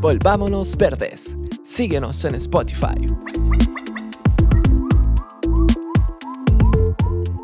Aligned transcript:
Volvámonos 0.00 0.78
Verdes. 0.78 1.36
Síguenos 1.62 2.24
en 2.24 2.34
Spotify. 2.36 3.06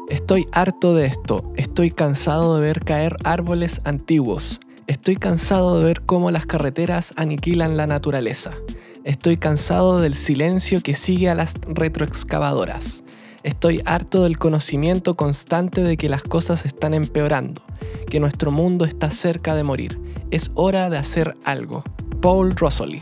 Estoy 0.08 0.48
harto 0.52 0.94
de 0.94 1.04
esto. 1.04 1.52
Estoy 1.56 1.90
cansado 1.90 2.56
de 2.56 2.62
ver 2.62 2.80
caer 2.82 3.16
árboles 3.24 3.82
antiguos. 3.84 4.58
Estoy 4.86 5.16
cansado 5.16 5.78
de 5.78 5.84
ver 5.84 6.00
cómo 6.06 6.30
las 6.30 6.46
carreteras 6.46 7.12
aniquilan 7.16 7.76
la 7.76 7.86
naturaleza. 7.86 8.52
Estoy 9.04 9.36
cansado 9.36 10.00
del 10.00 10.14
silencio 10.14 10.80
que 10.80 10.94
sigue 10.94 11.28
a 11.28 11.34
las 11.34 11.56
retroexcavadoras. 11.68 13.02
Estoy 13.42 13.82
harto 13.84 14.22
del 14.22 14.38
conocimiento 14.38 15.14
constante 15.14 15.82
de 15.82 15.98
que 15.98 16.08
las 16.08 16.22
cosas 16.22 16.64
están 16.64 16.94
empeorando, 16.94 17.60
que 18.08 18.18
nuestro 18.18 18.50
mundo 18.50 18.86
está 18.86 19.10
cerca 19.10 19.54
de 19.54 19.62
morir. 19.62 20.00
Es 20.30 20.52
hora 20.54 20.88
de 20.88 20.96
hacer 20.96 21.36
algo. 21.44 21.84
Paul 22.20 22.52
Rosoli. 22.56 23.00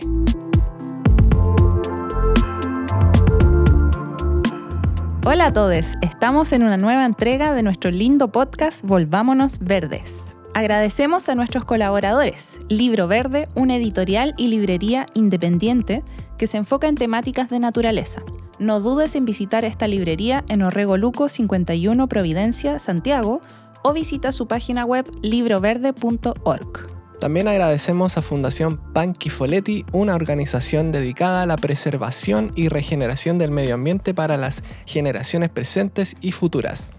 Hola 5.26 5.46
a 5.46 5.52
todos, 5.52 5.86
estamos 6.02 6.52
en 6.52 6.62
una 6.62 6.76
nueva 6.76 7.06
entrega 7.06 7.54
de 7.54 7.62
nuestro 7.62 7.90
lindo 7.90 8.28
podcast 8.28 8.84
Volvámonos 8.84 9.58
Verdes. 9.58 10.36
Agradecemos 10.52 11.28
a 11.28 11.34
nuestros 11.34 11.64
colaboradores, 11.64 12.60
Libro 12.68 13.08
Verde, 13.08 13.48
una 13.54 13.76
editorial 13.76 14.34
y 14.36 14.48
librería 14.48 15.06
independiente 15.14 16.04
que 16.38 16.46
se 16.46 16.58
enfoca 16.58 16.88
en 16.88 16.94
temáticas 16.94 17.48
de 17.48 17.58
naturaleza. 17.58 18.22
No 18.58 18.80
dudes 18.80 19.16
en 19.16 19.24
visitar 19.24 19.64
esta 19.64 19.88
librería 19.88 20.44
en 20.48 20.62
Orrego 20.62 20.96
Luco 20.96 21.28
51 21.28 22.06
Providencia, 22.08 22.78
Santiago, 22.78 23.40
o 23.82 23.92
visita 23.92 24.30
su 24.32 24.46
página 24.46 24.84
web 24.84 25.10
libroverde.org. 25.22 26.93
También 27.24 27.48
agradecemos 27.48 28.18
a 28.18 28.22
Fundación 28.22 28.76
Panqui 28.92 29.30
Foletti, 29.30 29.86
una 29.92 30.14
organización 30.14 30.92
dedicada 30.92 31.40
a 31.40 31.46
la 31.46 31.56
preservación 31.56 32.52
y 32.54 32.68
regeneración 32.68 33.38
del 33.38 33.50
medio 33.50 33.76
ambiente 33.76 34.12
para 34.12 34.36
las 34.36 34.62
generaciones 34.84 35.48
presentes 35.48 36.16
y 36.20 36.32
futuras. 36.32 36.92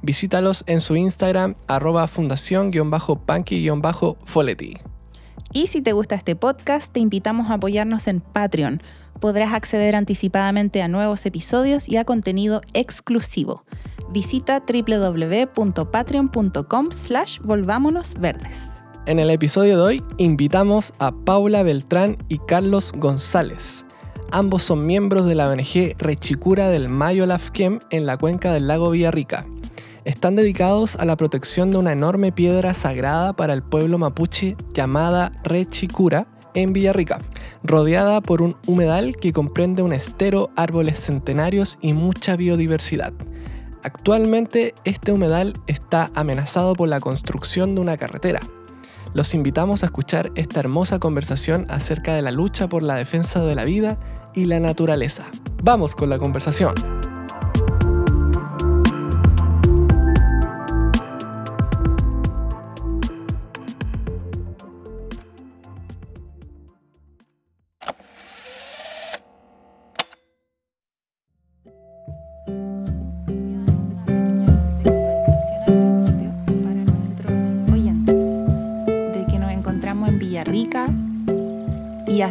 Visítalos 0.00 0.62
en 0.68 0.80
su 0.80 0.94
Instagram 0.94 1.56
arroba 1.66 2.06
fundación-panqui-foletti. 2.06 4.78
Y 5.52 5.66
si 5.66 5.82
te 5.82 5.92
gusta 5.92 6.14
este 6.14 6.36
podcast, 6.36 6.92
te 6.92 7.00
invitamos 7.00 7.50
a 7.50 7.54
apoyarnos 7.54 8.06
en 8.06 8.20
Patreon 8.20 8.80
podrás 9.18 9.52
acceder 9.52 9.96
anticipadamente 9.96 10.80
a 10.80 10.86
nuevos 10.86 11.26
episodios 11.26 11.88
y 11.88 11.96
a 11.96 12.04
contenido 12.04 12.60
exclusivo. 12.72 13.64
Visita 14.12 14.60
www.patreon.com 14.60 16.86
slash 16.92 17.40
volvámonosverdes. 17.40 18.71
En 19.04 19.18
el 19.18 19.30
episodio 19.30 19.78
de 19.78 19.82
hoy 19.82 20.04
invitamos 20.16 20.94
a 21.00 21.10
Paula 21.10 21.64
Beltrán 21.64 22.18
y 22.28 22.38
Carlos 22.38 22.92
González. 22.96 23.84
Ambos 24.30 24.62
son 24.62 24.86
miembros 24.86 25.26
de 25.26 25.34
la 25.34 25.50
ONG 25.50 25.96
Rechicura 25.98 26.68
del 26.68 26.88
Mayo 26.88 27.26
Lafkem 27.26 27.80
en 27.90 28.06
la 28.06 28.16
cuenca 28.16 28.52
del 28.52 28.68
lago 28.68 28.90
Villarrica. 28.90 29.44
Están 30.04 30.36
dedicados 30.36 30.94
a 30.94 31.04
la 31.04 31.16
protección 31.16 31.72
de 31.72 31.78
una 31.78 31.90
enorme 31.90 32.30
piedra 32.30 32.74
sagrada 32.74 33.32
para 33.32 33.54
el 33.54 33.64
pueblo 33.64 33.98
mapuche 33.98 34.56
llamada 34.72 35.32
Rechicura 35.42 36.28
en 36.54 36.72
Villarrica, 36.72 37.18
rodeada 37.64 38.20
por 38.20 38.40
un 38.40 38.54
humedal 38.68 39.16
que 39.16 39.32
comprende 39.32 39.82
un 39.82 39.92
estero, 39.92 40.50
árboles 40.54 41.00
centenarios 41.00 41.76
y 41.80 41.92
mucha 41.92 42.36
biodiversidad. 42.36 43.12
Actualmente 43.82 44.74
este 44.84 45.10
humedal 45.10 45.54
está 45.66 46.08
amenazado 46.14 46.74
por 46.74 46.86
la 46.86 47.00
construcción 47.00 47.74
de 47.74 47.80
una 47.80 47.96
carretera. 47.96 48.40
Los 49.14 49.34
invitamos 49.34 49.82
a 49.82 49.86
escuchar 49.86 50.32
esta 50.34 50.60
hermosa 50.60 50.98
conversación 50.98 51.66
acerca 51.68 52.14
de 52.14 52.22
la 52.22 52.30
lucha 52.30 52.68
por 52.68 52.82
la 52.82 52.94
defensa 52.94 53.44
de 53.44 53.54
la 53.54 53.64
vida 53.64 53.98
y 54.34 54.46
la 54.46 54.58
naturaleza. 54.58 55.26
Vamos 55.62 55.94
con 55.94 56.08
la 56.08 56.18
conversación. 56.18 56.74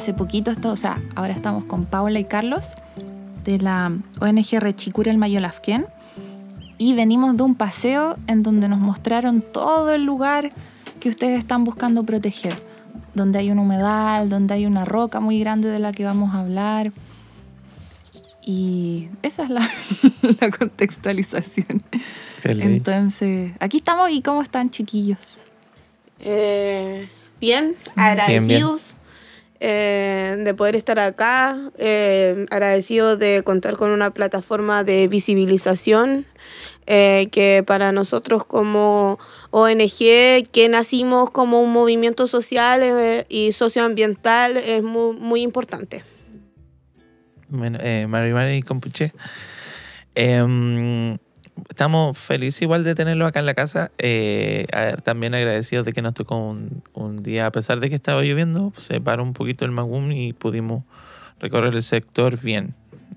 Hace 0.01 0.15
poquito, 0.15 0.49
esto, 0.49 0.71
o 0.71 0.75
sea, 0.75 0.99
ahora 1.13 1.31
estamos 1.31 1.65
con 1.65 1.85
Paula 1.85 2.19
y 2.19 2.23
Carlos 2.23 2.69
de 3.43 3.59
la 3.59 3.91
ONG 4.19 4.59
Rechicura 4.59 5.11
el 5.11 5.19
Mayolafquén 5.19 5.85
y 6.79 6.95
venimos 6.95 7.37
de 7.37 7.43
un 7.43 7.53
paseo 7.53 8.17
en 8.25 8.41
donde 8.41 8.67
nos 8.67 8.79
mostraron 8.79 9.41
todo 9.41 9.93
el 9.93 10.03
lugar 10.03 10.53
que 10.99 11.09
ustedes 11.09 11.37
están 11.37 11.65
buscando 11.65 12.03
proteger, 12.03 12.55
donde 13.13 13.37
hay 13.37 13.51
un 13.51 13.59
humedal, 13.59 14.27
donde 14.27 14.55
hay 14.55 14.65
una 14.65 14.85
roca 14.85 15.19
muy 15.19 15.39
grande 15.39 15.69
de 15.69 15.77
la 15.77 15.91
que 15.91 16.03
vamos 16.03 16.33
a 16.33 16.39
hablar. 16.39 16.91
Y 18.43 19.09
esa 19.21 19.43
es 19.43 19.51
la, 19.51 19.69
contextualización. 20.59 21.83
Entonces, 22.43 23.51
aquí 23.59 23.77
estamos 23.77 24.09
y 24.09 24.23
¿cómo 24.23 24.41
están 24.41 24.71
chiquillos? 24.71 25.41
Eh, 26.19 27.07
bien, 27.39 27.75
agradecidos 27.95 28.95
eh, 29.63 30.37
de 30.39 30.55
poder 30.55 30.75
estar 30.75 30.97
acá, 30.97 31.55
eh, 31.77 32.47
agradecido 32.49 33.15
de 33.15 33.43
contar 33.43 33.75
con 33.75 33.91
una 33.91 34.09
plataforma 34.11 34.83
de 34.83 35.07
visibilización 35.07 36.25
eh, 36.87 37.27
que 37.31 37.63
para 37.67 37.91
nosotros 37.91 38.43
como 38.43 39.19
ONG, 39.51 40.49
que 40.51 40.67
nacimos 40.67 41.29
como 41.29 41.61
un 41.61 41.71
movimiento 41.71 42.25
social 42.25 43.23
y 43.29 43.51
socioambiental, 43.51 44.57
es 44.57 44.81
muy, 44.81 45.15
muy 45.15 45.41
importante. 45.41 46.03
Bueno, 47.47 47.77
Mari 48.07 48.33
Mari 48.33 48.63
Compuche. 48.63 49.13
Estamos 51.69 52.17
felices 52.17 52.61
igual 52.61 52.83
de 52.83 52.95
tenerlo 52.95 53.25
acá 53.25 53.39
en 53.39 53.45
la 53.45 53.53
casa. 53.53 53.91
Eh, 53.97 54.67
también 55.03 55.33
agradecidos 55.33 55.85
de 55.85 55.93
que 55.93 56.01
nos 56.01 56.13
tocó 56.13 56.37
un, 56.37 56.83
un, 56.93 57.17
día, 57.17 57.45
a 57.45 57.51
pesar 57.51 57.79
de 57.79 57.89
que 57.89 57.95
estaba 57.95 58.21
lloviendo, 58.21 58.73
se 58.77 58.99
paró 58.99 59.23
un 59.23 59.33
poquito 59.33 59.65
el 59.65 59.71
magum 59.71 60.11
y 60.11 60.33
pudimos 60.33 60.83
recorrer 61.39 61.73
el 61.73 61.83
sector 61.83 62.39
bien. 62.39 62.73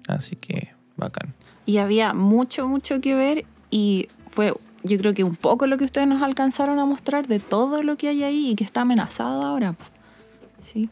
Así 0.09 0.37
que 0.37 0.73
bacán. 0.97 1.35
Y 1.67 1.79
había 1.79 2.13
mucho, 2.13 2.69
mucho 2.69 3.01
que 3.01 3.15
ver 3.15 3.45
y 3.71 4.09
fue 4.27 4.53
yo 4.85 4.99
creo 4.99 5.15
que 5.15 5.25
un 5.25 5.35
poco 5.35 5.67
lo 5.67 5.79
que 5.79 5.85
ustedes 5.85 6.07
nos 6.07 6.23
alcanzaron 6.23 6.79
a 6.79 6.85
mostrar 6.85 7.27
de 7.27 7.41
todo 7.41 7.83
lo 7.83 7.97
que 7.97 8.09
hay 8.09 8.23
ahí 8.23 8.51
y 8.51 8.55
que 8.55 8.65
está 8.65 8.83
amenazado 8.83 9.43
ahora. 9.43 9.75
¿Sí? 10.63 10.91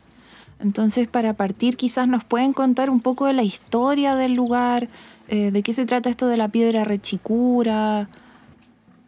Entonces, 0.59 1.09
para 1.09 1.35
partir, 1.35 1.77
quizás 1.77 2.09
nos 2.09 2.25
pueden 2.25 2.55
contar 2.55 2.89
un 2.89 3.01
poco 3.01 3.27
de 3.27 3.35
la 3.35 3.43
historia 3.43 4.15
del 4.17 4.35
lugar, 4.35 4.89
eh, 5.33 5.51
¿De 5.51 5.63
qué 5.63 5.73
se 5.73 5.87
trata 5.87 6.11
esto 6.11 6.27
de 6.27 6.37
la 6.37 6.49
piedra 6.49 6.85
rechicura? 6.85 8.11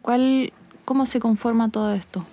¿Cuál, 0.01 0.51
¿Cómo 0.83 1.05
se 1.05 1.19
conforma 1.19 1.69
todo 1.69 1.93
esto? 1.93 2.25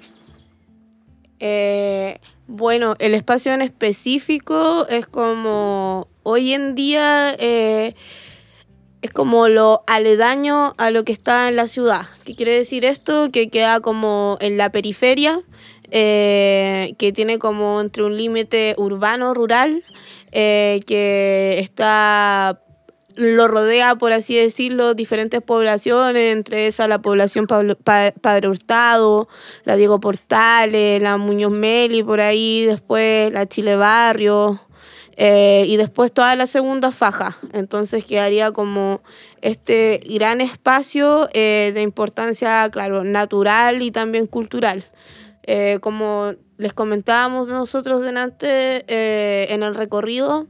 Eh, 1.41 2.19
bueno, 2.47 2.94
el 3.00 3.12
espacio 3.12 3.52
en 3.52 3.60
específico 3.60 4.86
es 4.88 5.06
como 5.06 6.08
hoy 6.22 6.54
en 6.54 6.75
día 6.75 7.36
eh, 7.38 7.94
es 9.02 9.10
como 9.10 9.48
lo 9.48 9.82
aledaño 9.86 10.72
a 10.78 10.90
lo 10.90 11.05
que 11.05 11.12
está 11.12 11.50
en 11.50 11.56
la 11.56 11.67
ciudad. 11.67 12.06
¿Qué 12.25 12.34
quiere 12.34 12.56
decir 12.56 12.87
esto? 12.87 13.31
Que 13.31 13.50
queda 13.50 13.81
como 13.81 14.38
en 14.40 14.56
la 14.56 14.72
periferia, 14.72 15.38
que 15.90 17.12
tiene 17.14 17.38
como 17.38 17.82
entre 17.82 18.05
un 18.05 18.17
límite 18.17 18.75
urbano-rural, 18.78 19.84
que 20.31 21.58
está 21.58 22.62
lo 23.17 23.49
rodea, 23.49 23.97
por 23.97 24.12
así 24.12 24.37
decirlo, 24.37 24.94
diferentes 24.94 25.43
poblaciones, 25.43 26.32
entre 26.32 26.67
esas 26.67 26.88
la 26.88 27.00
población 27.00 27.47
Padre 27.47 28.49
Hurtado, 28.49 29.29
la 29.64 29.76
Diego 29.76 30.00
Portales, 30.00 31.03
la 31.03 31.17
Muñoz 31.17 31.53
Meli, 31.53 32.03
por 32.03 32.20
ahí, 32.20 32.64
después 32.64 33.32
la 33.32 33.47
Chile 33.47 33.76
Barrio, 33.76 34.61
eh, 35.17 35.64
y 35.67 35.76
después 35.76 36.12
toda 36.12 36.35
la 36.37 36.47
segunda 36.47 36.91
faja. 36.91 37.37
Entonces 37.53 38.05
quedaría 38.05 38.50
como 38.50 39.03
este 39.41 40.00
gran 40.06 40.41
espacio 40.41 41.29
eh, 41.32 41.73
de 41.75 41.82
importancia, 41.82 42.69
claro, 42.70 43.05
natural 43.05 43.82
y 43.82 43.91
también 43.91 44.26
cultural. 44.26 44.85
Eh, 45.44 45.79
como 45.81 46.35
les 46.56 46.73
comentábamos 46.73 47.49
nosotros 47.49 48.03
delante 48.03 48.85
en 49.53 49.62
el 49.62 49.75
recorrido, 49.75 50.47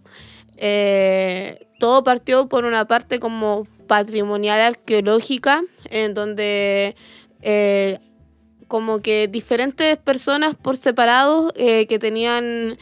todo 1.82 2.04
partió 2.04 2.48
por 2.48 2.64
una 2.64 2.84
parte 2.86 3.18
como 3.18 3.66
patrimonial 3.88 4.60
arqueológica, 4.60 5.64
en 5.90 6.14
donde 6.14 6.94
eh, 7.40 7.98
como 8.68 9.00
que 9.00 9.26
diferentes 9.26 9.96
personas 9.96 10.54
por 10.54 10.76
separado 10.76 11.52
eh, 11.56 11.88
que 11.88 11.98
tenían 11.98 12.78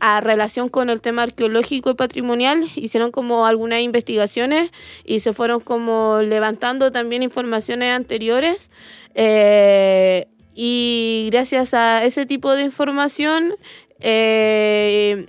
a 0.00 0.20
relación 0.20 0.68
con 0.68 0.90
el 0.90 1.00
tema 1.00 1.22
arqueológico 1.22 1.90
y 1.90 1.94
patrimonial, 1.94 2.64
hicieron 2.74 3.12
como 3.12 3.46
algunas 3.46 3.80
investigaciones 3.80 4.72
y 5.04 5.20
se 5.20 5.32
fueron 5.32 5.60
como 5.60 6.20
levantando 6.20 6.90
también 6.90 7.22
informaciones 7.22 7.90
anteriores. 7.90 8.72
eh, 9.14 10.26
y 10.54 11.28
gracias 11.30 11.74
a 11.74 12.04
ese 12.04 12.26
tipo 12.26 12.54
de 12.54 12.62
información 12.62 13.54
eh, 14.00 15.28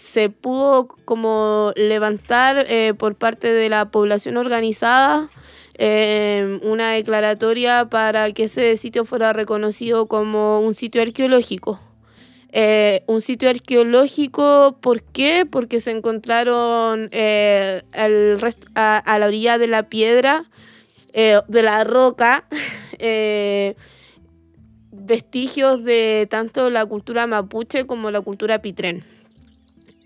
se 0.00 0.30
pudo 0.30 0.88
como 1.04 1.72
levantar 1.76 2.64
eh, 2.68 2.94
por 2.96 3.14
parte 3.16 3.52
de 3.52 3.68
la 3.68 3.90
población 3.90 4.38
organizada 4.38 5.28
eh, 5.74 6.58
una 6.62 6.92
declaratoria 6.92 7.88
para 7.88 8.32
que 8.32 8.44
ese 8.44 8.76
sitio 8.76 9.04
fuera 9.04 9.32
reconocido 9.32 10.06
como 10.06 10.60
un 10.60 10.74
sitio 10.74 11.02
arqueológico. 11.02 11.80
Eh, 12.52 13.04
un 13.06 13.22
sitio 13.22 13.48
arqueológico, 13.48 14.78
¿por 14.80 15.02
qué? 15.02 15.46
Porque 15.48 15.80
se 15.80 15.92
encontraron 15.92 17.08
a, 17.14 18.96
a 18.96 19.18
la 19.18 19.26
orilla 19.26 19.58
de 19.58 19.68
la 19.68 19.88
piedra, 19.88 20.50
de 21.12 21.62
la 21.62 21.84
roca, 21.84 22.44
vestigios 24.90 25.84
de 25.84 26.26
tanto 26.28 26.70
la 26.70 26.84
cultura 26.84 27.26
mapuche 27.28 27.86
como 27.86 28.10
la 28.10 28.20
cultura 28.20 28.60
pitrén. 28.60 29.04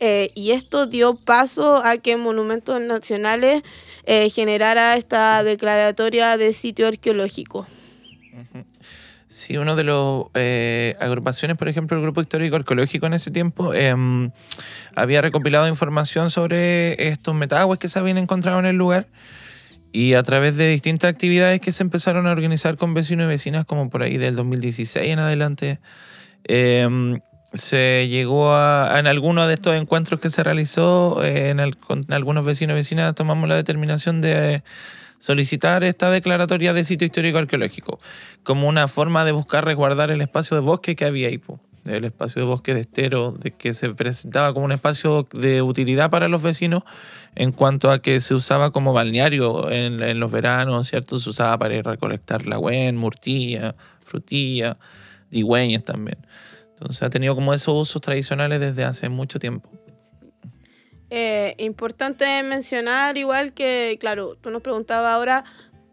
Eh, 0.07 0.33
y 0.35 0.51
esto 0.51 0.87
dio 0.87 1.15
paso 1.15 1.83
a 1.83 1.97
que 1.97 2.19
Monumentos 2.19 2.79
Nacionales 2.79 3.63
eh, 4.05 4.29
generara 4.29 4.99
esta 4.99 5.43
declaratoria 5.43 6.37
de 6.37 6.53
sitio 6.53 6.89
arqueológico. 6.89 7.67
Sí, 9.29 9.57
uno 9.57 9.77
de 9.77 9.85
los 9.85 10.27
eh, 10.35 10.95
agrupaciones, 11.01 11.57
por 11.57 11.71
ejemplo, 11.71 11.97
el 11.97 12.03
Grupo 12.03 12.21
Histórico 12.21 12.57
Arqueológico 12.57 13.07
en 13.07 13.15
ese 13.15 13.31
tiempo, 13.31 13.73
em, 13.73 14.31
había 14.95 15.23
recopilado 15.23 15.69
información 15.69 16.31
sobre 16.31 17.09
estos 17.09 17.35
metaguas 17.35 17.79
que 17.79 17.89
se 17.89 17.99
habían 17.99 18.19
encontrado 18.19 18.59
en 18.59 18.67
el 18.67 18.77
lugar 18.77 19.09
y 19.91 20.13
a 20.13 20.23
través 20.23 20.55
de 20.59 20.69
distintas 20.69 21.09
actividades 21.09 21.63
que 21.63 21.73
se 21.73 21.83
empezaron 21.83 22.27
a 22.27 22.33
organizar 22.33 22.77
con 22.77 22.93
vecinos 22.93 23.25
y 23.25 23.29
vecinas, 23.29 23.65
como 23.65 23.89
por 23.89 24.03
ahí 24.03 24.19
del 24.19 24.37
2016 24.37 25.07
en 25.07 25.19
adelante, 25.19 25.81
em, 26.45 27.21
se 27.55 28.09
llegó 28.09 28.53
a, 28.53 28.99
en 28.99 29.07
alguno 29.07 29.47
de 29.47 29.55
estos 29.55 29.75
encuentros 29.75 30.21
que 30.21 30.31
se 30.31 30.43
realizó, 30.43 31.25
eh, 31.25 31.55
con 31.87 32.03
algunos 32.13 32.45
vecinos 32.45 32.75
y 32.75 32.77
vecinas 32.77 33.15
tomamos 33.15 33.49
la 33.49 33.57
determinación 33.57 34.21
de 34.21 34.63
solicitar 35.19 35.85
esta 35.85 36.11
declaratoria 36.11 36.73
de 36.73 36.85
sitio 36.85 37.07
histórico 37.07 37.39
arqueológico 37.39 37.99
como 38.43 38.69
una 38.69 38.89
forma 38.89 39.25
de 39.25 39.33
buscar 39.33 39.65
resguardar 39.65 40.11
el 40.11 40.21
espacio 40.21 40.57
de 40.57 40.61
bosque 40.61 40.97
que 40.97 41.07
había 41.07 41.29
ahí, 41.29 41.41
el 41.87 42.05
espacio 42.05 42.43
de 42.43 42.49
bosque 42.49 42.75
de 42.75 42.81
estero, 42.81 43.33
de 43.33 43.53
que 43.53 43.73
se 43.73 43.91
presentaba 43.95 44.53
como 44.53 44.67
un 44.67 44.73
espacio 44.73 45.27
de 45.33 45.63
utilidad 45.63 46.11
para 46.11 46.29
los 46.29 46.43
vecinos 46.43 46.83
en 47.37 47.53
cuanto 47.53 47.91
a 47.91 48.01
que 48.01 48.21
se 48.21 48.35
usaba 48.35 48.71
como 48.71 48.93
balneario 48.93 49.71
en, 49.71 50.21
los 50.21 50.31
veranos, 50.31 50.89
¿cierto? 50.89 51.19
Se 51.19 51.31
usaba 51.31 51.59
para 51.59 51.75
ir 51.75 51.87
a 51.87 51.93
recolectar 51.93 52.47
lagüen, 52.47 52.97
murtilla, 52.97 53.75
frutilla, 54.05 54.77
digüeñas 55.31 55.85
también. 55.85 56.19
Entonces 56.85 57.03
ha 57.03 57.09
tenido 57.09 57.35
como 57.35 57.55
esos 57.55 57.81
usos 57.81 58.03
tradicionales 58.03 58.61
desde 58.61 58.85
hace 58.85 59.09
mucho 59.09 59.39
tiempo. 59.39 59.71
Eh, 61.09 61.55
importante 61.57 62.43
mencionar 62.43 63.17
igual 63.17 63.55
que, 63.55 63.97
claro, 63.99 64.37
tú 64.39 64.51
nos 64.51 64.61
preguntabas 64.61 65.15
ahora 65.15 65.45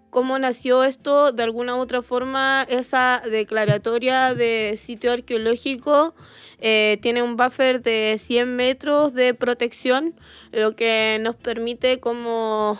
cómo 0.09 0.37
nació 0.37 0.83
esto, 0.83 1.31
de 1.31 1.43
alguna 1.43 1.77
u 1.77 1.79
otra 1.79 2.01
forma 2.01 2.67
esa 2.67 3.21
declaratoria 3.23 4.33
de 4.33 4.75
sitio 4.75 5.13
arqueológico 5.13 6.13
eh, 6.59 6.97
tiene 7.01 7.23
un 7.23 7.37
buffer 7.37 7.81
de 7.81 8.17
100 8.19 8.53
metros 8.53 9.13
de 9.13 9.33
protección, 9.33 10.13
lo 10.51 10.75
que 10.75 11.19
nos 11.21 11.37
permite 11.37 12.01
como 12.01 12.77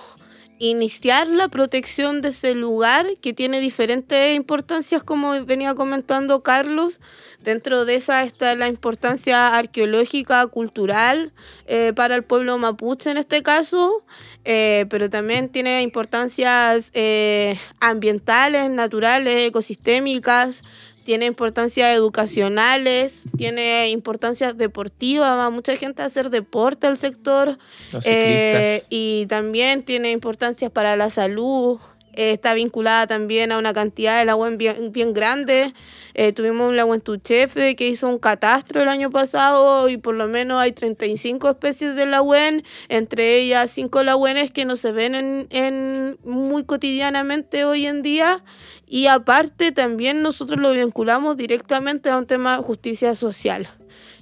iniciar 0.62 1.28
la 1.28 1.48
protección 1.48 2.22
de 2.22 2.30
ese 2.30 2.54
lugar 2.54 3.08
que 3.20 3.34
tiene 3.34 3.60
diferentes 3.60 4.36
importancias 4.36 5.02
como 5.02 5.44
venía 5.44 5.74
comentando 5.74 6.44
Carlos 6.44 7.02
dentro 7.40 7.84
de 7.84 7.96
esa 7.96 8.24
está 8.24 8.54
la 8.54 8.68
importancia 8.68 9.56
arqueológica 9.56 10.46
cultural 10.46 11.34
eh, 11.66 11.94
para 11.96 12.14
el 12.14 12.24
pueblo 12.24 12.60
mapuche 12.60 13.10
en 13.10 13.18
este 13.18 13.42
caso 13.42 14.06
eh, 14.46 14.86
pero 14.92 15.10
también 15.10 15.50
tiene 15.50 15.82
importancias 15.82 16.92
eh, 16.94 17.58
ambientales 17.80 18.70
naturales 18.70 19.48
ecosistémicas 19.48 20.64
tiene 21.04 21.26
importancias 21.26 21.96
educacionales, 21.96 23.24
tiene 23.38 23.90
importancias 23.90 24.58
deportivas, 24.58 25.38
va 25.38 25.50
mucha 25.50 25.76
gente 25.76 26.02
a 26.02 26.06
hacer 26.06 26.30
deporte 26.30 26.88
al 26.88 26.98
sector. 26.98 27.58
Eh, 28.06 28.84
y 28.90 29.26
también 29.28 29.84
tiene 29.84 30.12
importancias 30.12 30.72
para 30.72 30.96
la 30.96 31.10
salud. 31.10 31.80
eh, 32.14 32.34
está 32.34 32.54
vinculada 32.54 33.08
también 33.08 33.54
a 33.54 33.58
una 33.58 33.74
cantidad 33.74 34.20
de 34.20 34.26
lagüen 34.26 34.58
bien, 34.58 34.92
bien 34.92 35.14
grande. 35.14 35.74
Eh, 36.14 36.34
tuvimos 36.34 36.68
un 36.68 36.76
lagüen 36.76 37.00
Tuchefe 37.00 37.76
que 37.76 37.88
hizo 37.88 38.08
un 38.10 38.20
catastro 38.20 38.82
el 38.82 38.90
año 38.90 39.10
pasado 39.10 39.88
y 39.88 39.96
por 39.98 40.16
lo 40.16 40.28
menos 40.28 40.60
hay 40.60 40.74
35 40.74 41.50
especies 41.50 41.96
de 41.96 42.06
lagüen, 42.06 42.64
entre 42.90 43.38
ellas 43.38 43.72
5 43.72 44.04
lagüenes 44.04 44.52
que 44.52 44.66
no 44.66 44.76
se 44.76 44.92
ven 44.92 45.16
en, 45.16 45.48
en 45.52 46.18
cotidianamente 46.66 47.66
hoy 47.66 47.86
en 47.86 48.02
día. 48.02 48.44
Y 48.88 49.08
aparte 49.08 49.72
también 49.72 50.22
nosotros 50.22 50.60
lo 50.60 50.72
vinculamos 50.72 51.38
directamente 51.38 52.10
a 52.10 52.18
un 52.18 52.26
tema 52.26 52.58
de 52.58 52.64
justicia 52.64 53.16
social. 53.16 53.70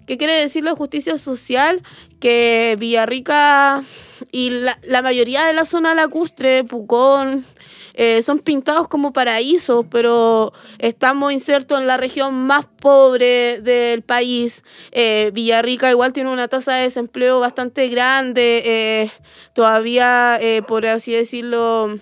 ¿Qué 0.10 0.18
quiere 0.18 0.34
decir 0.34 0.64
la 0.64 0.74
justicia 0.74 1.20
social? 1.20 1.84
Que 2.20 2.76
Villarrica 2.80 3.84
y 4.32 4.50
la, 4.50 5.02
mayoría 5.04 5.46
de 5.46 5.54
la 5.54 5.66
zona 5.66 5.94
lacustre, 5.94 6.64
Pucón, 6.64 7.46
eh, 7.94 8.24
son 8.24 8.40
pintados 8.40 8.88
como 8.88 9.14
paraísos, 9.14 9.86
pero 9.92 10.52
estamos 10.80 11.32
insertos 11.32 11.80
en 11.80 11.86
la 11.86 11.98
región 11.98 12.34
más 12.34 12.66
pobre 12.82 13.62
del 13.62 14.02
país. 14.02 14.64
Eh, 14.92 15.30
Villarrica 15.32 15.92
igual 15.92 16.12
tiene 16.12 16.32
una 16.32 16.48
tasa 16.48 16.74
de 16.74 16.84
desempleo 16.86 17.40
bastante 17.40 17.88
grande, 17.88 18.64
eh, 18.66 19.12
todavía, 19.54 20.40
por 20.68 20.88
así 20.88 21.12
decirlo, 21.12 22.00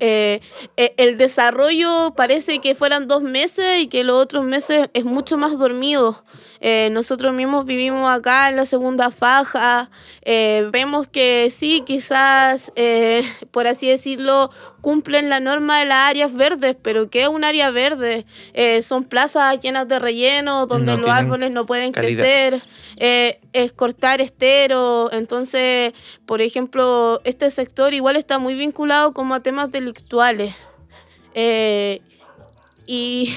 eh, 0.00 0.40
eh, 0.76 0.94
el 0.96 1.16
desarrollo 1.18 2.12
parece 2.16 2.60
que 2.60 2.74
fueran 2.74 3.08
dos 3.08 3.22
meses 3.22 3.80
y 3.80 3.88
que 3.88 4.04
los 4.04 4.20
otros 4.22 4.44
meses 4.44 4.90
es 4.94 5.04
mucho 5.04 5.36
más 5.36 5.58
dormido. 5.58 6.22
Eh, 6.60 6.88
nosotros 6.92 7.32
mismos 7.34 7.64
vivimos 7.64 8.08
acá 8.08 8.48
en 8.48 8.56
la 8.56 8.66
segunda 8.66 9.10
faja, 9.10 9.90
eh, 10.22 10.68
vemos 10.72 11.06
que 11.06 11.50
sí, 11.50 11.82
quizás, 11.86 12.72
eh, 12.76 13.22
por 13.50 13.66
así 13.66 13.88
decirlo, 13.88 14.50
cumplen 14.80 15.28
la 15.28 15.40
norma 15.40 15.78
de 15.78 15.86
las 15.86 16.08
áreas 16.08 16.32
verdes, 16.32 16.76
pero 16.80 17.10
¿qué 17.10 17.22
es 17.22 17.28
un 17.28 17.44
área 17.44 17.70
verde? 17.70 18.26
Eh, 18.54 18.82
son 18.82 19.04
plazas 19.04 19.58
llenas 19.60 19.88
de 19.88 19.98
relleno 19.98 20.66
donde 20.66 20.92
No 20.92 20.98
los 20.98 21.10
árboles 21.10 21.50
no 21.50 21.66
pueden 21.66 21.92
calidad. 21.92 22.22
crecer, 22.22 22.62
eh, 22.96 23.40
es 23.52 23.72
cortar 23.72 24.20
estero, 24.20 25.10
entonces, 25.12 25.92
por 26.26 26.40
ejemplo, 26.40 27.20
este 27.24 27.50
sector 27.50 27.94
igual 27.94 28.16
está 28.16 28.38
muy 28.38 28.54
vinculado 28.54 29.12
como 29.12 29.34
a 29.34 29.40
temas 29.40 29.70
delictuales. 29.70 30.54
Eh, 31.34 32.00
y, 32.90 33.34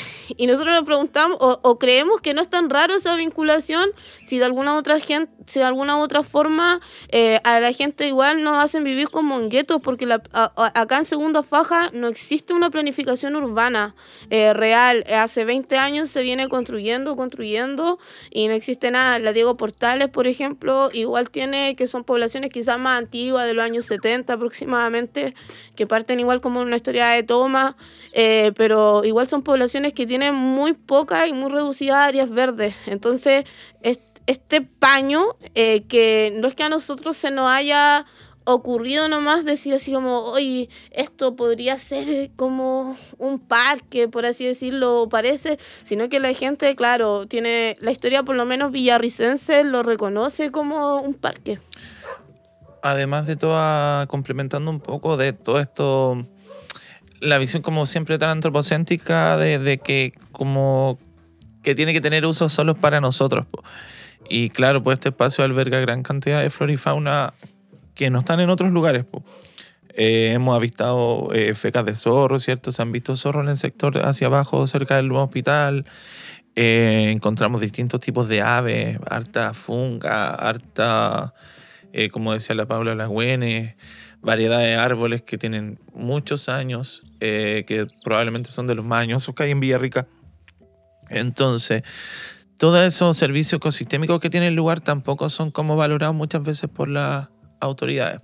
nosotros 0.47 0.73
nos 0.73 0.83
preguntamos 0.85 1.37
o, 1.39 1.77
creemos 1.77 2.21
que 2.21 2.33
no 2.33 2.41
es 2.41 2.49
tan 2.49 2.69
raro 2.69 2.95
esa 2.95 3.15
vinculación 3.17 3.89
si 4.25 4.37
de 4.37 4.45
alguna 4.45 4.75
otra 4.75 4.99
gente 4.99 5.29
si 5.45 5.59
de 5.59 5.65
alguna 5.65 5.97
otra 5.97 6.23
forma 6.23 6.79
eh, 7.09 7.41
a 7.43 7.59
la 7.59 7.73
gente 7.73 8.07
igual 8.07 8.43
nos 8.43 8.63
hacen 8.63 8.85
vivir 8.85 9.09
como 9.09 9.37
en 9.37 9.49
guetos 9.49 9.81
porque 9.81 10.05
la- 10.05 10.21
acá 10.55 10.99
en 10.99 11.05
segunda 11.05 11.43
faja 11.43 11.89
no 11.91 12.07
existe 12.07 12.53
una 12.53 12.69
planificación 12.69 13.35
urbana 13.35 13.93
eh, 14.29 14.53
real. 14.53 15.03
Hace 15.13 15.43
20 15.43 15.77
años 15.77 16.09
se 16.09 16.21
viene 16.21 16.47
construyendo 16.47 17.17
construyendo 17.17 17.99
y 18.29 18.47
no 18.47 18.53
existe 18.53 18.91
nada. 18.91 19.19
La 19.19 19.33
Diego 19.33 19.55
Portales 19.55 20.07
por 20.07 20.27
ejemplo 20.27 20.89
igual 20.93 21.29
tiene 21.29 21.75
que 21.75 21.87
son 21.87 22.05
poblaciones 22.05 22.51
quizás 22.51 22.79
más 22.79 22.99
antiguas 22.99 23.45
de 23.45 23.53
los 23.53 23.65
años 23.65 23.85
70 23.85 24.31
aproximadamente 24.31 25.35
que 25.75 25.87
parten 25.87 26.21
igual 26.21 26.39
como 26.39 26.61
una 26.61 26.77
historia 26.77 27.07
de 27.09 27.23
toma 27.23 27.75
eh, 28.13 28.53
pero 28.55 29.03
igual 29.03 29.27
son 29.27 29.40
poblaciones 29.41 29.93
que 29.93 30.05
tienen 30.05 30.33
muy 30.35 30.73
pocas 30.73 31.27
y 31.27 31.33
muy 31.33 31.51
reducidas 31.51 31.97
áreas 31.97 32.29
verdes. 32.29 32.73
Entonces, 32.87 33.45
est- 33.81 34.01
este 34.27 34.61
paño, 34.61 35.23
eh, 35.55 35.83
que 35.83 36.31
no 36.39 36.47
es 36.47 36.55
que 36.55 36.63
a 36.63 36.69
nosotros 36.69 37.17
se 37.17 37.31
nos 37.31 37.47
haya 37.49 38.05
ocurrido 38.43 39.07
nomás 39.07 39.45
decir 39.45 39.73
así 39.73 39.93
como, 39.93 40.19
oye, 40.19 40.67
esto 40.91 41.35
podría 41.35 41.77
ser 41.77 42.31
como 42.35 42.95
un 43.19 43.39
parque, 43.39 44.07
por 44.07 44.25
así 44.25 44.45
decirlo, 44.45 45.07
parece, 45.09 45.59
sino 45.83 46.09
que 46.09 46.19
la 46.19 46.33
gente, 46.33 46.75
claro, 46.75 47.27
tiene 47.27 47.75
la 47.81 47.91
historia 47.91 48.23
por 48.23 48.35
lo 48.35 48.45
menos 48.45 48.71
villarricense 48.71 49.63
lo 49.63 49.83
reconoce 49.83 50.51
como 50.51 51.01
un 51.01 51.13
parque. 51.13 51.59
Además 52.83 53.27
de 53.27 53.35
todo, 53.35 54.07
complementando 54.07 54.71
un 54.71 54.79
poco 54.79 55.17
de 55.17 55.33
todo 55.33 55.59
esto, 55.59 56.25
la 57.21 57.37
visión 57.37 57.61
como 57.61 57.85
siempre 57.85 58.17
tan 58.17 58.29
antropocéntrica 58.29 59.37
de, 59.37 59.77
que 59.77 60.13
como 60.31 60.99
que 61.63 61.75
tiene 61.75 61.93
que 61.93 62.01
tener 62.01 62.25
usos 62.25 62.51
solo 62.51 62.75
para 62.75 62.99
nosotros. 62.99 63.45
Y 64.29 64.49
claro, 64.49 64.83
pues 64.83 64.95
este 64.95 65.09
espacio 65.09 65.43
alberga 65.43 65.79
gran 65.79 66.03
cantidad 66.03 66.41
de 66.41 66.49
flora 66.49 66.73
y 66.73 66.77
fauna 66.77 67.33
que 67.95 68.09
no 68.09 68.19
están 68.19 68.39
en 68.39 68.49
otros 68.49 68.71
lugares. 68.71 69.05
Eh, 69.93 70.31
hemos 70.33 70.55
avistado 70.55 71.29
eh, 71.33 71.53
fecas 71.53 71.85
de 71.85 71.95
zorro, 71.95 72.39
¿cierto? 72.39 72.71
Se 72.71 72.81
han 72.81 72.91
visto 72.91 73.15
zorros 73.15 73.43
en 73.43 73.49
el 73.49 73.57
sector 73.57 73.97
hacia 73.99 74.27
abajo, 74.27 74.65
cerca 74.67 74.95
del 74.95 75.09
nuevo 75.09 75.23
hospital. 75.23 75.85
Eh, 76.55 77.11
encontramos 77.11 77.61
distintos 77.61 77.99
tipos 78.01 78.27
de 78.27 78.41
aves, 78.41 78.99
harta 79.09 79.53
funga, 79.53 80.31
harta, 80.31 81.33
eh, 81.93 82.09
como 82.09 82.33
decía 82.33 82.55
la 82.55 82.65
Paula 82.65 82.93
Lagüene, 82.93 83.77
variedad 84.21 84.59
de 84.59 84.75
árboles 84.75 85.21
que 85.21 85.37
tienen 85.37 85.79
muchos 85.93 86.49
años, 86.49 87.03
eh, 87.19 87.63
que 87.67 87.87
probablemente 88.03 88.51
son 88.51 88.67
de 88.67 88.75
los 88.75 88.85
más 88.85 89.01
añosos 89.01 89.33
que 89.35 89.43
hay 89.43 89.51
en 89.51 89.59
Villarrica. 89.59 90.07
Entonces, 91.09 91.83
todos 92.57 92.85
esos 92.85 93.17
servicios 93.17 93.57
ecosistémicos 93.57 94.19
que 94.19 94.29
tiene 94.29 94.47
el 94.47 94.55
lugar 94.55 94.81
tampoco 94.81 95.29
son 95.29 95.51
como 95.51 95.75
valorados 95.75 96.15
muchas 96.15 96.43
veces 96.43 96.69
por 96.69 96.87
las 96.87 97.27
autoridades. 97.59 98.21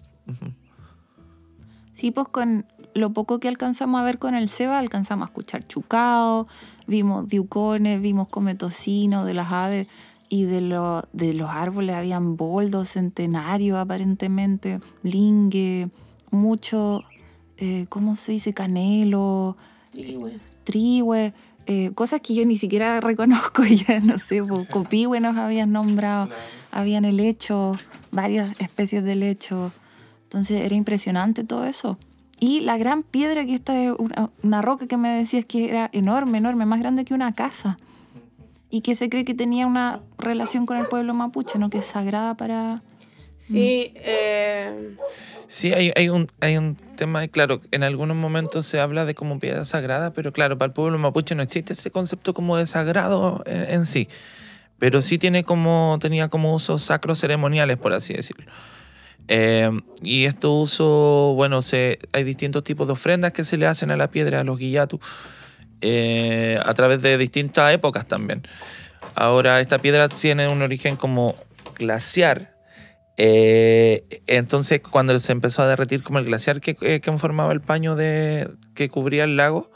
Sí, 1.94 2.12
pues 2.12 2.27
con 2.27 2.66
lo 2.94 3.12
poco 3.12 3.39
que 3.39 3.48
alcanzamos 3.48 4.00
a 4.00 4.04
ver 4.04 4.20
con 4.20 4.36
el 4.36 4.50
Seba, 4.50 4.77
alcanzamos 4.80 5.25
a 5.25 5.30
escuchar 5.30 5.63
chucao, 5.66 6.48
vimos 6.86 7.27
diucones, 7.27 8.01
vimos 8.01 8.27
cometocinos 8.27 9.25
de 9.25 9.34
las 9.34 9.51
aves 9.51 9.88
y 10.29 10.43
de, 10.43 10.62
lo- 10.62 11.07
de 11.13 11.34
los 11.34 11.50
árboles 11.50 11.96
habían 11.96 12.36
boldos, 12.38 12.89
centenarios 12.89 13.77
aparentemente, 13.77 14.79
lingue, 15.03 15.89
mucho, 16.31 17.03
eh, 17.57 17.86
¿cómo 17.89 18.15
se 18.15 18.34
dice? 18.34 18.53
Canelo, 18.53 19.55
trihue, 20.63 21.34
eh, 21.65 21.91
cosas 21.96 22.22
que 22.22 22.34
yo 22.36 22.46
ni 22.46 22.57
siquiera 22.57 23.00
reconozco 23.00 23.63
ya, 23.88 24.00
no 24.00 24.17
sé, 24.19 24.41
copihue 24.72 25.19
nos 25.19 25.38
habían 25.38 25.72
nombrado, 25.72 26.29
habían 26.72 27.05
helecho, 27.05 27.75
varias 28.12 28.55
especies 28.60 29.03
de 29.03 29.13
helecho. 29.13 29.72
Entonces 30.24 30.62
era 30.65 30.75
impresionante 30.75 31.43
todo 31.46 31.65
eso. 31.65 31.98
Y 32.39 32.60
la 32.60 32.77
gran 32.77 33.01
piedra 33.01 33.46
que 33.46 33.53
esta 33.55 33.81
es 33.81 33.93
una, 33.98 34.29
una 34.43 34.62
roca 34.62 34.86
que 34.88 34.98
me 34.98 35.10
decías 35.10 35.46
que 35.46 35.69
era 35.69 35.89
enorme, 35.93 36.38
enorme, 36.38 36.65
más 36.65 36.79
grande 36.79 37.03
que 37.05 37.13
una 37.13 37.34
casa. 37.34 37.79
Y 38.69 38.81
que 38.81 38.95
se 38.95 39.09
cree 39.09 39.25
que 39.25 39.33
tenía 39.33 39.65
una 39.65 40.01
relación 40.17 40.65
con 40.65 40.77
el 40.77 40.88
pueblo 40.88 41.13
mapuche, 41.13 41.57
¿no? 41.57 41.69
Que 41.69 41.79
es 41.79 41.86
sagrada 41.86 42.36
para... 42.36 42.81
Sí, 43.38 43.93
eh, 43.95 44.95
Sí, 45.47 45.71
hay, 45.71 45.93
hay, 45.95 46.09
un, 46.09 46.27
hay 46.41 46.57
un 46.57 46.75
tema, 46.75 47.24
y 47.24 47.29
claro, 47.29 47.62
en 47.71 47.83
algunos 47.83 48.17
momentos 48.17 48.65
se 48.65 48.81
habla 48.81 49.05
de 49.05 49.15
como 49.15 49.39
piedra 49.39 49.63
sagrada, 49.63 50.12
pero 50.12 50.33
claro, 50.33 50.57
para 50.57 50.67
el 50.67 50.74
pueblo 50.74 50.97
mapuche 50.97 51.36
no 51.36 51.43
existe 51.43 51.71
ese 51.71 51.89
concepto 51.89 52.33
como 52.33 52.57
de 52.57 52.67
sagrado 52.67 53.43
en, 53.45 53.69
en 53.69 53.86
sí. 53.86 54.09
Pero 54.77 55.01
sí 55.01 55.17
tiene 55.17 55.45
como, 55.45 55.97
tenía 56.01 56.27
como 56.27 56.53
usos 56.53 56.83
sacros 56.83 57.19
ceremoniales, 57.19 57.77
por 57.77 57.93
así 57.93 58.13
decirlo. 58.13 58.51
Eh, 59.29 59.69
y 60.03 60.25
estos 60.25 60.74
usos, 60.74 61.36
bueno, 61.36 61.62
se, 61.62 62.00
hay 62.12 62.25
distintos 62.25 62.63
tipos 62.63 62.88
de 62.88 62.93
ofrendas 62.93 63.31
que 63.31 63.43
se 63.43 63.57
le 63.57 63.67
hacen 63.67 63.89
a 63.89 63.97
la 63.97 64.12
piedra, 64.12 64.41
a 64.41 64.43
los 64.43 64.57
guillatus, 64.57 65.00
eh, 65.81 66.60
a 66.63 66.74
través 66.74 67.01
de 67.01 67.17
distintas 67.17 67.74
épocas 67.74 68.07
también. 68.07 68.43
Ahora, 69.15 69.62
esta 69.62 69.79
piedra 69.79 70.10
tiene 70.10 70.48
un 70.48 70.62
origen 70.62 70.96
como 70.96 71.36
glaciar. 71.75 72.55
Eh, 73.17 74.22
entonces, 74.27 74.81
cuando 74.81 75.19
se 75.19 75.31
empezó 75.31 75.63
a 75.63 75.67
derretir 75.67 76.03
como 76.03 76.19
el 76.19 76.25
glaciar 76.25 76.62
que, 76.62 76.75
que 76.75 77.01
conformaba 77.01 77.51
el 77.53 77.62
paño 77.62 77.96
de, 77.96 78.50
que 78.75 78.89
cubría 78.89 79.24
el 79.24 79.38
lago, 79.38 79.72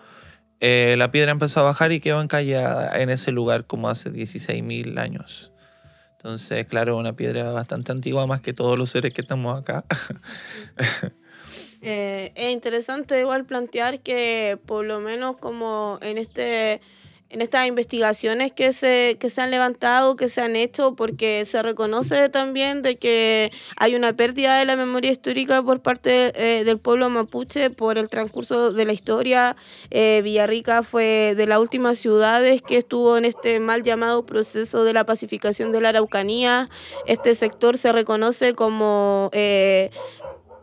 eh, 0.60 0.96
la 0.96 1.10
piedra 1.10 1.32
empezó 1.32 1.62
a 1.62 1.64
bajar 1.64 1.92
y 1.92 2.00
quedó 2.00 2.22
encallada 2.22 3.02
en 3.02 3.10
ese 3.10 3.32
lugar 3.32 3.66
como 3.66 3.90
hace 3.90 4.12
16.000 4.12 5.00
años. 5.00 5.52
Entonces, 6.12 6.68
claro, 6.68 6.98
una 6.98 7.14
piedra 7.14 7.52
bastante 7.52 7.92
antigua, 7.92 8.28
más 8.28 8.42
que 8.42 8.54
todos 8.54 8.78
los 8.78 8.92
seres 8.92 9.12
que 9.12 9.22
estamos 9.22 9.60
acá. 9.60 9.86
Eh, 11.82 12.32
es 12.36 12.52
interesante 12.52 13.20
igual 13.20 13.46
plantear 13.46 14.02
que 14.02 14.60
por 14.66 14.86
lo 14.86 15.00
menos 15.00 15.38
como 15.38 15.98
en 16.02 16.18
este 16.18 16.82
en 17.32 17.42
estas 17.42 17.66
investigaciones 17.66 18.52
que 18.52 18.74
se, 18.74 19.18
que 19.20 19.30
se 19.30 19.42
han 19.42 19.52
levantado, 19.52 20.16
que 20.18 20.28
se 20.28 20.42
han 20.42 20.56
hecho, 20.58 20.96
porque 20.96 21.46
se 21.46 21.64
reconoce 21.64 22.28
también 22.28 22.82
de 22.82 22.98
que 22.98 23.52
hay 23.78 23.96
una 23.96 24.12
pérdida 24.14 24.60
de 24.60 24.66
la 24.66 24.76
memoria 24.76 25.12
histórica 25.12 25.64
por 25.64 25.82
parte 25.82 26.34
eh, 26.36 26.66
del 26.66 26.78
pueblo 26.78 27.10
mapuche 27.10 27.70
por 27.70 27.98
el 27.98 28.10
transcurso 28.10 28.74
de 28.74 28.84
la 28.86 28.92
historia. 28.92 29.56
Eh, 29.92 30.20
Villarrica 30.24 30.84
fue 30.84 31.34
de 31.38 31.48
las 31.48 31.60
últimas 31.60 31.98
ciudades 32.00 32.62
que 32.62 32.78
estuvo 32.78 33.18
en 33.18 33.24
este 33.24 33.62
mal 33.62 33.82
llamado 33.82 34.26
proceso 34.26 34.84
de 34.84 34.92
la 34.92 35.06
pacificación 35.06 35.72
de 35.72 35.80
la 35.80 35.90
Araucanía. 35.90 36.70
Este 37.06 37.34
sector 37.36 37.78
se 37.78 37.94
reconoce 37.94 38.54
como... 38.56 39.30
eh, 39.32 39.90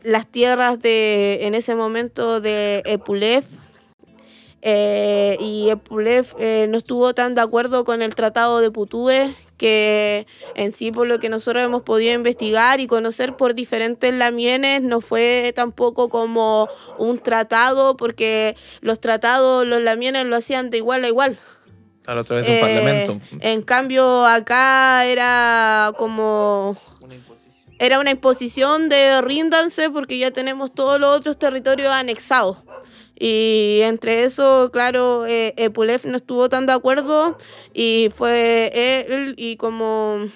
las 0.02 0.26
tierras 0.26 0.80
de 0.80 1.40
en 1.46 1.54
ese 1.54 1.74
momento 1.74 2.40
de 2.40 2.82
Epulev 2.86 3.44
eh, 4.62 5.36
y 5.40 5.70
Epulev 5.70 6.26
eh, 6.38 6.66
no 6.68 6.78
estuvo 6.78 7.14
tan 7.14 7.34
de 7.34 7.40
acuerdo 7.40 7.84
con 7.84 8.02
el 8.02 8.14
tratado 8.14 8.60
de 8.60 8.70
Putue 8.70 9.34
que 9.56 10.26
en 10.54 10.72
sí 10.72 10.92
por 10.92 11.06
lo 11.06 11.18
que 11.20 11.28
nosotros 11.28 11.62
hemos 11.64 11.82
podido 11.82 12.12
investigar 12.14 12.80
y 12.80 12.86
conocer 12.86 13.36
por 13.36 13.54
diferentes 13.54 14.14
lamienes 14.14 14.82
no 14.82 15.00
fue 15.00 15.52
tampoco 15.54 16.08
como 16.08 16.68
un 16.98 17.18
tratado 17.18 17.96
porque 17.96 18.56
los 18.80 19.00
tratados 19.00 19.66
los 19.66 19.80
lamienes 19.80 20.26
lo 20.26 20.36
hacían 20.36 20.70
de 20.70 20.78
igual 20.78 21.04
a 21.04 21.08
igual 21.08 21.38
A 22.06 22.22
través 22.24 22.46
de 22.46 22.52
un 22.52 22.56
Eh, 22.56 22.60
parlamento. 22.60 23.20
en 23.40 23.62
cambio 23.62 24.24
acá 24.26 25.04
era 25.06 25.92
como 25.98 26.76
era 27.78 27.98
una 27.98 28.10
imposición 28.10 28.88
de 28.88 29.20
ríndanse 29.22 29.90
porque 29.90 30.18
ya 30.18 30.30
tenemos 30.30 30.72
todos 30.72 30.98
los 30.98 31.16
otros 31.16 31.38
territorios 31.38 31.92
anexados. 31.92 32.58
Y 33.18 33.80
entre 33.82 34.24
eso, 34.24 34.70
claro, 34.72 35.26
eh, 35.26 35.52
Epulev 35.56 36.06
no 36.06 36.16
estuvo 36.16 36.48
tan 36.48 36.66
de 36.66 36.72
acuerdo 36.72 37.36
y 37.74 38.10
fue 38.14 38.70
él 39.08 39.34
y 39.36 39.56
como... 39.56 40.28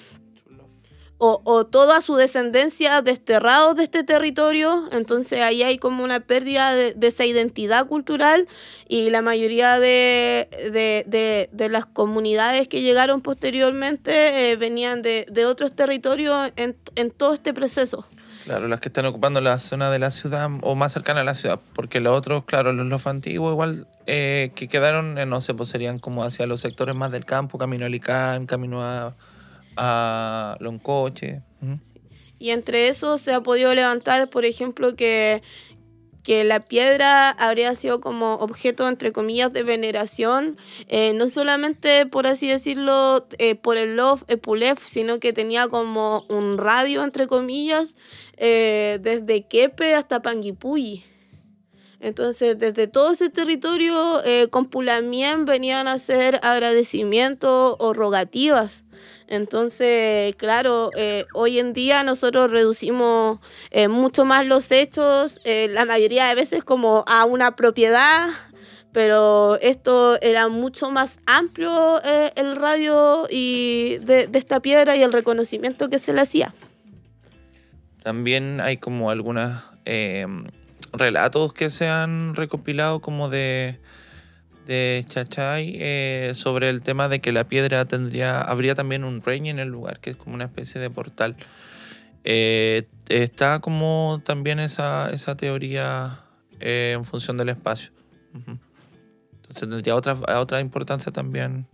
O, 1.25 1.41
o 1.45 1.65
toda 1.65 2.01
su 2.01 2.17
descendencia 2.17 3.01
desterrados 3.01 3.77
de 3.77 3.85
este 3.85 4.03
territorio, 4.03 4.89
entonces 4.91 5.41
ahí 5.41 5.63
hay 5.63 5.79
como 5.79 6.03
una 6.03 6.19
pérdida 6.19 6.75
de, 6.75 6.97
esa 7.01 7.25
identidad 7.25 7.87
cultural 7.87 8.49
y 8.89 9.09
la 9.11 9.23
mayoría 9.23 9.79
de, 9.79 10.49
de, 10.73 11.49
de- 11.53 11.69
las 11.69 11.87
comunidades 11.87 12.67
que 12.67 12.81
llegaron 12.81 13.21
posteriormente 13.21 14.51
eh, 14.51 14.57
venían 14.57 15.03
de, 15.03 15.47
otros 15.47 15.77
territorios 15.77 16.51
en, 16.57 16.75
en 16.97 17.13
todo 17.13 17.35
este 17.35 17.55
proceso. 17.55 18.05
Claro, 18.43 18.67
las 18.67 18.81
que 18.81 18.89
están 18.89 19.07
ocupando 19.07 19.41
la 19.41 19.59
zona 19.59 19.93
de 19.93 20.01
la 20.01 20.11
ciudad 20.11 20.51
o 20.63 20.75
más 20.75 20.93
cercana 20.93 21.21
a 21.21 21.25
la 21.25 21.35
ciudad, 21.35 21.61
porque 21.73 22.01
los 22.01 22.19
otros, 22.19 22.45
claro, 22.47 22.73
los, 22.73 22.87
los 22.87 23.07
antiguos 23.07 23.53
igual 23.53 23.87
eh, 24.09 24.51
que 24.57 24.67
quedaron, 24.67 25.17
eh, 25.19 25.27
no 25.27 25.41
sé, 25.41 25.55
pues 25.55 25.69
serían 25.69 26.01
como 26.01 26.25
hacia 26.25 26.47
los 26.47 26.61
sectores 26.61 26.97
más 26.97 27.13
del 27.13 27.25
campo, 27.25 27.59
camino 27.59 27.87
a 27.87 27.89
Licán, 27.89 28.47
camino 28.47 28.83
a, 28.83 29.15
a 29.77 30.57
Loncoche. 30.61 31.43
Ujú. 31.61 31.79
Y 32.39 32.51
entre 32.51 32.89
eso 32.89 33.19
se 33.19 33.33
ha 33.33 33.41
podido 33.41 33.73
levantar, 33.73 34.29
por 34.29 34.45
ejemplo, 34.45 34.97
que, 34.97 35.43
que 36.25 36.43
la 36.43 36.59
piedra 36.59 37.31
habría 37.31 37.75
sido 37.77 38.01
como 38.01 38.35
objeto, 38.35 38.89
entre 38.89 39.13
comillas, 39.13 39.53
de 39.53 39.63
veneración, 39.63 40.57
eh, 40.89 41.13
no 41.15 41.29
solamente, 41.29 42.05
por 42.07 42.27
así 42.27 42.49
decirlo, 42.49 43.27
eh, 43.39 43.55
por 43.55 43.77
el 43.77 43.95
Love 43.95 44.25
Epulev, 44.27 44.79
sino 44.83 45.21
que 45.21 45.33
tenía 45.33 45.69
como 45.69 46.25
un 46.29 46.59
radio, 46.59 47.05
entre 47.05 47.29
comillas, 47.29 47.95
eh, 48.37 48.99
desde 49.01 49.47
Quepe 49.47 49.95
hasta 49.95 50.21
Panguipulli. 50.21 51.05
Entonces, 52.03 52.59
desde 52.59 52.89
todo 52.89 53.13
ese 53.13 53.31
territorio, 53.31 54.25
eh, 54.25 54.49
con 54.51 54.67
Pulamien 54.67 55.45
venían 55.45 55.87
a 55.87 55.93
hacer 55.93 56.41
agradecimientos 56.43 57.77
o 57.79 57.95
rogativas. 57.95 58.83
Entonces, 59.29 60.35
claro, 60.37 60.91
eh, 60.97 61.27
hoy 61.33 61.59
en 61.59 61.73
día 61.73 62.03
nosotros 62.03 62.51
reducimos 62.51 63.39
eh, 63.71 63.89
mucho 63.89 64.25
más 64.25 64.47
los 64.47 64.71
hechos, 64.71 65.41
eh, 65.45 65.69
la 65.69 65.85
mayoría 65.85 66.27
de 66.27 66.35
veces 66.35 66.65
como 66.65 67.05
a 67.07 67.25
una 67.25 67.57
propiedad, 67.57 68.29
pero 68.93 69.59
esto 69.63 70.21
era 70.21 70.49
mucho 70.49 70.91
más 70.91 71.19
amplio 71.25 72.03
el 72.37 72.57
radio 72.57 73.27
y 73.31 73.97
de, 74.03 74.27
de 74.27 74.39
esta 74.39 74.61
piedra 74.61 74.97
y 74.97 75.03
el 75.03 75.13
reconocimiento 75.13 75.89
que 75.89 75.99
se 75.99 76.13
le 76.13 76.21
hacía. 76.21 76.53
También 78.03 78.61
hay 78.61 78.77
como 78.77 79.11
algunos 79.11 79.63
relatos 80.93 81.55
que 81.55 81.71
se 81.71 81.89
han 81.89 82.35
recopilado 82.35 83.01
como 83.01 83.31
de, 83.31 83.81
de 84.67 85.05
Chachay 85.09 85.77
eh, 85.79 86.33
sobre 86.35 86.71
el 86.71 86.83
tema 86.83 87.09
de 87.09 87.21
que 87.21 87.33
la 87.33 87.45
piedra 87.45 87.85
tendría, 87.85 88.41
habría 88.41 88.75
también 88.75 89.05
un 89.05 89.23
reino 89.23 89.49
en 89.49 89.59
el 89.59 89.69
lugar, 89.69 90.01
que 90.01 90.11
es 90.11 90.17
como 90.17 90.35
una 90.35 90.45
especie 90.45 90.81
de 90.81 90.91
portal. 90.91 91.37
Eh, 92.25 92.89
está 93.09 93.61
como 93.61 94.21
también 94.25 94.61
esa, 94.61 95.11
esa 95.11 95.37
teoría 95.37 96.21
eh, 96.61 96.95
en 96.97 97.05
función 97.05 97.37
del 97.37 97.49
espacio. 97.49 97.93
Ujú. 98.35 98.59
Entonces 99.35 99.69
tendría 99.69 99.97
otra, 99.97 100.17
otra 100.39 100.61
importancia 100.61 101.11
también 101.11 101.67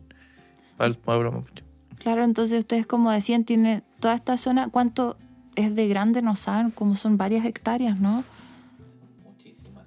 para 0.76 0.90
el 0.90 0.98
pueblo 0.98 1.32
mapuche. 1.32 1.64
Claro, 1.98 2.24
entonces 2.24 2.60
ustedes 2.60 2.86
como 2.86 3.10
decían, 3.10 3.44
tiene 3.44 3.82
toda 4.00 4.14
esta 4.14 4.38
zona, 4.38 4.68
¿cuánto 4.70 5.16
es 5.56 5.74
de 5.74 5.88
grande? 5.88 6.22
No 6.22 6.36
saben, 6.36 6.70
como 6.70 6.94
son 6.94 7.18
varias 7.18 7.44
hectáreas, 7.44 7.98
¿no? 7.98 8.24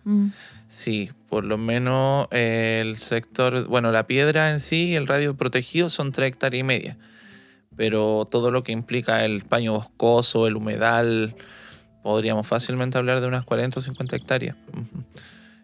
Mm, 0.03 0.27
Sí, 0.71 1.11
por 1.27 1.43
lo 1.43 1.57
menos 1.57 2.29
el 2.31 2.95
sector, 2.95 3.67
bueno, 3.67 3.91
la 3.91 4.07
piedra 4.07 4.51
en 4.51 4.61
sí 4.61 4.85
y 4.85 4.95
el 4.95 5.05
radio 5.05 5.35
protegido 5.35 5.89
son 5.89 6.13
tres 6.13 6.29
hectáreas 6.29 6.61
y 6.61 6.63
media. 6.63 6.97
Pero 7.75 8.25
todo 8.31 8.51
lo 8.51 8.63
que 8.63 8.71
implica 8.71 9.25
el 9.25 9.41
paño 9.41 9.73
boscoso, 9.73 10.47
el 10.47 10.55
humedal, 10.55 11.35
podríamos 12.03 12.47
fácilmente 12.47 12.97
hablar 12.97 13.19
de 13.19 13.27
unas 13.27 13.43
40 13.43 13.79
o 13.79 13.81
50 13.81 14.15
hectáreas. 14.15 14.55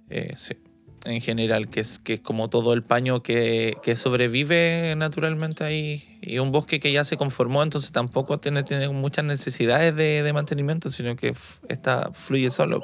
Eh, 0.10 0.34
sí, 0.36 0.58
en 1.06 1.22
general, 1.22 1.70
que 1.70 1.80
es, 1.80 2.00
que 2.00 2.16
es 2.16 2.20
como 2.20 2.50
todo 2.50 2.74
el 2.74 2.84
paño 2.84 3.24
que, 3.24 3.78
que 3.84 3.96
sobrevive 3.96 4.94
naturalmente 4.98 5.64
ahí 5.64 6.20
y 6.22 6.40
un 6.40 6.52
bosque 6.52 6.82
que 6.82 6.92
ya 6.92 7.06
se 7.06 7.16
conformó, 7.16 7.64
entonces 7.64 7.92
tampoco 7.92 8.40
tiene, 8.40 8.64
tiene 8.64 8.90
muchas 8.90 9.24
necesidades 9.24 9.96
de, 9.96 10.22
de 10.22 10.34
mantenimiento, 10.34 10.90
sino 10.90 11.16
que 11.16 11.34
está, 11.70 12.12
fluye 12.12 12.50
solo. 12.50 12.84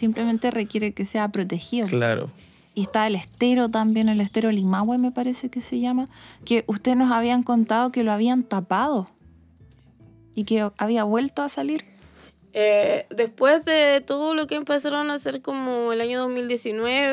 Simplemente 0.00 0.50
requiere 0.50 0.92
que 0.94 1.04
sea 1.04 1.28
protegido. 1.28 1.86
Claro. 1.86 2.30
Y 2.74 2.82
está 2.82 3.06
el 3.06 3.16
estero 3.16 3.68
también, 3.68 4.08
el 4.08 4.20
estero 4.22 4.50
Limahue 4.50 4.96
me 4.96 5.10
parece 5.12 5.50
que 5.50 5.60
se 5.60 5.78
llama, 5.78 6.06
que 6.46 6.64
ustedes 6.68 6.96
nos 6.96 7.12
habían 7.12 7.42
contado 7.42 7.92
que 7.92 8.02
lo 8.02 8.10
habían 8.12 8.42
tapado 8.44 9.10
y 10.34 10.44
que 10.44 10.70
había 10.78 11.04
vuelto 11.04 11.42
a 11.42 11.50
salir. 11.50 11.84
Eh, 12.54 13.06
después 13.10 13.64
de 13.66 14.00
todo 14.00 14.34
lo 14.34 14.46
que 14.46 14.54
empezaron 14.56 15.10
a 15.10 15.14
hacer 15.14 15.42
como 15.42 15.92
el 15.92 16.00
año 16.00 16.18
2019, 16.20 17.10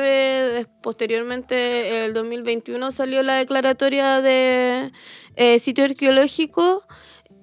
des- 0.54 0.66
posteriormente 0.82 2.04
el 2.06 2.14
2021 2.14 2.90
salió 2.90 3.22
la 3.22 3.34
declaratoria 3.34 4.20
de 4.22 4.90
eh, 5.36 5.58
sitio 5.58 5.84
arqueológico, 5.84 6.82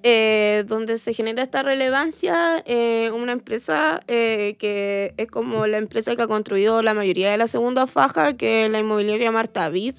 eh, 0.08 0.62
donde 0.68 0.98
se 0.98 1.12
genera 1.14 1.42
esta 1.42 1.64
relevancia. 1.64 2.62
eh, 2.64 3.10
una 3.12 3.32
empresa 3.32 4.00
eh, 4.06 4.54
que 4.58 5.14
es 5.16 5.26
como 5.26 5.66
la 5.66 5.78
empresa 5.78 6.14
que 6.14 6.22
ha 6.22 6.28
construido 6.28 6.80
la 6.82 6.94
mayoría 6.94 7.28
de 7.32 7.38
la 7.38 7.48
segunda 7.48 7.88
faja, 7.88 8.34
que 8.34 8.66
es 8.66 8.70
la 8.70 8.78
inmobiliaria 8.78 9.32
Marta 9.32 9.68
Vid. 9.68 9.96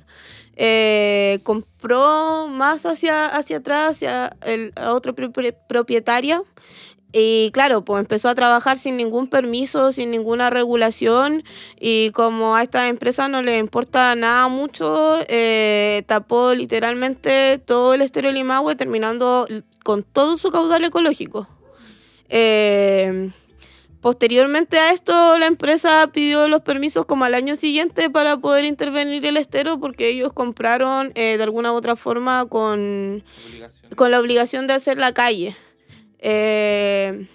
eh, 0.55 1.39
compró 1.43 2.47
más 2.47 2.85
hacia, 2.85 3.25
hacia 3.25 3.57
atrás, 3.57 3.91
hacia 3.91 4.31
el, 4.45 4.71
a 4.77 4.93
otra 4.93 5.13
y 7.13 7.51
claro, 7.51 7.85
pues 7.85 8.01
empezó 8.01 8.27
a 8.29 8.35
trabajar 8.35 8.77
sin 8.77 8.97
ningún 8.97 9.27
permiso, 9.27 9.91
sin 9.91 10.11
ninguna 10.11 10.49
regulación 10.49 11.43
y 11.79 12.11
como 12.11 12.55
a 12.55 12.63
esta 12.63 12.89
empresa 12.89 13.29
no 13.29 13.41
le 13.41 13.57
importa 13.57 14.13
nada 14.15 14.49
mucho, 14.49 15.17
eh, 15.29 16.03
tapó 16.05 16.53
literalmente 16.53 17.59
todo 17.59 17.93
el 17.93 18.01
estero 18.01 18.31
Limahue 18.31 18.75
terminando 18.75 19.47
con 19.83 20.03
todo 20.03 20.37
su 20.37 20.51
caudal 20.51 20.83
ecológico. 20.83 21.47
Eh, 22.27 23.31
posteriormente 24.01 24.77
a 24.77 24.91
esto, 24.91 25.37
la 25.37 25.45
empresa 25.45 26.07
pidió 26.11 26.49
los 26.49 26.61
permisos 26.61 27.05
como 27.05 27.23
al 27.23 27.35
año 27.35 27.55
siguiente 27.55 28.09
para 28.09 28.35
poder 28.35 28.65
intervenir 28.65 29.25
el 29.25 29.37
estero 29.37 29.79
porque 29.79 30.09
ellos 30.09 30.33
compraron 30.33 31.13
eh, 31.15 31.37
de 31.37 31.43
alguna 31.43 31.71
u 31.71 31.75
otra 31.75 31.95
forma 31.95 32.45
con 32.49 33.23
con 33.95 34.11
la 34.11 34.19
obligación 34.19 34.67
de 34.67 34.73
hacer 34.73 34.97
la 34.97 35.13
calle. 35.13 35.55
Eh, 36.19 37.27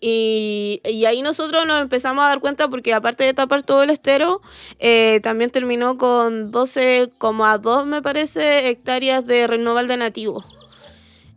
y, 0.00 0.80
ahí 1.06 1.22
nosotros 1.22 1.64
nos 1.64 1.80
empezamos 1.80 2.24
a 2.24 2.28
dar 2.28 2.40
cuenta 2.40 2.68
porque 2.68 2.92
aparte 2.92 3.24
de 3.24 3.34
tapar 3.34 3.62
todo 3.62 3.84
el 3.84 3.90
estero, 3.90 4.40
eh, 4.80 5.20
también 5.22 5.50
terminó 5.50 5.96
con 5.96 6.50
12,2 6.50 7.86
me 7.86 8.02
parece 8.02 8.68
hectáreas 8.68 9.24
de 9.26 9.46
renoval 9.46 9.86
de 9.86 9.96
nativo. 9.96 10.44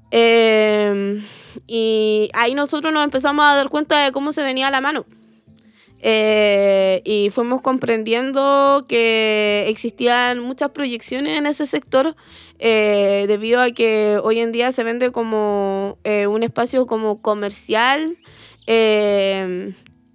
Eh, 0.09 1.21
y 1.67 2.29
ahí 2.33 2.55
nosotros 2.55 2.91
nos 2.91 3.03
empezamos 3.03 3.45
a 3.45 3.55
dar 3.55 3.69
cuenta 3.69 4.03
de 4.03 4.11
cómo 4.11 4.31
se 4.31 4.41
venía 4.41 4.71
la 4.71 4.81
mano. 4.81 5.05
Eh, 6.07 7.01
y 7.03 7.31
fuimos 7.31 7.61
comprendiendo 7.61 8.83
que 8.87 9.65
existían 9.69 10.39
muchas 10.39 10.69
proyecciones 10.69 11.35
en 11.35 11.47
ese 11.47 11.65
sector 11.65 12.15
eh, 12.59 13.25
debido 13.27 13.59
a 13.59 13.71
que 13.71 14.19
hoy 14.21 14.37
en 14.37 14.51
día 14.51 14.71
se 14.71 14.83
vende 14.83 15.11
como 15.11 15.97
eh, 16.03 16.27
un 16.27 16.43
espacio 16.43 16.85
como 16.85 17.19
comercial 17.23 18.19
eh, 18.67 19.73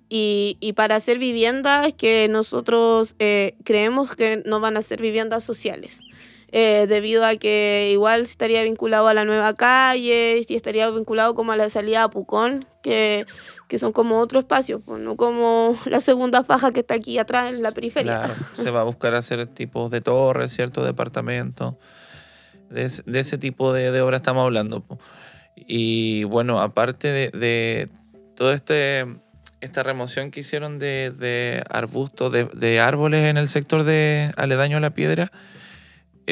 y, 0.09 0.59
y 0.61 0.75
para 0.75 0.95
hacer 0.95 1.19
viviendas 1.19 1.93
que 1.95 2.29
nosotros 2.29 3.17
creemos 3.65 4.15
que 4.15 4.45
no 4.47 4.61
van 4.61 4.77
a 4.77 4.83
ser 4.83 5.03
viviendas 5.03 5.43
sociales. 5.43 6.03
Eh, 6.53 6.87
debido 6.89 7.25
a 7.25 7.37
que 7.37 7.91
igual 7.93 8.23
estaría 8.23 8.63
vinculado 8.65 9.07
a 9.07 9.15
la 9.15 9.25
nueva 9.25 9.55
calle 9.55 10.45
y 10.49 10.55
estaría 10.55 10.91
vinculado 10.91 11.35
como 11.35 11.53
a 11.53 11.57
la 11.57 11.71
salida 11.71 12.03
a 12.03 12.11
Pucón, 12.11 12.67
que, 12.83 13.25
que 13.69 13.79
son 13.79 13.93
como 13.93 14.19
otro 14.19 14.41
espacio, 14.41 14.83
no 14.87 15.17
como 15.17 15.79
la 15.87 16.01
segunda 16.01 16.43
faja 16.43 16.73
que 16.73 16.81
está 16.81 16.95
aquí 16.95 17.19
atrás 17.19 17.53
en 17.53 17.63
la 17.63 17.71
periferia. 17.71 18.23
Claro, 18.23 18.35
se 18.55 18.71
va 18.71 18.81
a 18.81 18.85
buscar 18.85 19.15
hacer 19.15 19.47
tipos 19.47 19.91
de 19.93 20.01
torres, 20.01 20.53
ciertos 20.53 20.85
departamentos. 20.85 21.77
De, 22.69 22.89
de 23.05 23.21
ese 23.21 23.37
tipo 23.37 23.73
de, 23.73 23.91
de 23.91 24.01
obra 24.01 24.17
estamos 24.17 24.45
hablando. 24.45 24.85
Y 25.57 26.25
bueno, 26.25 26.61
aparte 26.61 27.09
de, 27.13 27.31
de 27.31 27.89
toda 28.35 28.55
este, 28.55 29.07
esta 29.61 29.83
remoción 29.83 30.31
que 30.31 30.41
hicieron 30.41 30.79
de, 30.79 31.13
de 31.17 31.63
arbustos, 31.69 32.33
de, 32.33 32.45
de 32.47 32.81
árboles 32.81 33.29
en 33.29 33.37
el 33.37 33.49
sector 33.49 33.85
de 33.85 34.33
aledaño 34.37 34.79
a 34.79 34.81
la 34.81 34.91
piedra, 34.91 35.31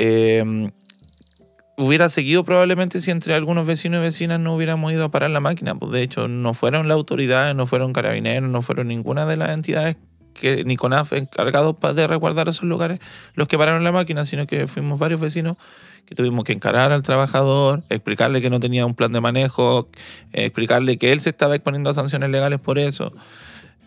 eh, 0.00 0.70
hubiera 1.76 2.08
seguido 2.08 2.44
probablemente 2.44 3.00
si 3.00 3.10
entre 3.10 3.34
algunos 3.34 3.66
vecinos 3.66 4.00
y 4.00 4.02
vecinas 4.02 4.38
no 4.38 4.54
hubiéramos 4.54 4.92
ido 4.92 5.04
a 5.04 5.10
parar 5.10 5.30
la 5.30 5.40
máquina. 5.40 5.74
Pues 5.74 5.90
de 5.92 6.02
hecho, 6.02 6.28
no 6.28 6.54
fueron 6.54 6.86
las 6.86 6.96
autoridades, 6.96 7.54
no 7.56 7.66
fueron 7.66 7.92
carabineros, 7.92 8.48
no 8.48 8.62
fueron 8.62 8.88
ninguna 8.88 9.26
de 9.26 9.36
las 9.36 9.50
entidades 9.50 9.96
que 10.34 10.64
ni 10.64 10.76
CONAF 10.76 11.14
encargados 11.14 11.76
de 11.96 12.06
resguardar 12.06 12.48
esos 12.48 12.62
lugares 12.62 13.00
los 13.34 13.48
que 13.48 13.58
pararon 13.58 13.82
la 13.82 13.90
máquina, 13.90 14.24
sino 14.24 14.46
que 14.46 14.68
fuimos 14.68 15.00
varios 15.00 15.20
vecinos 15.20 15.56
que 16.06 16.14
tuvimos 16.14 16.44
que 16.44 16.52
encarar 16.52 16.92
al 16.92 17.02
trabajador, 17.02 17.82
explicarle 17.90 18.40
que 18.40 18.48
no 18.48 18.60
tenía 18.60 18.86
un 18.86 18.94
plan 18.94 19.12
de 19.12 19.20
manejo, 19.20 19.88
explicarle 20.32 20.96
que 20.96 21.12
él 21.12 21.20
se 21.20 21.30
estaba 21.30 21.56
exponiendo 21.56 21.90
a 21.90 21.94
sanciones 21.94 22.30
legales 22.30 22.60
por 22.60 22.78
eso. 22.78 23.12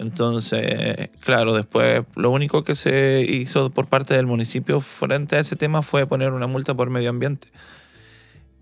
Entonces, 0.01 1.11
claro, 1.19 1.53
después 1.53 2.03
lo 2.15 2.31
único 2.31 2.63
que 2.63 2.73
se 2.73 3.21
hizo 3.21 3.69
por 3.69 3.85
parte 3.85 4.15
del 4.15 4.25
municipio 4.25 4.79
frente 4.79 5.35
a 5.35 5.39
ese 5.39 5.55
tema 5.55 5.83
fue 5.83 6.07
poner 6.07 6.33
una 6.33 6.47
multa 6.47 6.73
por 6.73 6.89
medio 6.89 7.11
ambiente, 7.11 7.47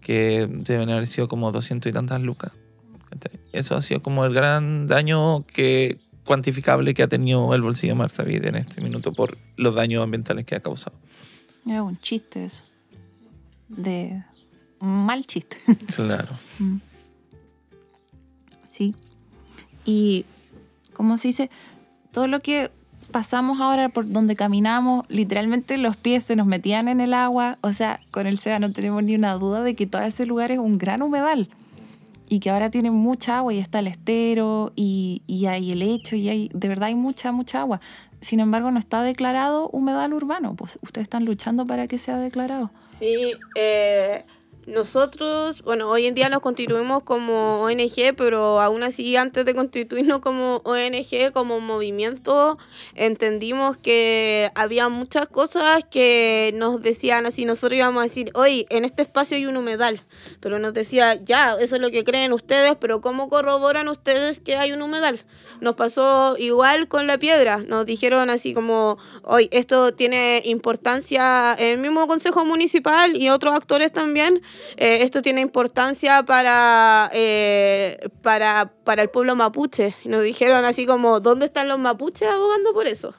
que 0.02 0.50
deben 0.52 0.90
haber 0.90 1.08
sido 1.08 1.30
como 1.30 1.54
200 1.54 1.90
y 1.90 1.94
tantas 1.94 2.22
lucas. 2.22 2.52
Eso 3.54 3.78
ha 3.78 3.82
sido 3.82 4.02
como 4.02 4.26
el 4.26 4.34
gran 4.34 4.86
daño 4.86 5.46
que 5.46 5.98
cuantificable 6.26 6.94
que 6.94 7.04
ha 7.04 7.08
tenido 7.08 7.56
el 7.56 7.62
bolsillo 7.62 7.94
de 7.94 8.00
Marta 8.00 8.24
Vida 8.24 8.50
en 8.50 8.58
este 8.58 8.82
minuto 8.82 9.14
por 9.14 9.38
los 9.56 9.74
daños 9.74 10.04
ambientales 10.04 10.46
que 10.46 10.56
ha 10.56 10.60
causado. 10.60 10.98
Es 11.66 11.80
un 11.80 11.98
chiste 12.00 12.44
eso. 12.44 12.64
De 13.70 14.24
un 14.82 15.06
mal 15.06 15.26
chiste. 15.26 15.58
Claro. 15.96 16.36
Sí. 18.64 18.94
Y, 19.86 20.26
como 21.00 21.18
se 21.18 21.30
dice, 21.30 21.50
todo 22.12 22.28
lo 22.28 22.42
que 22.42 22.72
pasamos 23.10 23.62
ahora 23.62 23.88
por 23.88 24.12
donde 24.12 24.36
caminamos, 24.36 25.06
literalmente 25.08 25.78
los 25.78 25.96
pies 25.96 26.26
se 26.26 26.36
nos 26.36 26.46
metían 26.46 26.90
en 26.90 27.00
el 27.00 27.14
agua. 27.14 27.58
O 27.62 27.72
sea, 27.72 28.02
con 28.12 28.28
el 28.28 28.38
SEA 28.38 28.60
no 28.60 28.70
tenemos 28.74 29.02
ni 29.02 29.16
una 29.16 29.32
duda 29.36 29.64
de 29.64 29.76
que 29.76 29.88
todo 29.88 30.02
ese 30.02 30.26
lugar 30.26 30.52
es 30.52 30.60
un 30.60 30.78
gran 30.78 31.02
humedal. 31.02 31.48
Y 32.28 32.42
que 32.42 32.50
ahora 32.50 32.70
tiene 32.70 32.92
mucha 32.92 33.38
agua 33.38 33.54
y 33.54 33.60
está 33.60 33.80
el 33.80 33.88
estero 33.88 34.74
y, 34.76 35.22
hay 35.48 35.72
el 35.72 35.80
lecho 35.80 36.18
y 36.18 36.28
hay, 36.28 36.50
de 36.54 36.68
verdad 36.68 36.90
hay 36.90 36.96
mucha, 36.96 37.32
mucha 37.32 37.62
agua. 37.62 37.80
Sin 38.20 38.42
embargo, 38.42 38.70
no 38.70 38.78
está 38.78 39.02
declarado 39.02 39.70
humedal 39.70 40.14
urbano. 40.14 40.54
Pues 40.58 40.80
ustedes 40.82 41.06
están 41.06 41.24
luchando 41.24 41.66
para 41.66 41.88
que 41.88 41.98
sea 41.98 42.18
declarado. 42.18 42.72
Sí, 42.92 43.32
eh, 43.56 44.26
nosotros, 44.70 45.64
bueno, 45.64 45.90
hoy 45.90 46.06
en 46.06 46.16
día 46.16 46.30
nos 46.30 46.42
constituimos 46.42 47.04
como 47.04 47.62
ONG, 47.64 48.16
pero 48.16 48.62
aún 48.62 48.84
así 48.84 49.16
antes 49.18 49.44
de 49.46 49.56
constituirnos 49.56 50.20
como 50.20 50.62
ONG, 50.64 51.32
como 51.34 51.60
movimiento, 51.60 52.58
entendimos 52.96 53.78
que 53.78 54.52
había 54.56 54.88
muchas 54.90 55.28
cosas 55.28 55.84
que 55.90 56.52
nos 56.56 56.82
decían 56.82 57.26
así, 57.26 57.46
nosotros 57.46 57.78
íbamos 57.78 58.02
a 58.02 58.04
decir, 58.04 58.32
hoy 58.36 58.66
en 58.70 58.86
este 58.86 59.02
espacio 59.04 59.38
hay 59.38 59.46
un 59.46 59.58
humedal, 59.58 60.02
pero 60.40 60.60
nos 60.60 60.74
decía, 60.74 61.16
ya, 61.16 61.56
eso 61.60 61.76
es 61.76 61.82
lo 61.82 61.92
que 61.92 62.04
creen 62.04 62.32
ustedes, 62.32 62.76
pero 62.80 63.02
¿cómo 63.02 63.30
corroboran 63.30 63.88
ustedes 63.88 64.40
que 64.40 64.56
hay 64.56 64.72
un 64.72 64.82
humedal? 64.82 65.26
Nos 65.62 65.76
pasó 65.76 66.36
igual 66.38 66.88
con 66.88 67.08
la 67.08 67.18
piedra, 67.18 67.58
nos 67.68 67.86
dijeron 67.86 68.30
así 68.30 68.54
como, 68.54 68.98
hoy 69.24 69.50
esto 69.52 69.94
tiene 69.94 70.42
importancia, 70.46 71.54
el 71.54 71.80
mismo 71.80 72.08
Consejo 72.08 72.46
Municipal 72.46 73.16
y 73.16 73.30
otros 73.30 73.56
actores 73.56 73.92
también, 73.92 74.42
eh, 74.78 75.00
esto 75.02 75.22
tiene 75.22 75.42
importancia 75.42 76.24
para, 76.24 77.10
eh, 77.14 78.10
para, 78.22 78.72
para 78.84 79.02
el 79.02 79.10
pueblo 79.10 79.36
mapuche. 79.36 79.96
Nos 80.06 80.24
dijeron 80.24 80.66
así 80.66 80.86
como, 80.86 81.20
¿dónde 81.20 81.46
están 81.46 81.68
los 81.68 81.80
mapuches 81.80 82.30
abogando 82.30 82.74
por 82.74 82.88
eso? 82.88 83.16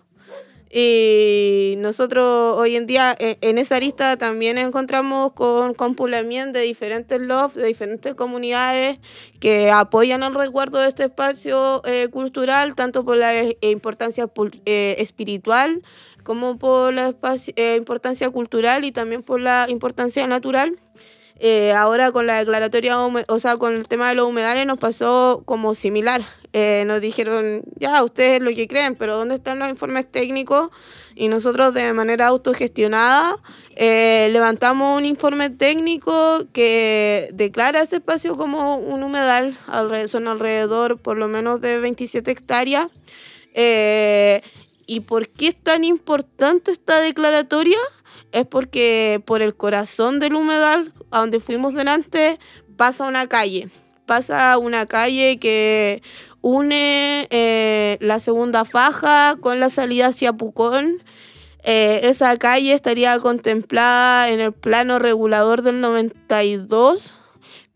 Y 0.73 1.75
nosotros 1.79 2.57
hoy 2.57 2.77
en 2.77 2.87
día 2.87 3.17
eh, 3.19 3.39
en 3.41 3.59
esa 3.59 3.81
lista 3.81 4.17
también 4.17 4.57
encontramos 4.57 5.33
con, 5.33 5.75
con 5.75 5.97
de 5.97 6.61
diferentes 6.61 7.21
lofts, 7.21 7.57
de 7.57 7.67
diferentes 7.67 8.15
comunidades 8.15 9.01
que 9.41 9.73
apoyan 9.73 10.23
el 10.23 10.33
recuerdo 10.33 10.79
de 10.79 10.89
este 10.89 11.05
espacio 11.05 11.83
eh, 11.85 12.07
cultural, 12.09 12.77
tanto 12.77 13.05
por 13.05 13.17
la 13.17 13.37
eh, 13.37 13.59
importancia 13.63 14.31
eh, 14.65 14.95
espiritual 14.99 15.83
como 16.23 16.57
por 16.57 16.95
la 16.95 17.15
eh, 17.57 17.75
importancia 17.77 18.31
cultural 18.31 18.85
y 18.85 18.93
también 18.93 19.25
por 19.25 19.41
la 19.41 19.67
importancia 19.69 20.27
natural. 20.29 20.79
Ahora 21.75 22.13
con 22.13 22.27
la 22.27 22.39
declaratoria, 22.39 22.99
o 22.99 23.39
sea, 23.39 23.57
con 23.57 23.75
el 23.75 23.89
tema 23.89 24.11
de 24.11 24.15
los 24.15 24.29
humedales 24.29 24.67
nos 24.67 24.79
pasó 24.79 25.43
como 25.47 25.73
similar. 25.73 26.23
Eh, 26.53 26.85
nos 26.87 27.01
dijeron, 27.01 27.63
ya, 27.77 28.03
ustedes 28.03 28.41
lo 28.41 28.51
que 28.51 28.67
creen, 28.67 28.97
pero 28.97 29.17
¿dónde 29.17 29.37
están 29.37 29.59
los 29.59 29.69
informes 29.69 30.11
técnicos? 30.11 30.71
Y 31.15 31.29
nosotros 31.29 31.75
de 31.75 31.93
manera 31.93 32.27
autogestionada 32.29 33.37
eh, 33.77 34.29
levantamos 34.33 34.97
un 34.97 35.05
informe 35.05 35.51
técnico 35.51 36.39
que 36.53 37.29
declara 37.33 37.83
ese 37.83 37.97
espacio 37.97 38.35
como 38.35 38.77
un 38.77 39.03
humedal. 39.03 39.57
Son 40.09 40.29
alrededor 40.29 40.99
por 41.01 41.17
lo 41.17 41.29
menos 41.29 41.61
de 41.61 41.79
27 41.79 42.31
hectáreas. 42.31 42.87
Eh, 43.55 44.43
¿Y 44.87 45.01
por 45.01 45.29
qué 45.29 45.49
es 45.49 45.57
tan 45.63 45.85
importante 45.85 46.73
esta 46.73 47.01
declaratoria? 47.01 47.79
Es 48.33 48.47
porque 48.47 49.23
por 49.25 49.43
el 49.43 49.55
corazón 49.55 50.19
del 50.19 50.35
humedal, 50.35 50.93
a 51.11 51.21
donde 51.21 51.41
fuimos 51.41 51.75
delante, 51.75 52.39
pasa 52.77 53.05
una 53.05 53.29
calle. 53.29 53.69
Pasa 54.07 54.59
una 54.59 54.87
calle 54.87 55.39
que 55.39 56.03
une 56.43 57.27
eh, 57.31 57.99
la 58.01 58.19
segunda 58.19 58.65
faja 58.65 59.37
con 59.41 59.61
la 59.61 59.71
salida 59.71 60.09
hacia 60.09 60.33
Pucón. 60.33 61.03
Eh, 61.63 62.01
esa 62.05 62.37
calle 62.39 62.73
estaría 62.73 63.19
contemplada 63.19 64.31
en 64.31 64.41
el 64.41 64.53
plano 64.53 64.99
regulador 64.99 65.63
del 65.63 65.81
92, 65.81 67.19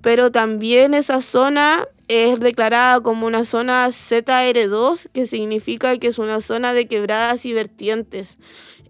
pero 0.00 0.32
también 0.32 0.94
esa 0.94 1.20
zona 1.20 1.86
es 2.08 2.40
declarada 2.40 3.00
como 3.00 3.26
una 3.26 3.44
zona 3.44 3.86
ZR2, 3.88 5.08
que 5.12 5.26
significa 5.26 5.96
que 5.98 6.08
es 6.08 6.18
una 6.18 6.40
zona 6.40 6.72
de 6.72 6.86
quebradas 6.86 7.46
y 7.46 7.52
vertientes, 7.52 8.36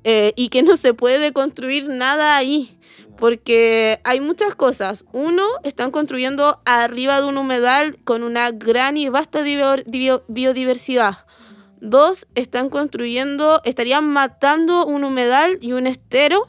eh, 0.04 0.32
y 0.36 0.48
que 0.48 0.62
no 0.62 0.76
se 0.76 0.94
puede 0.94 1.32
construir 1.32 1.88
nada 1.88 2.36
ahí, 2.36 2.76
porque 3.16 4.00
hay 4.04 4.20
muchas 4.20 4.54
cosas. 4.54 5.04
Uno, 5.12 5.46
están 5.62 5.90
construyendo 5.90 6.60
arriba 6.64 7.20
de 7.20 7.26
un 7.26 7.38
humedal 7.38 7.98
con 8.04 8.22
una 8.22 8.50
gran 8.50 8.96
y 8.96 9.08
vasta 9.08 9.42
biodiversidad. 9.42 11.26
Dos, 11.80 12.26
están 12.34 12.70
construyendo, 12.70 13.60
estarían 13.64 14.08
matando 14.08 14.86
un 14.86 15.04
humedal 15.04 15.58
y 15.60 15.72
un 15.72 15.86
estero 15.86 16.48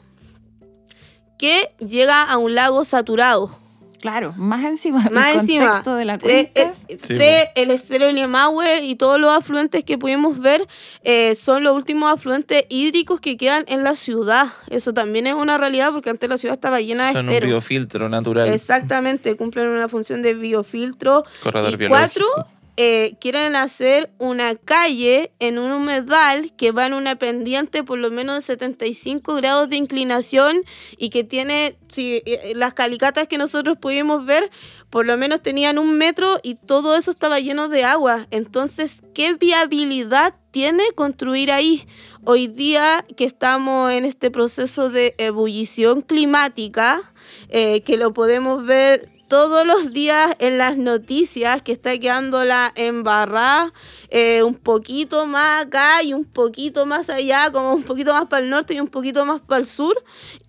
que 1.38 1.68
llega 1.78 2.22
a 2.22 2.38
un 2.38 2.54
lago 2.54 2.84
saturado. 2.84 3.65
Claro, 4.06 4.34
más 4.36 4.64
encima 4.64 5.08
Más 5.10 5.34
el 5.34 5.40
encima, 5.40 5.64
contexto 5.64 5.94
de 5.96 6.04
la 6.04 6.16
Tres, 6.18 6.48
cuenca. 6.54 6.72
eh, 6.88 6.98
Sí, 7.02 7.14
tres, 7.14 7.48
el 7.56 7.72
estero 7.72 8.06
de 8.06 8.12
Liemahue 8.12 8.84
y 8.84 8.94
todos 8.94 9.18
los 9.18 9.36
afluentes 9.36 9.82
que 9.82 9.98
pudimos 9.98 10.38
ver 10.38 10.64
eh, 11.02 11.34
son 11.34 11.64
los 11.64 11.74
últimos 11.74 12.12
afluentes 12.12 12.64
hídricos 12.68 13.20
que 13.20 13.36
quedan 13.36 13.64
en 13.66 13.82
la 13.82 13.96
ciudad. 13.96 14.46
Eso 14.70 14.94
también 14.94 15.26
es 15.26 15.34
una 15.34 15.58
realidad 15.58 15.90
porque 15.92 16.10
antes 16.10 16.28
la 16.30 16.38
ciudad 16.38 16.54
estaba 16.54 16.80
llena 16.80 17.08
de 17.08 17.14
Son 17.14 17.28
un 17.28 17.40
biofiltro 17.40 18.08
natural. 18.08 18.48
Exactamente, 18.52 19.34
cumplen 19.34 19.66
una 19.66 19.88
función 19.88 20.22
de 20.22 20.34
biofiltro. 20.34 21.24
Corredor 21.42 21.72
y 21.72 21.76
biológico. 21.76 22.24
cuatro, 22.32 22.48
eh, 22.78 23.16
quieren 23.20 23.56
hacer 23.56 24.10
una 24.18 24.54
calle 24.54 25.32
en 25.38 25.58
un 25.58 25.72
humedal 25.72 26.52
que 26.56 26.72
va 26.72 26.84
en 26.84 26.92
una 26.92 27.16
pendiente 27.16 27.82
por 27.82 27.98
lo 27.98 28.10
menos 28.10 28.36
de 28.36 28.42
75 28.42 29.34
grados 29.36 29.70
de 29.70 29.76
inclinación 29.76 30.62
y 30.98 31.08
que 31.08 31.24
tiene, 31.24 31.78
si, 31.90 32.22
eh, 32.26 32.52
las 32.54 32.74
calicatas 32.74 33.28
que 33.28 33.38
nosotros 33.38 33.78
pudimos 33.78 34.26
ver, 34.26 34.50
por 34.90 35.06
lo 35.06 35.16
menos 35.16 35.40
tenían 35.40 35.78
un 35.78 35.96
metro 35.96 36.38
y 36.42 36.56
todo 36.56 36.96
eso 36.96 37.10
estaba 37.10 37.40
lleno 37.40 37.68
de 37.68 37.84
agua. 37.84 38.26
Entonces, 38.30 39.00
¿qué 39.14 39.32
viabilidad 39.34 40.34
tiene 40.50 40.84
construir 40.94 41.52
ahí? 41.52 41.86
Hoy 42.24 42.46
día 42.46 43.06
que 43.16 43.24
estamos 43.24 43.90
en 43.92 44.04
este 44.04 44.30
proceso 44.30 44.90
de 44.90 45.14
ebullición 45.16 46.02
climática, 46.02 47.12
eh, 47.48 47.80
que 47.82 47.96
lo 47.96 48.12
podemos 48.12 48.66
ver 48.66 49.15
todos 49.28 49.66
los 49.66 49.92
días 49.92 50.34
en 50.38 50.58
las 50.58 50.76
noticias, 50.76 51.62
que 51.62 51.72
está 51.72 51.98
quedando 51.98 52.44
la 52.44 52.72
embarrada 52.74 53.72
eh, 54.10 54.42
un 54.42 54.54
poquito 54.54 55.26
más 55.26 55.64
acá 55.64 56.02
y 56.02 56.12
un 56.12 56.24
poquito 56.24 56.86
más 56.86 57.10
allá, 57.10 57.50
como 57.50 57.72
un 57.72 57.82
poquito 57.82 58.12
más 58.12 58.26
para 58.26 58.44
el 58.44 58.50
norte 58.50 58.74
y 58.74 58.80
un 58.80 58.88
poquito 58.88 59.24
más 59.24 59.40
para 59.40 59.60
el 59.60 59.66
sur. 59.66 59.96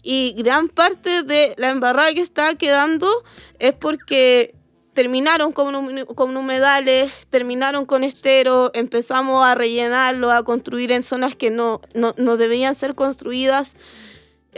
Y 0.03 0.33
gran 0.37 0.69
parte 0.69 1.23
de 1.23 1.53
la 1.57 1.69
embarrada 1.69 2.13
que 2.13 2.21
está 2.21 2.53
quedando 2.55 3.09
es 3.59 3.73
porque 3.73 4.53
terminaron 4.93 5.51
con, 5.51 6.05
con 6.05 6.35
humedales, 6.35 7.11
terminaron 7.29 7.85
con 7.85 8.03
esteros, 8.03 8.71
empezamos 8.73 9.45
a 9.45 9.53
rellenarlo, 9.53 10.31
a 10.31 10.41
construir 10.41 10.91
en 10.91 11.03
zonas 11.03 11.35
que 11.35 11.51
no, 11.51 11.81
no, 11.93 12.15
no 12.17 12.35
debían 12.35 12.73
ser 12.73 12.95
construidas. 12.95 13.75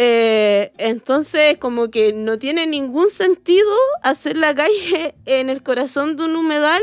Eh, 0.01 0.71
entonces, 0.77 1.57
como 1.57 1.91
que 1.91 2.13
no 2.13 2.39
tiene 2.39 2.65
ningún 2.65 3.09
sentido 3.09 3.69
hacer 4.01 4.37
la 4.37 4.55
calle 4.55 5.13
en 5.25 5.49
el 5.49 5.61
corazón 5.61 6.15
de 6.15 6.23
un 6.23 6.37
humedal, 6.37 6.81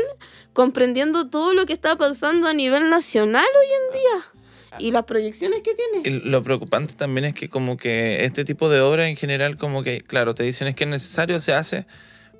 comprendiendo 0.53 1.27
todo 1.27 1.55
lo 1.55 1.65
que 1.65 1.73
está 1.73 1.95
pasando 1.95 2.47
a 2.47 2.53
nivel 2.53 2.91
nacional 2.91 3.43
hoy 3.43 3.65
en 3.65 3.99
día 3.99 4.87
y 4.87 4.91
las 4.91 5.05
proyecciones 5.05 5.63
que 5.63 5.71
tiene. 5.73 6.07
Y 6.07 6.29
Lo 6.29 6.43
preocupante 6.43 6.93
también 6.93 7.25
es 7.25 7.33
que 7.33 7.49
como 7.49 7.75
que 7.75 8.23
este 8.23 8.45
tipo 8.45 8.69
de 8.69 8.81
obra 8.81 9.09
en 9.09 9.15
general 9.15 9.57
como 9.57 9.81
que, 9.81 10.01
claro, 10.01 10.35
te 10.35 10.43
dicen 10.43 10.67
es 10.67 10.75
que 10.75 10.83
es 10.83 10.89
necesario, 10.91 11.39
se 11.39 11.53
hace, 11.53 11.87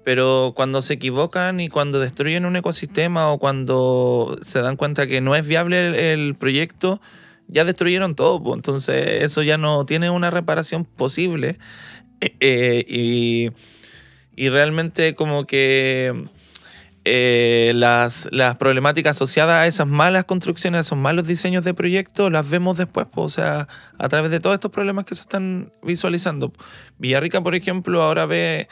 pero 0.03 0.53
cuando 0.55 0.83
se 0.83 0.93
equivocan 0.93 1.59
y 1.59 1.69
cuando 1.69 1.99
destruyen 1.99 2.45
un 2.45 2.55
ecosistema 2.55 3.31
o 3.31 3.39
cuando 3.39 4.37
se 4.45 4.61
dan 4.61 4.77
cuenta 4.77 5.07
que 5.07 5.21
no 5.21 5.35
es 5.35 5.47
viable 5.47 6.13
el 6.13 6.35
proyecto, 6.35 7.01
ya 7.47 7.65
destruyeron 7.65 8.15
todo, 8.15 8.53
entonces 8.53 9.23
eso 9.23 9.43
ya 9.43 9.57
no 9.57 9.85
tiene 9.85 10.09
una 10.09 10.29
reparación 10.29 10.85
posible. 10.85 11.57
Eh, 12.19 12.35
eh, 12.39 12.85
y, 12.87 13.51
y 14.35 14.49
realmente 14.49 15.13
como 15.15 15.45
que 15.45 16.25
eh, 17.09 17.71
las, 17.73 18.27
las 18.33 18.57
problemáticas 18.57 19.15
asociadas 19.15 19.55
a 19.55 19.67
esas 19.67 19.87
malas 19.87 20.25
construcciones, 20.25 20.77
a 20.79 20.81
esos 20.81 20.97
malos 20.97 21.25
diseños 21.25 21.63
de 21.63 21.73
proyectos, 21.73 22.29
las 22.29 22.49
vemos 22.49 22.77
después, 22.77 23.07
pues, 23.09 23.25
o 23.25 23.29
sea, 23.29 23.69
a 23.97 24.09
través 24.09 24.29
de 24.29 24.41
todos 24.41 24.55
estos 24.55 24.71
problemas 24.71 25.05
que 25.05 25.15
se 25.15 25.21
están 25.21 25.71
visualizando. 25.81 26.51
Villarrica, 26.97 27.41
por 27.41 27.55
ejemplo, 27.55 28.03
ahora 28.03 28.25
ve 28.25 28.67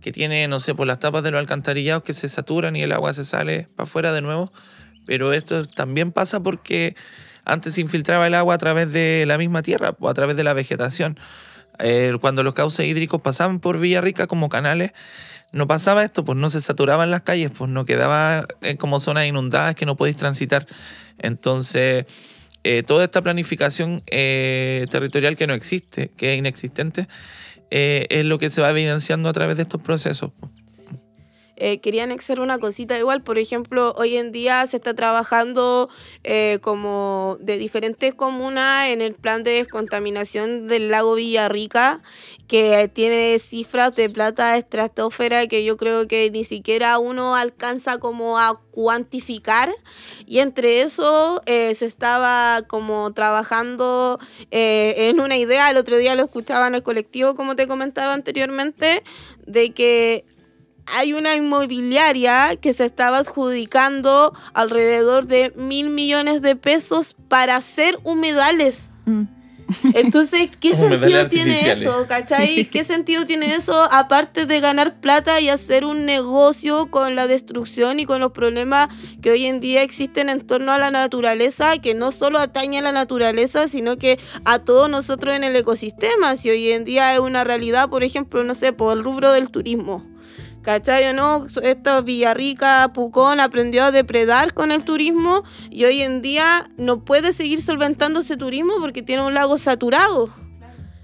que 0.00 0.12
tiene, 0.12 0.46
no 0.46 0.60
sé, 0.60 0.72
por 0.72 0.86
las 0.86 1.00
tapas 1.00 1.24
de 1.24 1.32
los 1.32 1.40
alcantarillados 1.40 2.04
que 2.04 2.12
se 2.12 2.28
saturan 2.28 2.76
y 2.76 2.82
el 2.82 2.92
agua 2.92 3.12
se 3.12 3.24
sale 3.24 3.66
para 3.74 3.88
afuera 3.88 4.12
de 4.12 4.22
nuevo, 4.22 4.50
pero 5.06 5.32
esto 5.32 5.64
también 5.66 6.12
pasa 6.12 6.40
porque 6.40 6.94
antes 7.52 7.74
se 7.74 7.80
infiltraba 7.80 8.26
el 8.26 8.34
agua 8.34 8.54
a 8.54 8.58
través 8.58 8.92
de 8.92 9.24
la 9.26 9.38
misma 9.38 9.62
tierra, 9.62 9.94
o 9.98 10.08
a 10.08 10.14
través 10.14 10.36
de 10.36 10.44
la 10.44 10.52
vegetación. 10.52 11.18
Cuando 12.20 12.42
los 12.42 12.52
cauces 12.52 12.86
hídricos 12.86 13.22
pasaban 13.22 13.58
por 13.58 13.78
Villarrica 13.78 14.26
como 14.26 14.50
canales, 14.50 14.92
no 15.52 15.66
pasaba 15.66 16.04
esto, 16.04 16.24
pues 16.24 16.38
no 16.38 16.48
se 16.50 16.60
saturaban 16.60 17.10
las 17.10 17.22
calles, 17.22 17.50
pues 17.56 17.70
no 17.70 17.84
quedaba 17.84 18.46
eh, 18.62 18.76
como 18.76 19.00
zonas 19.00 19.26
inundadas 19.26 19.74
que 19.74 19.86
no 19.86 19.96
podéis 19.96 20.16
transitar. 20.16 20.66
Entonces, 21.18 22.06
eh, 22.62 22.82
toda 22.84 23.04
esta 23.04 23.22
planificación 23.22 24.02
eh, 24.06 24.86
territorial 24.90 25.36
que 25.36 25.46
no 25.46 25.54
existe, 25.54 26.10
que 26.16 26.34
es 26.34 26.38
inexistente, 26.38 27.08
es 27.72 28.24
lo 28.24 28.40
que 28.40 28.50
se 28.50 28.60
va 28.60 28.70
evidenciando 28.70 29.28
a 29.28 29.32
través 29.32 29.56
de 29.56 29.62
estos 29.62 29.80
procesos. 29.80 30.32
Eh, 31.60 31.78
querían 31.78 32.10
hacer 32.10 32.40
una 32.40 32.58
cosita 32.58 32.98
igual. 32.98 33.22
Por 33.22 33.38
ejemplo, 33.38 33.94
hoy 33.98 34.16
en 34.16 34.32
día 34.32 34.66
se 34.66 34.78
está 34.78 34.94
trabajando 34.94 35.88
eh, 36.24 36.58
como 36.62 37.36
de 37.40 37.58
diferentes 37.58 38.14
comunas 38.14 38.88
en 38.88 39.02
el 39.02 39.14
plan 39.14 39.44
de 39.44 39.52
descontaminación 39.52 40.68
del 40.68 40.90
lago 40.90 41.14
Villarrica, 41.14 42.02
que 42.48 42.90
tiene 42.92 43.38
cifras 43.38 43.94
de 43.94 44.08
plata 44.10 44.56
estratosfera 44.56 45.46
que 45.46 45.62
yo 45.64 45.76
creo 45.76 46.08
que 46.08 46.30
ni 46.30 46.44
siquiera 46.44 46.98
uno 46.98 47.36
alcanza 47.36 47.98
como 47.98 48.38
a 48.38 48.60
cuantificar. 48.70 49.70
Y 50.26 50.38
entre 50.38 50.82
eso 50.82 51.42
eh, 51.46 51.74
se 51.74 51.86
estaba 51.86 52.62
como 52.66 53.12
trabajando 53.12 54.18
eh, 54.50 54.94
en 54.96 55.20
una 55.20 55.36
idea, 55.36 55.70
el 55.70 55.76
otro 55.76 55.96
día 55.96 56.14
lo 56.14 56.22
escuchaba 56.22 56.68
en 56.68 56.74
el 56.74 56.82
colectivo, 56.82 57.34
como 57.34 57.54
te 57.54 57.68
comentaba 57.68 58.14
anteriormente, 58.14 59.02
de 59.46 59.72
que 59.72 60.24
hay 60.86 61.12
una 61.12 61.34
inmobiliaria 61.34 62.56
que 62.60 62.72
se 62.72 62.84
estaba 62.84 63.18
adjudicando 63.18 64.32
alrededor 64.54 65.26
de 65.26 65.52
mil 65.56 65.90
millones 65.90 66.42
de 66.42 66.56
pesos 66.56 67.16
para 67.28 67.56
hacer 67.56 67.98
humedales. 68.04 68.90
Mm. 69.04 69.24
Entonces, 69.94 70.48
¿qué 70.58 70.74
sentido 70.74 71.28
tiene 71.28 71.70
eso? 71.70 72.06
¿Cachai? 72.08 72.64
¿Qué 72.66 72.84
sentido 72.84 73.24
tiene 73.24 73.54
eso 73.54 73.82
aparte 73.92 74.46
de 74.46 74.60
ganar 74.60 75.00
plata 75.00 75.40
y 75.40 75.48
hacer 75.48 75.84
un 75.84 76.04
negocio 76.04 76.90
con 76.90 77.14
la 77.14 77.26
destrucción 77.26 78.00
y 78.00 78.06
con 78.06 78.20
los 78.20 78.32
problemas 78.32 78.88
que 79.22 79.30
hoy 79.30 79.46
en 79.46 79.60
día 79.60 79.82
existen 79.82 80.28
en 80.28 80.40
torno 80.40 80.72
a 80.72 80.78
la 80.78 80.90
naturaleza, 80.90 81.78
que 81.78 81.94
no 81.94 82.12
solo 82.12 82.38
atañe 82.38 82.78
a 82.78 82.82
la 82.82 82.92
naturaleza, 82.92 83.68
sino 83.68 83.96
que 83.96 84.18
a 84.44 84.58
todos 84.58 84.88
nosotros 84.90 85.34
en 85.34 85.44
el 85.44 85.56
ecosistema? 85.56 86.36
Si 86.36 86.50
hoy 86.50 86.72
en 86.72 86.84
día 86.84 87.14
es 87.14 87.20
una 87.20 87.44
realidad, 87.44 87.88
por 87.88 88.04
ejemplo, 88.04 88.42
no 88.44 88.54
sé, 88.54 88.72
por 88.72 88.96
el 88.96 89.04
rubro 89.04 89.32
del 89.32 89.50
turismo. 89.50 90.04
¿Cachai 90.62 91.06
o 91.06 91.12
no? 91.14 91.46
Esta 91.62 92.00
Villarrica, 92.02 92.90
Pucón 92.92 93.40
aprendió 93.40 93.84
a 93.84 93.90
depredar 93.90 94.52
con 94.52 94.72
el 94.72 94.84
turismo 94.84 95.42
y 95.70 95.84
hoy 95.84 96.02
en 96.02 96.20
día 96.20 96.70
no 96.76 97.02
puede 97.04 97.32
seguir 97.32 97.62
solventando 97.62 98.20
ese 98.20 98.36
turismo 98.36 98.74
porque 98.78 99.02
tiene 99.02 99.22
un 99.22 99.32
lago 99.32 99.56
saturado. 99.56 100.30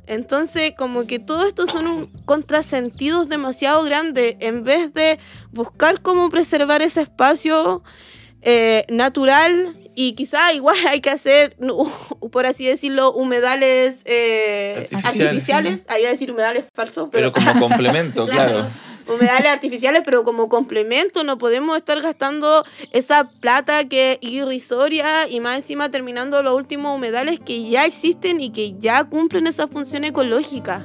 Entonces, 0.07 0.73
como 0.77 1.07
que 1.07 1.19
todo 1.19 1.47
esto 1.47 1.67
son 1.67 1.87
un 1.87 2.07
contrasentidos 2.27 3.29
demasiado 3.29 3.83
grandes. 3.83 4.37
En 4.41 4.63
vez 4.63 4.93
de 4.95 5.19
buscar 5.51 6.01
cómo 6.01 6.29
preservar 6.31 6.81
ese 6.83 7.01
espacio 7.01 7.83
eh, 8.43 8.85
natural 8.89 9.77
y 9.97 10.13
quizá 10.13 10.53
igual 10.53 10.77
hay 10.87 11.01
que 11.01 11.11
hacer, 11.11 11.57
por 12.31 12.47
así 12.47 12.67
decirlo, 12.67 13.13
humedales 13.15 13.97
eh, 14.05 14.75
Artificiales. 14.93 15.27
artificiales. 15.27 15.87
Ahí 15.89 16.05
a 16.05 16.11
decir 16.11 16.31
humedales 16.31 16.67
falsos, 16.75 17.09
Pero 17.11 17.33
como 17.33 17.53
complemento, 17.59 18.27
claro. 18.27 18.67
Humedales 19.09 19.53
artificiales, 19.53 20.03
pero 20.05 20.25
como 20.25 20.49
complemento 20.49 21.25
no 21.25 21.39
podemos 21.39 21.77
estar 21.77 22.01
gastando 22.01 22.65
esa 22.93 23.29
plata 23.41 23.85
que 23.85 24.13
es 24.13 24.19
irrisoria 24.21 25.29
y 25.29 25.41
más 25.41 25.57
encima 25.57 25.91
terminando 25.91 26.43
los 26.43 26.55
últimos 26.55 26.95
humedales 26.97 27.41
que 27.41 27.69
ya 27.69 27.85
existen 27.85 28.41
y 28.41 28.51
que 28.51 28.75
ya 28.79 29.05
cumplen 29.05 29.47
esa 29.47 29.69
función 29.69 30.05
ecológica. 30.05 30.85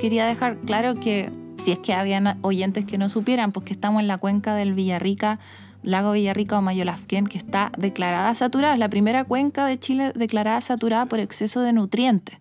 Quería 0.00 0.26
dejar 0.26 0.58
claro 0.58 0.96
que 0.96 1.30
si 1.58 1.70
es 1.70 1.78
que 1.78 1.92
habían 1.92 2.36
oyentes 2.42 2.84
que 2.84 2.98
no 2.98 3.08
supieran, 3.08 3.52
pues 3.52 3.64
que 3.64 3.72
estamos 3.72 4.00
en 4.00 4.08
la 4.08 4.18
cuenca 4.18 4.56
del 4.56 4.74
Villarrica, 4.74 5.38
lago 5.82 6.12
Villarrica 6.12 6.58
o 6.58 6.62
Mayolafquén, 6.62 7.26
que 7.26 7.38
está 7.38 7.72
declarada 7.76 8.34
saturada. 8.34 8.74
Es 8.74 8.78
la 8.78 8.88
primera 8.90 9.24
cuenca 9.24 9.66
de 9.66 9.78
Chile 9.78 10.12
declarada 10.14 10.60
saturada 10.60 11.06
por 11.06 11.18
exceso 11.20 11.60
de 11.60 11.72
nutrientes, 11.72 12.38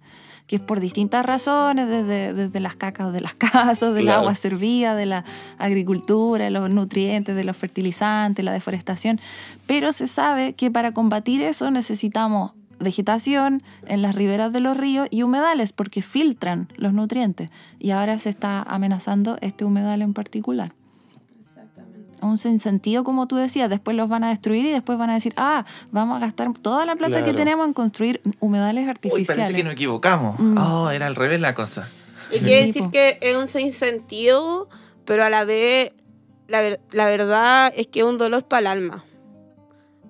que 0.47 0.57
es 0.57 0.61
por 0.61 0.79
distintas 0.79 1.25
razones, 1.25 1.87
desde, 1.87 2.33
desde 2.33 2.59
las 2.59 2.75
cacas 2.75 3.13
de 3.13 3.21
las 3.21 3.33
casas, 3.35 3.93
del 3.93 4.03
Claro. 4.05 4.19
agua 4.21 4.35
servida, 4.35 4.95
de 4.95 5.05
la 5.05 5.23
agricultura, 5.57 6.45
de 6.45 6.51
los 6.51 6.69
nutrientes, 6.69 7.35
de 7.35 7.43
los 7.43 7.57
fertilizantes, 7.57 8.43
la 8.43 8.51
deforestación. 8.51 9.19
Pero 9.65 9.91
se 9.91 10.07
sabe 10.07 10.53
que 10.53 10.69
para 10.71 10.91
combatir 10.93 11.41
eso 11.41 11.71
necesitamos 11.71 12.51
vegetación 12.79 13.61
en 13.85 14.01
las 14.01 14.15
riberas 14.15 14.51
de 14.53 14.59
los 14.59 14.75
ríos 14.75 15.07
y 15.11 15.21
humedales 15.23 15.71
porque 15.71 16.01
filtran 16.01 16.67
los 16.77 16.93
nutrientes. 16.93 17.49
Y 17.79 17.91
ahora 17.91 18.17
se 18.17 18.29
está 18.29 18.63
amenazando 18.63 19.37
este 19.41 19.65
humedal 19.65 20.01
en 20.01 20.13
particular. 20.13 20.73
Un 22.21 22.37
sinsentido, 22.37 23.03
como 23.03 23.27
tú 23.27 23.35
decías, 23.35 23.69
después 23.69 23.97
los 23.97 24.07
van 24.07 24.23
a 24.23 24.29
destruir 24.29 24.65
y 24.65 24.69
después 24.71 24.97
van 24.97 25.09
a 25.09 25.15
decir, 25.15 25.33
ah, 25.37 25.65
vamos 25.91 26.17
a 26.17 26.19
gastar 26.19 26.51
toda 26.53 26.85
la 26.85 26.95
plata 26.95 27.23
que 27.23 27.33
tenemos 27.33 27.65
en 27.67 27.73
construir 27.73 28.21
humedales 28.39 28.83
Uy, 28.83 28.89
artificiales. 28.91 29.27
parece 29.27 29.53
que 29.55 29.63
nos 29.63 29.73
equivocamos. 29.73 30.39
Mm. 30.39 30.57
Oh, 30.57 30.89
era 30.91 31.07
al 31.07 31.15
revés 31.15 31.41
la 31.41 31.55
cosa. 31.55 31.89
Y 32.31 32.39
Sí, 32.39 32.45
quiere 32.45 32.65
decir 32.67 32.83
que 32.91 33.17
es 33.21 33.35
un 33.35 33.47
sinsentido, 33.47 34.69
pero 35.05 35.23
a 35.25 35.29
la 35.29 35.43
vez 35.45 35.93
la, 36.47 36.61
ver- 36.61 36.79
la 36.91 37.05
verdad 37.05 37.73
es 37.75 37.87
que 37.87 38.01
es 38.01 38.05
un 38.05 38.17
dolor 38.17 38.43
para 38.45 38.59
el 38.61 38.67
alma. 38.67 39.03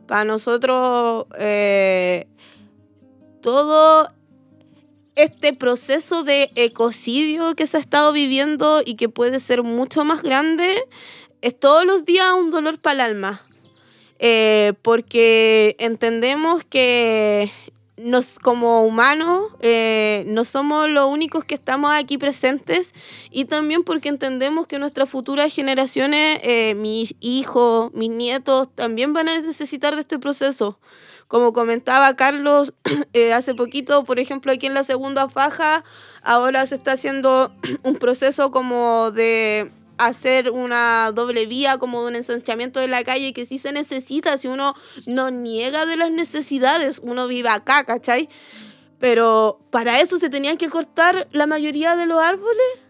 Para 0.07 0.25
nosotros, 0.25 1.25
eh, 1.39 2.27
todo 3.41 4.11
este 5.15 5.53
proceso 5.53 6.23
de 6.23 6.51
ecocidio 6.55 7.55
que 7.55 7.67
se 7.67 7.77
ha 7.77 7.79
estado 7.79 8.11
viviendo 8.13 8.81
y 8.85 8.95
que 8.95 9.09
puede 9.09 9.39
ser 9.39 9.63
mucho 9.63 10.03
más 10.05 10.21
grande, 10.21 10.73
es 11.41 11.59
todos 11.59 11.85
los 11.85 12.05
días 12.05 12.27
un 12.37 12.51
dolor 12.51 12.79
para 12.79 12.93
el 12.93 13.11
alma. 13.11 13.41
Eh, 14.23 14.73
porque 14.83 15.75
entendemos 15.79 16.63
que 16.63 17.51
nos 17.97 18.37
como 18.37 18.83
humanos 18.83 19.47
eh, 19.61 20.23
no 20.27 20.45
somos 20.45 20.87
los 20.89 21.07
únicos 21.07 21.43
que 21.43 21.55
estamos 21.55 21.91
aquí 21.91 22.17
presentes 22.17 22.93
y 23.31 23.45
también 23.45 23.83
porque 23.83 24.09
entendemos 24.09 24.67
que 24.67 24.77
nuestras 24.77 25.09
futuras 25.09 25.53
generaciones, 25.53 26.39
eh, 26.43 26.75
mis 26.75 27.15
hijos, 27.19 27.91
mis 27.93 28.11
nietos, 28.11 28.69
también 28.75 29.13
van 29.13 29.27
a 29.27 29.41
necesitar 29.41 29.95
de 29.95 30.01
este 30.01 30.19
proceso. 30.19 30.79
Como 31.27 31.51
comentaba 31.51 32.15
Carlos 32.15 32.73
hace 33.33 33.55
poquito, 33.55 34.03
por 34.03 34.19
ejemplo, 34.19 34.51
aquí 34.51 34.67
en 34.67 34.75
la 34.75 34.83
segunda 34.83 35.29
faja, 35.29 35.83
ahora 36.21 36.65
se 36.67 36.75
está 36.75 36.91
haciendo 36.91 37.51
un 37.83 37.95
proceso 37.95 38.51
como 38.51 39.09
de 39.09 39.71
hacer 40.05 40.51
una 40.51 41.11
doble 41.13 41.45
vía, 41.45 41.77
como 41.77 42.03
un 42.03 42.15
ensanchamiento 42.15 42.79
de 42.79 42.87
la 42.87 43.03
calle 43.03 43.33
que 43.33 43.45
sí 43.45 43.59
se 43.59 43.71
necesita, 43.71 44.37
si 44.37 44.47
uno 44.47 44.75
no 45.05 45.31
niega 45.31 45.85
de 45.85 45.97
las 45.97 46.11
necesidades, 46.11 46.99
uno 47.03 47.27
vive 47.27 47.49
acá, 47.49 47.83
¿cachai? 47.83 48.29
Pero 48.99 49.59
para 49.71 49.99
eso 49.99 50.19
se 50.19 50.29
tenían 50.29 50.57
que 50.57 50.69
cortar 50.69 51.27
la 51.31 51.47
mayoría 51.47 51.95
de 51.95 52.05
los 52.05 52.21
árboles. 52.21 52.80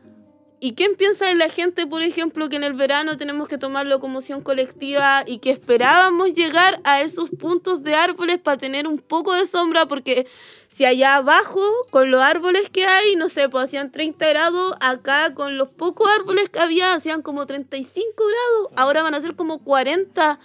¿Y 0.63 0.75
quién 0.75 0.93
piensa 0.95 1.31
en 1.31 1.39
la 1.39 1.49
gente, 1.49 1.87
por 1.87 2.03
ejemplo, 2.03 2.47
que 2.47 2.55
en 2.55 2.63
el 2.63 2.73
verano 2.73 3.17
tenemos 3.17 3.47
que 3.47 3.57
tomar 3.57 3.87
locomoción 3.87 4.41
colectiva 4.41 5.23
y 5.25 5.39
que 5.39 5.49
esperábamos 5.49 6.33
llegar 6.33 6.79
a 6.83 7.01
esos 7.01 7.31
puntos 7.31 7.81
de 7.81 7.95
árboles 7.95 8.37
para 8.37 8.57
tener 8.57 8.85
un 8.85 8.99
poco 8.99 9.33
de 9.33 9.47
sombra? 9.47 9.87
Porque 9.87 10.27
si 10.67 10.85
allá 10.85 11.15
abajo, 11.15 11.61
con 11.89 12.11
los 12.11 12.21
árboles 12.21 12.69
que 12.69 12.85
hay, 12.85 13.15
no 13.15 13.27
sé, 13.27 13.49
pues 13.49 13.63
hacían 13.63 13.91
30 13.91 14.29
grados, 14.29 14.73
acá 14.81 15.33
con 15.33 15.57
los 15.57 15.69
pocos 15.69 16.07
árboles 16.07 16.51
que 16.51 16.59
había, 16.59 16.93
hacían 16.93 17.23
como 17.23 17.47
35 17.47 18.05
grados, 18.17 18.71
ahora 18.77 19.01
van 19.01 19.15
a 19.15 19.21
ser 19.21 19.35
como 19.35 19.63
40. 19.63 20.39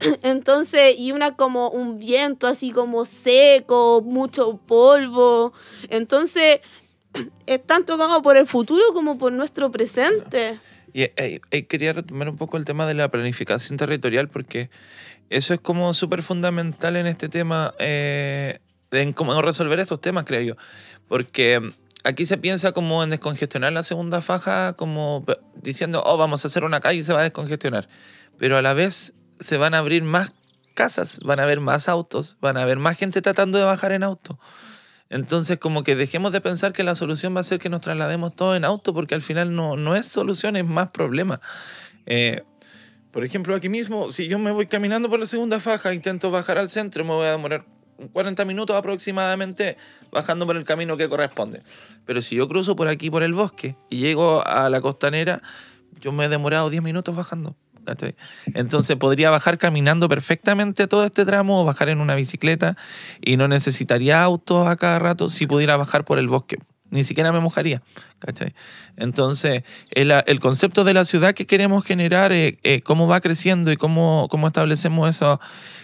Entonces, 0.22 0.98
y 0.98 1.12
una 1.12 1.36
como 1.36 1.68
un 1.68 1.98
viento 1.98 2.46
así 2.46 2.70
como 2.70 3.04
seco, 3.04 4.00
mucho 4.02 4.58
polvo. 4.66 5.52
Entonces, 5.90 6.60
es 7.46 7.66
tanto 7.66 7.98
por 8.22 8.36
el 8.36 8.46
futuro 8.46 8.82
como 8.92 9.18
por 9.18 9.32
nuestro 9.32 9.70
presente. 9.70 10.58
Y 10.92 11.02
eh, 11.02 11.40
quería 11.68 11.92
retomar 11.92 12.28
un 12.28 12.36
poco 12.36 12.56
el 12.56 12.64
tema 12.64 12.86
de 12.86 12.94
la 12.94 13.10
planificación 13.10 13.78
territorial 13.78 14.28
porque 14.28 14.70
eso 15.30 15.54
es 15.54 15.60
como 15.60 15.94
súper 15.94 16.22
fundamental 16.22 16.96
en 16.96 17.06
este 17.06 17.28
tema, 17.28 17.74
eh, 17.78 18.58
en 18.90 19.12
cómo 19.12 19.40
resolver 19.40 19.80
estos 19.80 20.00
temas, 20.00 20.24
creo 20.26 20.42
yo. 20.42 20.56
Porque 21.08 21.72
aquí 22.04 22.26
se 22.26 22.36
piensa 22.36 22.72
como 22.72 23.02
en 23.02 23.10
descongestionar 23.10 23.72
la 23.72 23.82
segunda 23.82 24.20
faja, 24.20 24.74
como 24.74 25.24
diciendo, 25.54 26.02
oh, 26.04 26.18
vamos 26.18 26.44
a 26.44 26.48
hacer 26.48 26.64
una 26.64 26.80
calle 26.80 27.00
y 27.00 27.04
se 27.04 27.14
va 27.14 27.20
a 27.20 27.24
descongestionar. 27.24 27.88
Pero 28.38 28.58
a 28.58 28.62
la 28.62 28.74
vez 28.74 29.14
se 29.40 29.56
van 29.56 29.74
a 29.74 29.78
abrir 29.78 30.02
más 30.02 30.32
casas, 30.74 31.20
van 31.22 31.40
a 31.40 31.44
haber 31.44 31.60
más 31.60 31.88
autos, 31.88 32.36
van 32.40 32.56
a 32.56 32.62
haber 32.62 32.78
más 32.78 32.98
gente 32.98 33.22
tratando 33.22 33.58
de 33.58 33.64
bajar 33.64 33.92
en 33.92 34.02
auto. 34.02 34.38
Entonces, 35.12 35.58
como 35.58 35.84
que 35.84 35.94
dejemos 35.94 36.32
de 36.32 36.40
pensar 36.40 36.72
que 36.72 36.82
la 36.82 36.94
solución 36.94 37.36
va 37.36 37.40
a 37.40 37.44
ser 37.44 37.60
que 37.60 37.68
nos 37.68 37.82
traslademos 37.82 38.34
todos 38.34 38.56
en 38.56 38.64
auto, 38.64 38.94
porque 38.94 39.14
al 39.14 39.20
final 39.20 39.54
no, 39.54 39.76
no 39.76 39.94
es 39.94 40.06
solución, 40.06 40.56
es 40.56 40.64
más 40.64 40.90
problema. 40.90 41.38
Eh, 42.06 42.42
por 43.10 43.22
ejemplo, 43.22 43.54
aquí 43.54 43.68
mismo, 43.68 44.10
si 44.10 44.26
yo 44.26 44.38
me 44.38 44.52
voy 44.52 44.68
caminando 44.68 45.10
por 45.10 45.20
la 45.20 45.26
segunda 45.26 45.60
faja, 45.60 45.92
intento 45.92 46.30
bajar 46.30 46.56
al 46.56 46.70
centro, 46.70 47.04
me 47.04 47.10
voy 47.10 47.26
a 47.26 47.32
demorar 47.32 47.66
40 48.14 48.46
minutos 48.46 48.74
aproximadamente 48.74 49.76
bajando 50.10 50.46
por 50.46 50.56
el 50.56 50.64
camino 50.64 50.96
que 50.96 51.10
corresponde. 51.10 51.62
Pero 52.06 52.22
si 52.22 52.36
yo 52.36 52.48
cruzo 52.48 52.74
por 52.74 52.88
aquí, 52.88 53.10
por 53.10 53.22
el 53.22 53.34
bosque, 53.34 53.76
y 53.90 53.98
llego 53.98 54.42
a 54.46 54.70
la 54.70 54.80
costanera, 54.80 55.42
yo 56.00 56.10
me 56.12 56.24
he 56.24 56.28
demorado 56.30 56.70
10 56.70 56.82
minutos 56.82 57.14
bajando. 57.14 57.54
Entonces 58.54 58.96
podría 58.96 59.30
bajar 59.30 59.58
caminando 59.58 60.08
perfectamente 60.08 60.86
todo 60.86 61.04
este 61.04 61.24
tramo 61.24 61.60
o 61.60 61.64
bajar 61.64 61.88
en 61.88 62.00
una 62.00 62.14
bicicleta 62.14 62.76
y 63.20 63.36
no 63.36 63.48
necesitaría 63.48 64.22
autos 64.22 64.66
a 64.66 64.76
cada 64.76 64.98
rato 64.98 65.28
si 65.28 65.46
pudiera 65.46 65.76
bajar 65.76 66.04
por 66.04 66.18
el 66.18 66.28
bosque. 66.28 66.58
Ni 66.92 67.02
siquiera 67.04 67.32
me 67.32 67.40
mojaría. 67.40 67.82
¿cachai? 68.24 68.54
Entonces, 68.96 69.64
el, 69.90 70.12
el 70.26 70.40
concepto 70.40 70.84
de 70.84 70.94
la 70.94 71.04
ciudad 71.04 71.34
que 71.34 71.46
queremos 71.46 71.84
generar, 71.84 72.32
eh, 72.32 72.58
eh, 72.62 72.82
cómo 72.82 73.08
va 73.08 73.20
creciendo 73.20 73.72
y 73.72 73.76
cómo, 73.76 74.28
cómo 74.30 74.46
establecemos 74.46 75.08
eso, 75.08 75.40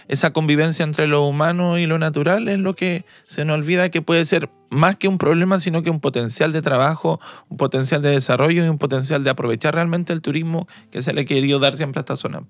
esa 0.07 0.31
convivencia 0.31 0.83
entre 0.83 1.07
lo 1.07 1.25
humano 1.25 1.77
y 1.77 1.85
lo 1.85 1.99
natural, 1.99 2.47
es 2.47 2.59
lo 2.59 2.75
que 2.75 3.05
se 3.25 3.43
nos 3.43 3.55
olvida 3.55 3.89
que 3.89 4.01
puede 4.01 4.23
ser 4.23 4.49
más 4.69 4.95
que 4.95 5.07
un 5.07 5.17
problema, 5.17 5.59
sino 5.59 5.83
que 5.83 5.89
un 5.89 5.99
potencial 5.99 6.53
de 6.53 6.61
trabajo, 6.61 7.19
un 7.49 7.57
potencial 7.57 8.01
de 8.01 8.11
desarrollo 8.11 8.63
y 8.63 8.69
un 8.69 8.77
potencial 8.77 9.23
de 9.23 9.31
aprovechar 9.31 9.73
realmente 9.73 10.13
el 10.13 10.21
turismo 10.21 10.67
que 10.91 11.01
se 11.01 11.13
le 11.13 11.21
ha 11.21 11.25
querido 11.25 11.59
dar 11.59 11.75
siempre 11.75 11.99
a 11.99 12.01
esta 12.01 12.15
zona. 12.15 12.43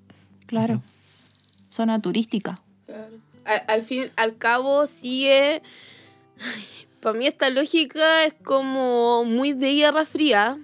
Claro. 0.46 0.84
Zona 1.70 2.02
turística. 2.02 2.62
Al, 3.46 3.64
al 3.68 3.82
fin, 3.82 4.12
al 4.18 4.38
cabo, 4.38 4.86
sigue. 4.86 5.62
Para 7.02 7.18
mí, 7.18 7.28
esta 7.28 7.50
lógica 7.50 8.26
es 8.26 8.34
como 8.44 9.24
muy 9.24 9.54
de 9.54 9.74
guerra 9.76 10.06
fría. 10.06 10.58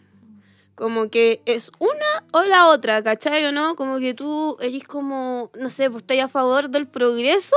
Como 0.76 1.10
que 1.10 1.42
es 1.46 1.72
una 1.80 2.26
o 2.34 2.44
la 2.44 2.68
otra, 2.68 3.02
¿cachai 3.02 3.46
o 3.46 3.54
no? 3.54 3.78
Como 3.78 3.98
que 4.00 4.14
tú 4.14 4.58
eres 4.60 4.84
como, 4.84 5.50
no 5.58 5.70
sé, 5.70 5.90
pues 5.90 6.04
estás 6.04 6.20
a 6.20 6.28
favor 6.28 6.70
del 6.70 6.86
progreso 6.86 7.56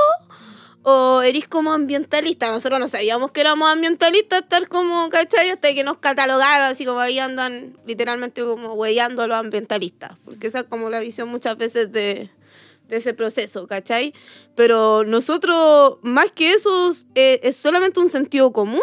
o 0.83 1.21
eres 1.21 1.45
como 1.47 1.73
ambientalista. 1.73 2.49
Nosotros 2.49 2.79
no 2.79 2.87
sabíamos 2.87 3.31
que 3.31 3.41
éramos 3.41 3.69
ambientalistas, 3.69 4.47
tal 4.47 4.69
como, 4.69 5.09
¿cachai? 5.09 5.49
Hasta 5.49 5.73
que 5.73 5.83
nos 5.83 5.97
catalogaron, 5.97 6.67
así 6.67 6.85
como 6.85 6.99
ahí 6.99 7.19
andan 7.19 7.77
literalmente 7.85 8.41
como 8.41 8.73
huellando 8.73 9.23
a 9.23 9.27
los 9.27 9.37
ambientalistas. 9.37 10.11
Porque 10.23 10.47
esa 10.47 10.59
es 10.59 10.65
como 10.65 10.89
la 10.89 11.01
visión 11.01 11.27
muchas 11.27 11.57
veces 11.57 11.91
de, 11.91 12.29
de 12.89 12.97
ese 12.97 13.13
proceso, 13.13 13.67
¿cachai? 13.67 14.13
Pero 14.55 15.03
nosotros, 15.05 15.97
más 16.01 16.31
que 16.31 16.51
eso, 16.51 16.91
eh, 17.15 17.39
es 17.43 17.55
solamente 17.55 17.99
un 17.99 18.09
sentido 18.09 18.51
común. 18.51 18.81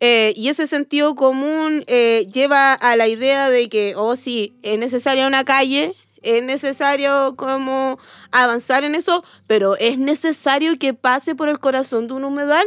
Eh, 0.00 0.32
y 0.36 0.48
ese 0.48 0.66
sentido 0.66 1.14
común 1.14 1.84
eh, 1.88 2.26
lleva 2.32 2.72
a 2.72 2.96
la 2.96 3.08
idea 3.08 3.50
de 3.50 3.68
que, 3.68 3.94
oh, 3.96 4.16
sí, 4.16 4.54
es 4.62 4.78
necesaria 4.78 5.26
una 5.26 5.44
calle, 5.44 5.94
es 6.22 6.42
necesario 6.42 7.34
como 7.36 7.98
avanzar 8.30 8.84
en 8.84 8.94
eso, 8.94 9.24
pero 9.46 9.76
es 9.76 9.98
necesario 9.98 10.78
que 10.78 10.94
pase 10.94 11.34
por 11.34 11.48
el 11.48 11.58
corazón 11.58 12.06
de 12.06 12.14
un 12.14 12.24
humedal, 12.24 12.66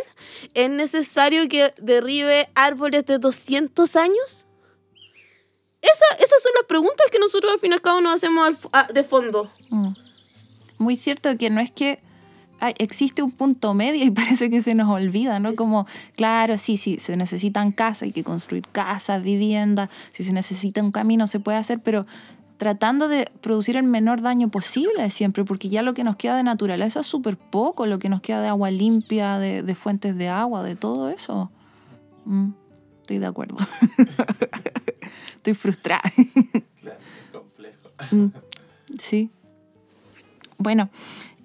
es 0.53 0.69
necesario 0.69 1.47
que 1.47 1.73
derribe 1.81 2.49
árboles 2.55 3.05
de 3.05 3.17
200 3.17 3.95
años. 3.95 4.45
Esa- 5.81 6.15
esas 6.23 6.41
son 6.43 6.51
las 6.55 6.65
preguntas 6.67 7.07
que 7.11 7.19
nosotros 7.19 7.51
al 7.53 7.59
fin 7.59 7.71
y 7.71 7.73
al 7.73 7.81
cabo 7.81 8.01
nos 8.01 8.15
hacemos 8.15 8.47
al 8.47 8.57
a- 8.73 8.91
de 8.91 9.03
fondo. 9.03 9.49
Mm. 9.69 9.93
Muy 10.77 10.95
cierto 10.95 11.35
que 11.37 11.49
no 11.49 11.59
es 11.61 11.71
que 11.71 11.99
hay- 12.59 12.75
existe 12.77 13.23
un 13.23 13.31
punto 13.31 13.73
medio 13.73 14.03
y 14.05 14.11
parece 14.39 14.49
que 14.49 14.61
se 14.61 14.75
nos 14.75 14.89
olvida, 14.89 15.39
¿no? 15.39 15.55
Como, 15.55 15.87
claro, 16.15 16.57
sí, 16.57 16.77
sí, 16.77 16.97
se 16.99 17.17
necesitan 17.17 17.71
casas, 17.71 18.03
hay 18.03 18.11
que 18.11 18.23
construir 18.23 18.67
casas, 18.71 19.23
viviendas, 19.23 19.89
si 20.11 20.23
se 20.23 20.33
necesita 20.33 20.83
un 20.83 20.91
camino 20.91 21.25
se 21.27 21.39
puede 21.39 21.57
hacer, 21.57 21.79
pero 21.79 22.05
tratando 22.57 23.07
de 23.07 23.31
producir 23.41 23.75
el 23.75 23.83
menor 23.83 24.21
daño 24.21 24.49
posible 24.49 25.09
siempre, 25.09 25.43
porque 25.43 25.67
ya 25.69 25.81
lo 25.81 25.95
que 25.95 26.03
nos 26.03 26.15
queda 26.15 26.35
de 26.37 26.43
naturaleza 26.43 26.99
es 26.99 27.07
súper 27.07 27.35
poco, 27.35 27.87
lo 27.87 27.97
que 27.97 28.07
nos 28.09 28.21
queda 28.21 28.39
de 28.41 28.49
agua 28.49 28.69
limpia, 28.69 29.39
de, 29.39 29.63
de 29.63 29.73
fuentes 29.75 30.15
de 30.15 30.29
agua, 30.29 30.61
de 30.61 30.75
todo 30.75 31.09
eso. 31.09 31.49
Mm, 32.25 32.51
estoy 33.01 33.17
de 33.17 33.25
acuerdo. 33.25 33.55
estoy 35.41 35.55
frustrada. 35.55 36.03
Mm, 38.11 38.27
sí. 38.97 39.29
Bueno, 40.57 40.89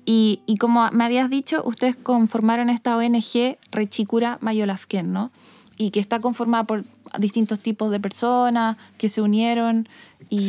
y, 0.04 0.40
y 0.46 0.56
como 0.56 0.88
me 0.92 1.04
habías 1.04 1.30
dicho, 1.30 1.62
ustedes 1.64 1.96
conformaron 1.96 2.68
esta 2.68 2.96
ONG 2.96 3.56
Rechicura 3.70 4.38
Mayolafken, 4.40 5.12
¿no? 5.12 5.32
Y 5.78 5.90
que 5.90 6.00
está 6.00 6.20
conformada 6.20 6.64
por 6.64 6.84
distintos 7.18 7.58
tipos 7.60 7.90
de 7.90 8.00
personas 8.00 8.76
que 8.98 9.08
se 9.08 9.20
unieron 9.20 9.88
y... 10.28 10.40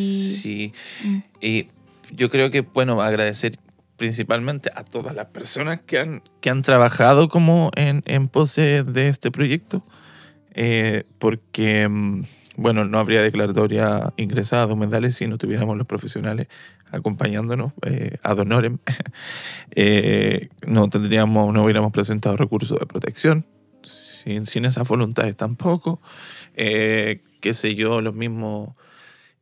Sí. 0.42 0.74
Mm. 1.04 1.18
Y 1.42 1.68
yo 2.14 2.30
creo 2.30 2.52
que, 2.52 2.62
bueno, 2.62 3.02
agradecer 3.02 3.60
principalmente 3.98 4.70
a 4.76 4.84
todas 4.84 5.16
las 5.16 5.28
personas 5.28 5.82
que 5.82 6.00
han, 6.00 6.22
que 6.40 6.50
han 6.50 6.62
trabajado 6.62 7.30
como 7.30 7.72
en, 7.76 8.04
en 8.06 8.28
pose 8.28 8.84
de 8.84 9.10
este 9.10 9.32
proyecto, 9.32 9.84
eh, 10.54 11.04
porque, 11.20 11.88
mm, 11.88 12.24
bueno, 12.58 12.86
no 12.86 13.00
habría 13.00 13.22
declaratoria 13.22 14.14
ingresada 14.18 14.68
de 14.68 14.74
humedales 14.74 15.16
si 15.16 15.28
no 15.28 15.38
tuviéramos 15.38 15.78
los 15.78 15.88
profesionales 15.88 16.48
acompañándonos 16.92 17.74
eh, 17.84 18.18
ad. 18.24 18.38
Eh, 19.80 20.50
no 20.66 20.90
tendríamos, 20.90 21.54
no 21.54 21.64
hubiéramos 21.64 21.92
presentado 21.92 22.36
recursos 22.36 22.80
de 22.80 22.86
protección, 22.88 23.46
sin, 23.84 24.46
sin 24.46 24.66
esas 24.66 24.88
voluntades 24.88 25.36
tampoco. 25.36 26.02
Eh, 26.56 27.22
qué 27.42 27.54
sé 27.54 27.76
yo, 27.76 28.02
los 28.02 28.16
mismos 28.16 28.72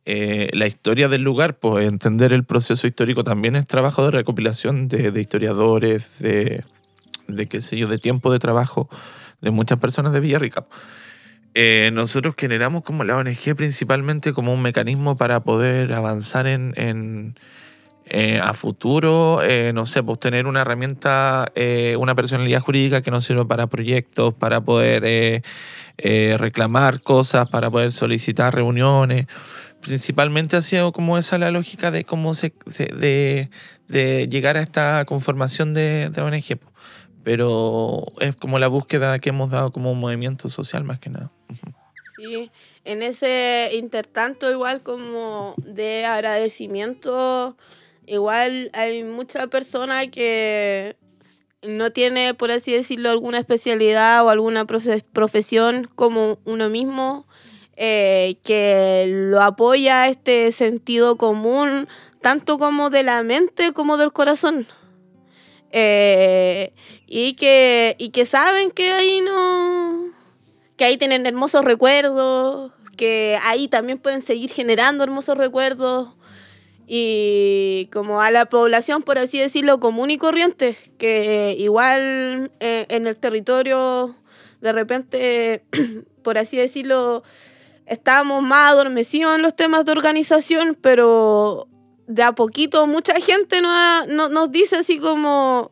eh, 0.08 0.50
la 0.52 0.68
historia 0.68 1.08
del 1.08 1.22
lugar, 1.22 1.58
pues 1.58 1.88
entender 1.88 2.32
el 2.32 2.44
proceso 2.44 2.86
histórico 2.86 3.24
también 3.24 3.56
es 3.56 3.66
trabajo 3.66 4.04
de 4.04 4.12
recopilación 4.12 4.86
de, 4.86 5.10
de 5.10 5.20
historiadores, 5.20 6.10
de, 6.20 6.64
de 7.26 7.46
qué 7.48 7.60
sé 7.60 7.76
yo, 7.76 7.88
de 7.88 7.98
tiempo 7.98 8.30
de 8.32 8.38
trabajo 8.38 8.88
de 9.40 9.50
muchas 9.50 9.80
personas 9.80 10.12
de 10.12 10.20
Villarrica. 10.20 10.66
Eh, 11.58 11.90
nosotros 11.94 12.34
generamos 12.36 12.82
como 12.82 13.02
la 13.02 13.16
ONG 13.16 13.56
principalmente 13.56 14.34
como 14.34 14.52
un 14.52 14.60
mecanismo 14.60 15.16
para 15.16 15.40
poder 15.40 15.94
avanzar 15.94 16.46
en, 16.46 17.34
eh, 18.04 18.38
a 18.42 18.52
futuro, 18.52 19.40
eh, 19.42 19.72
no 19.72 19.86
sé, 19.86 20.02
pues 20.02 20.18
tener 20.18 20.46
una 20.46 20.60
herramienta, 20.60 21.50
una 21.98 22.14
personalidad 22.14 22.60
jurídica 22.60 23.00
que 23.00 23.10
nos 23.10 23.24
sirva 23.24 23.48
para 23.48 23.68
proyectos, 23.68 24.34
para 24.34 24.60
poder 24.60 25.42
reclamar 26.38 27.00
cosas, 27.00 27.48
para 27.48 27.70
poder 27.70 27.90
solicitar 27.90 28.54
reuniones. 28.54 29.26
Principalmente 29.80 30.56
ha 30.56 30.62
sido 30.62 30.92
como 30.92 31.16
esa 31.16 31.38
la 31.38 31.50
lógica 31.50 31.90
de 31.90 32.04
cómo 32.04 32.34
se, 32.34 32.52
de, 32.76 33.48
llegar 34.28 34.58
a 34.58 34.60
esta 34.60 35.06
conformación 35.06 35.72
de, 35.72 36.10
de 36.10 36.20
ONG. 36.20 36.58
Pero 37.26 38.04
es 38.20 38.36
como 38.36 38.60
la 38.60 38.68
búsqueda 38.68 39.18
que 39.18 39.30
hemos 39.30 39.50
dado 39.50 39.72
como 39.72 39.90
un 39.90 39.98
movimiento 39.98 40.48
social 40.48 40.84
más 40.84 41.00
que 41.00 41.10
nada. 41.10 41.32
Sí, 42.14 42.52
en 42.84 43.02
ese 43.02 43.70
intertanto 43.72 44.48
igual 44.48 44.84
como 44.84 45.56
de 45.58 46.04
agradecimiento, 46.04 47.56
igual 48.06 48.70
hay 48.74 49.02
mucha 49.02 49.48
persona 49.48 50.06
que 50.06 50.94
no 51.62 51.90
tiene, 51.90 52.34
por 52.34 52.52
así 52.52 52.72
decirlo, 52.72 53.10
alguna 53.10 53.38
especialidad 53.38 54.24
o 54.24 54.30
alguna 54.30 54.64
profesión 54.64 55.90
como 55.96 56.38
uno 56.44 56.68
mismo, 56.68 57.26
eh, 57.74 58.36
que 58.44 59.06
lo 59.08 59.42
apoya 59.42 60.06
este 60.06 60.52
sentido 60.52 61.16
común, 61.16 61.88
tanto 62.20 62.56
como 62.56 62.88
de 62.88 63.02
la 63.02 63.24
mente 63.24 63.72
como 63.72 63.96
del 63.96 64.12
corazón. 64.12 64.68
Eh, 65.72 66.72
y, 67.06 67.34
que, 67.34 67.96
y 67.98 68.10
que 68.10 68.26
saben 68.26 68.70
que 68.70 68.92
ahí 68.92 69.20
no, 69.20 70.10
que 70.76 70.84
ahí 70.84 70.96
tienen 70.96 71.26
hermosos 71.26 71.64
recuerdos, 71.64 72.72
que 72.96 73.38
ahí 73.44 73.68
también 73.68 73.98
pueden 73.98 74.22
seguir 74.22 74.50
generando 74.50 75.04
hermosos 75.04 75.38
recuerdos. 75.38 76.08
Y 76.88 77.88
como 77.92 78.22
a 78.22 78.30
la 78.30 78.46
población, 78.46 79.02
por 79.02 79.18
así 79.18 79.38
decirlo, 79.38 79.80
común 79.80 80.10
y 80.10 80.18
corriente, 80.18 80.76
que 80.98 81.56
igual 81.58 82.52
eh, 82.60 82.86
en 82.88 83.06
el 83.08 83.16
territorio, 83.16 84.14
de 84.60 84.72
repente, 84.72 85.64
por 86.22 86.38
así 86.38 86.56
decirlo, 86.56 87.24
estábamos 87.86 88.42
más 88.42 88.72
adormecidos 88.72 89.34
en 89.34 89.42
los 89.42 89.56
temas 89.56 89.84
de 89.84 89.92
organización, 89.92 90.78
pero 90.80 91.68
de 92.06 92.22
a 92.22 92.32
poquito 92.32 92.86
mucha 92.86 93.14
gente 93.20 93.60
nos, 93.60 94.30
nos 94.30 94.50
dice 94.50 94.76
así 94.76 94.98
como... 94.98 95.70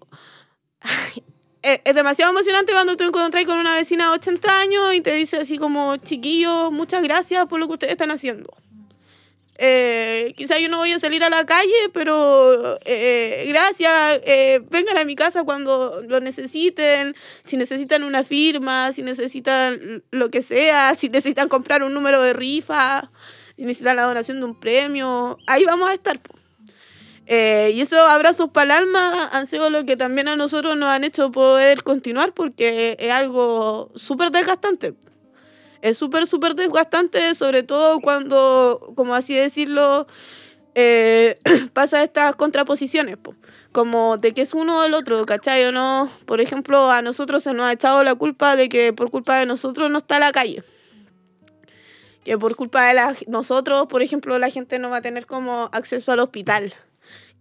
es, 1.63 1.81
es 1.85 1.95
demasiado 1.95 2.33
emocionante 2.33 2.73
cuando 2.73 2.97
tú 2.97 3.05
encontrás 3.05 3.45
con 3.45 3.59
una 3.59 3.75
vecina 3.75 4.09
de 4.09 4.15
80 4.15 4.61
años 4.61 4.95
y 4.95 5.01
te 5.01 5.15
dice 5.15 5.39
así 5.39 5.59
como, 5.59 5.97
chiquillos, 5.97 6.71
muchas 6.73 7.03
gracias 7.03 7.47
por 7.47 7.61
lo 7.61 7.67
que 7.67 7.75
ustedes 7.75 7.93
están 7.93 8.11
haciendo. 8.11 8.55
Eh, 9.57 10.35
quizá 10.37 10.59
yo 10.59 10.69
no 10.69 10.79
voy 10.79 10.93
a 10.93 10.99
salir 10.99 11.23
a 11.23 11.31
la 11.31 11.47
calle, 11.47 11.73
pero 11.93 12.77
eh, 12.85 13.45
gracias, 13.49 14.21
eh, 14.25 14.61
vengan 14.69 14.99
a 14.99 15.05
mi 15.05 15.15
casa 15.15 15.45
cuando 15.45 16.03
lo 16.09 16.21
necesiten, 16.21 17.15
si 17.45 17.57
necesitan 17.57 18.03
una 18.03 18.25
firma, 18.25 18.91
si 18.91 19.03
necesitan 19.03 20.03
lo 20.11 20.31
que 20.31 20.43
sea, 20.43 20.95
si 20.99 21.09
necesitan 21.09 21.49
comprar 21.49 21.85
un 21.85 21.95
número 21.95 22.21
de 22.21 22.33
rifa, 22.33 23.09
si 23.57 23.65
necesitan 23.65 23.97
la 23.97 24.05
donación 24.05 24.39
de 24.39 24.45
un 24.45 24.59
premio, 24.59 25.39
ahí 25.47 25.65
vamos 25.65 25.89
a 25.89 25.95
estar. 25.95 26.21
Eh, 27.27 27.71
y 27.75 27.81
esos 27.81 28.01
abrazos 28.01 28.51
para 28.51 28.65
el 28.65 28.71
alma 28.85 29.29
han 29.33 29.47
sido 29.47 29.71
lo 29.71 29.85
que 29.87 29.97
también 29.97 30.29
a 30.29 30.37
nosotros 30.37 30.77
nos 30.77 30.91
han 30.91 31.05
hecho 31.05 31.31
poder 31.31 31.83
continuar 31.83 32.35
porque 32.35 32.97
es 32.99 33.11
algo 33.11 33.91
súper 33.95 34.31
desgastante. 34.31 34.95
Es 35.81 35.97
súper, 35.99 36.27
súper 36.27 36.55
desgastante, 36.55 37.35
sobre 37.35 37.63
todo 37.63 38.01
cuando, 38.01 38.93
como 38.95 39.15
así 39.15 39.35
decirlo, 39.35 40.07
eh, 40.75 41.37
pasa 41.73 42.03
estas 42.03 42.37
contraposiciones, 42.37 43.17
po. 43.17 43.35
como 43.73 44.17
de 44.19 44.33
que 44.33 44.43
es 44.43 44.55
uno 44.55 44.81
o 44.81 44.85
el 44.85 44.95
otro, 44.95 45.25
¿cachai? 45.25 45.65
O 45.67 45.73
no, 45.73 46.11
por 46.27 46.41
ejemplo, 46.41 46.91
a 46.91 47.03
nosotros 47.03 47.43
se 47.43 47.53
nos 47.53 47.67
ha 47.67 47.73
echado 47.73 48.03
la 48.05 48.15
culpa 48.15 48.57
de 48.57 48.69
que 48.69 48.93
por 48.93 49.11
culpa 49.11 49.39
de 49.39 49.47
nosotros 49.47 49.91
no 49.91 49.99
está 49.99 50.19
la 50.19 50.33
calle. 50.33 50.63
Que 52.25 52.39
por 52.39 52.57
culpa 52.57 52.87
de 52.89 52.95
la- 52.95 53.15
nosotros, 53.29 53.87
por 53.87 54.01
ejemplo, 54.03 54.39
la 54.39 54.49
gente 54.51 54.79
no 54.79 54.89
va 54.91 54.99
a 54.99 55.03
tener 55.03 55.27
como 55.27 55.69
acceso 55.73 56.13
al 56.13 56.21
hospital 56.21 56.75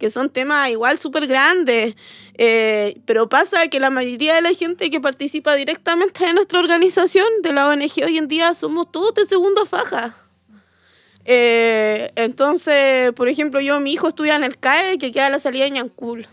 que 0.04 0.10
son 0.10 0.28
temas 0.28 0.68
igual 0.68 0.98
súper 0.98 1.26
grandes, 1.26 1.94
eh, 2.34 3.00
pero 3.06 3.26
pasa 3.30 3.68
que 3.68 3.80
la 3.80 3.88
mayoría 3.88 4.34
de 4.34 4.42
la 4.42 4.52
gente 4.52 4.90
que 4.90 5.00
participa 5.00 5.54
directamente 5.54 6.26
de 6.26 6.34
nuestra 6.34 6.58
organización, 6.58 7.26
de 7.40 7.54
la 7.54 7.70
ONG 7.70 8.04
hoy 8.04 8.18
en 8.18 8.28
día, 8.28 8.52
somos 8.52 8.92
todos 8.92 9.14
de 9.14 9.24
segunda 9.24 9.64
faja. 9.64 10.14
Eh, 11.24 12.12
entonces, 12.16 13.14
por 13.14 13.28
ejemplo, 13.28 13.62
yo, 13.62 13.80
mi 13.80 13.94
hijo 13.94 14.08
estudia 14.08 14.36
en 14.36 14.44
el 14.44 14.58
CAE, 14.58 14.98
que 14.98 15.10
queda 15.10 15.28
a 15.28 15.30
la 15.30 15.38
salida 15.38 15.64
de 15.64 15.70
Ñancul. 15.70 16.26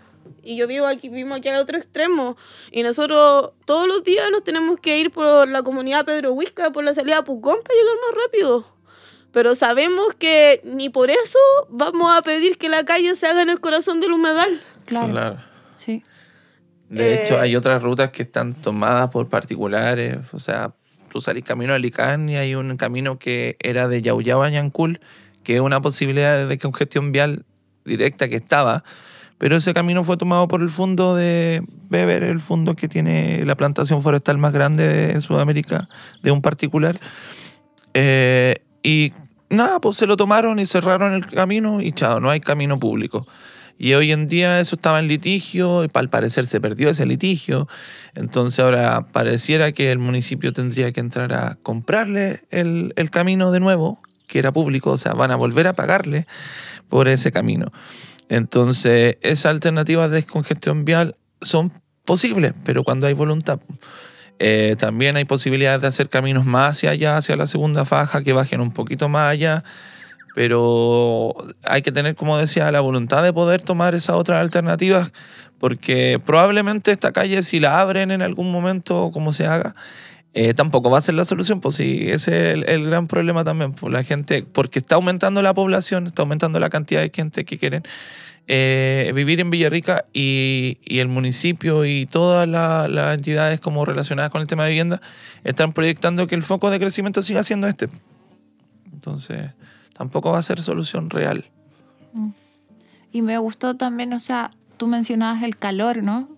Y 0.43 0.57
yo 0.57 0.67
vivo 0.67 0.85
aquí, 0.85 1.07
vivimos 1.07 1.37
aquí 1.37 1.47
al 1.47 1.61
otro 1.61 1.77
extremo. 1.77 2.35
Y 2.71 2.83
nosotros 2.83 3.51
todos 3.63 3.87
los 3.87 4.03
días 4.03 4.29
nos 4.31 4.43
tenemos 4.43 4.81
que 4.81 4.97
ir 4.97 5.11
por 5.11 5.47
la 5.47 5.63
comunidad 5.63 6.03
Pedro 6.03 6.33
Huisca, 6.33 6.71
por 6.73 6.83
la 6.83 6.93
salida 6.93 7.23
Pucón, 7.23 7.59
para 7.63 7.79
llegar 7.79 7.95
más 8.05 8.25
rápido. 8.25 8.80
Pero 9.31 9.55
sabemos 9.55 10.13
que 10.19 10.61
ni 10.65 10.89
por 10.89 11.09
eso 11.09 11.39
vamos 11.69 12.15
a 12.17 12.21
pedir 12.21 12.57
que 12.57 12.69
la 12.69 12.83
calle 12.83 13.15
se 13.15 13.27
haga 13.27 13.41
en 13.41 13.49
el 13.49 13.59
corazón 13.59 13.99
del 14.01 14.11
humedal. 14.11 14.61
Claro. 14.85 15.11
Claro. 15.11 15.37
Sí. 15.73 16.03
De 16.89 17.13
Eh, 17.13 17.23
hecho, 17.23 17.39
hay 17.39 17.55
otras 17.55 17.81
rutas 17.81 18.11
que 18.11 18.23
están 18.23 18.53
tomadas 18.55 19.09
por 19.09 19.29
particulares. 19.29 20.17
O 20.33 20.39
sea, 20.39 20.73
tú 21.11 21.21
salís 21.21 21.45
camino 21.45 21.71
a 21.71 21.77
Alicán 21.77 22.27
y 22.29 22.35
hay 22.35 22.55
un 22.55 22.75
camino 22.75 23.17
que 23.19 23.55
era 23.59 23.87
de 23.87 24.01
Yauyaba 24.01 24.47
a 24.47 24.49
Ñancul, 24.49 24.99
que 25.43 25.55
es 25.55 25.61
una 25.61 25.81
posibilidad 25.81 26.47
de 26.47 26.57
congestión 26.57 27.13
vial 27.13 27.45
directa 27.85 28.27
que 28.27 28.35
estaba. 28.35 28.83
Pero 29.37 29.55
ese 29.55 29.73
camino 29.73 30.03
fue 30.03 30.17
tomado 30.17 30.47
por 30.47 30.61
el 30.61 30.69
fondo 30.69 31.15
de 31.15 31.63
Weber, 31.89 32.23
el 32.23 32.39
fondo 32.39 32.75
que 32.75 32.87
tiene 32.87 33.43
la 33.45 33.55
plantación 33.55 34.01
forestal 34.01 34.37
más 34.37 34.53
grande 34.53 34.87
de 34.87 35.21
Sudamérica, 35.21 35.87
de 36.21 36.29
un 36.31 36.41
particular. 36.43 36.99
Eh, 37.93 38.55
y 38.83 39.13
nada, 39.49 39.79
pues 39.79 39.97
se 39.97 40.07
lo 40.07 40.17
tomaron 40.17 40.59
y 40.59 40.65
cerraron 40.65 41.13
el 41.13 41.25
camino 41.25 41.81
y 41.81 41.91
chao, 41.91 42.19
no 42.19 42.29
hay 42.29 42.39
camino 42.39 42.79
público. 42.79 43.27
Y 43.77 43.95
hoy 43.95 44.11
en 44.11 44.27
día 44.27 44.59
eso 44.59 44.75
estaba 44.75 44.99
en 44.99 45.07
litigio, 45.07 45.83
y 45.83 45.87
al 45.91 46.09
parecer 46.09 46.45
se 46.45 46.61
perdió 46.61 46.89
ese 46.89 47.07
litigio. 47.07 47.67
Entonces 48.13 48.59
ahora 48.59 49.07
pareciera 49.11 49.71
que 49.71 49.91
el 49.91 49.97
municipio 49.97 50.53
tendría 50.53 50.91
que 50.91 50.99
entrar 50.99 51.33
a 51.33 51.57
comprarle 51.63 52.41
el, 52.51 52.93
el 52.95 53.09
camino 53.09 53.51
de 53.51 53.59
nuevo, 53.59 53.99
que 54.27 54.37
era 54.37 54.51
público, 54.51 54.91
o 54.91 54.97
sea, 54.97 55.13
van 55.13 55.31
a 55.31 55.35
volver 55.35 55.67
a 55.67 55.73
pagarle 55.73 56.27
por 56.89 57.07
ese 57.07 57.31
camino. 57.31 57.71
Entonces, 58.29 59.17
esas 59.21 59.47
alternativas 59.47 60.09
de 60.09 60.17
descongestión 60.17 60.85
vial 60.85 61.15
son 61.41 61.73
posibles, 62.05 62.53
pero 62.63 62.83
cuando 62.83 63.07
hay 63.07 63.13
voluntad. 63.13 63.59
Eh, 64.43 64.75
también 64.79 65.17
hay 65.17 65.25
posibilidades 65.25 65.83
de 65.83 65.87
hacer 65.87 66.09
caminos 66.09 66.45
más 66.45 66.77
hacia 66.77 66.89
allá, 66.89 67.15
hacia 67.15 67.35
la 67.35 67.45
segunda 67.45 67.85
faja, 67.85 68.23
que 68.23 68.33
bajen 68.33 68.59
un 68.59 68.71
poquito 68.71 69.07
más 69.07 69.29
allá, 69.29 69.63
pero 70.33 71.35
hay 71.63 71.83
que 71.83 71.91
tener, 71.91 72.15
como 72.15 72.39
decía, 72.39 72.71
la 72.71 72.79
voluntad 72.79 73.21
de 73.21 73.33
poder 73.33 73.61
tomar 73.61 73.93
esas 73.93 74.15
otras 74.15 74.41
alternativas, 74.41 75.13
porque 75.59 76.19
probablemente 76.25 76.91
esta 76.91 77.11
calle, 77.11 77.43
si 77.43 77.59
la 77.59 77.81
abren 77.81 78.09
en 78.09 78.23
algún 78.23 78.51
momento, 78.51 79.11
como 79.13 79.31
se 79.31 79.45
haga, 79.45 79.75
eh, 80.33 80.53
tampoco 80.53 80.89
va 80.89 80.97
a 80.97 81.01
ser 81.01 81.15
la 81.15 81.25
solución, 81.25 81.59
pues 81.61 81.75
sí, 81.75 82.05
ese 82.09 82.49
es 82.51 82.53
el, 82.55 82.69
el 82.69 82.85
gran 82.85 83.07
problema 83.07 83.43
también, 83.43 83.73
pues 83.73 83.91
la 83.91 84.03
gente, 84.03 84.43
porque 84.43 84.79
está 84.79 84.95
aumentando 84.95 85.41
la 85.41 85.53
población, 85.53 86.07
está 86.07 86.21
aumentando 86.21 86.59
la 86.59 86.69
cantidad 86.69 87.01
de 87.01 87.11
gente 87.13 87.43
que 87.45 87.57
quieren 87.57 87.83
eh, 88.47 89.11
vivir 89.13 89.39
en 89.39 89.49
Villarrica 89.51 90.05
y, 90.13 90.77
y 90.83 90.99
el 90.99 91.07
municipio 91.09 91.85
y 91.85 92.05
todas 92.05 92.47
la- 92.47 92.87
las 92.87 93.15
entidades 93.15 93.59
como 93.59 93.85
relacionadas 93.85 94.31
con 94.31 94.41
el 94.41 94.47
tema 94.47 94.63
de 94.63 94.69
vivienda 94.71 95.01
están 95.43 95.73
proyectando 95.73 96.27
que 96.27 96.35
el 96.35 96.43
foco 96.43 96.69
de 96.71 96.79
crecimiento 96.79 97.21
siga 97.21 97.43
siendo 97.43 97.67
este. 97.67 97.87
Entonces, 98.91 99.51
tampoco 99.93 100.31
va 100.31 100.39
a 100.39 100.41
ser 100.41 100.59
solución 100.61 101.09
real. 101.09 101.45
Y 103.11 103.21
me 103.21 103.37
gustó 103.37 103.75
también, 103.75 104.13
o 104.13 104.19
sea, 104.19 104.51
tú 104.77 104.87
mencionabas 104.87 105.43
el 105.43 105.57
calor, 105.57 106.01
¿no? 106.03 106.29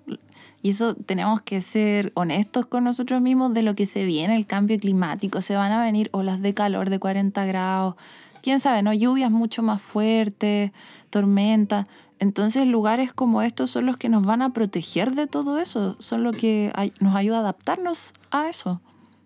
Y 0.63 0.69
eso 0.69 0.95
tenemos 0.95 1.41
que 1.41 1.59
ser 1.59 2.13
honestos 2.15 2.65
con 2.65 2.85
nosotros 2.85 3.19
mismos 3.21 3.53
de 3.53 3.63
lo 3.63 3.75
que 3.75 3.85
se 3.85 4.05
viene, 4.05 4.37
el 4.37 4.47
cambio 4.47 4.79
climático. 4.79 5.41
Se 5.41 5.57
van 5.57 5.73
a 5.73 5.83
venir 5.83 6.09
olas 6.13 6.41
de 6.41 6.53
calor 6.53 6.89
de 6.89 6.99
40 6.99 7.45
grados, 7.45 7.95
quién 8.41 8.61
sabe, 8.61 8.81
¿no? 8.81 8.93
Lluvias 8.93 9.29
mucho 9.29 9.61
más 9.61 9.81
fuertes, 9.81 10.71
tormentas. 11.09 11.85
Entonces 12.17 12.65
lugares 12.65 13.11
como 13.11 13.41
estos 13.41 13.71
son 13.71 13.85
los 13.85 13.97
que 13.97 14.07
nos 14.07 14.25
van 14.25 14.41
a 14.41 14.53
proteger 14.53 15.11
de 15.11 15.27
todo 15.27 15.59
eso, 15.59 15.97
son 15.99 16.23
los 16.23 16.33
que 16.37 16.71
nos 17.01 17.13
ayuda 17.13 17.37
a 17.37 17.41
adaptarnos 17.41 18.13
a 18.31 18.47
eso. 18.47 18.79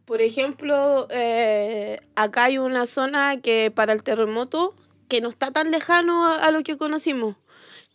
Por 0.06 0.22
ejemplo, 0.22 1.08
eh, 1.12 2.00
acá 2.16 2.46
hay 2.46 2.58
una 2.58 2.88
zona 2.88 3.38
que 3.38 3.70
para 3.70 3.94
el 3.94 4.02
terremoto, 4.02 4.74
que 5.08 5.22
no 5.22 5.30
está 5.30 5.52
tan 5.52 5.70
lejano 5.70 6.26
a 6.26 6.50
lo 6.50 6.64
que 6.64 6.78
conocimos, 6.78 7.36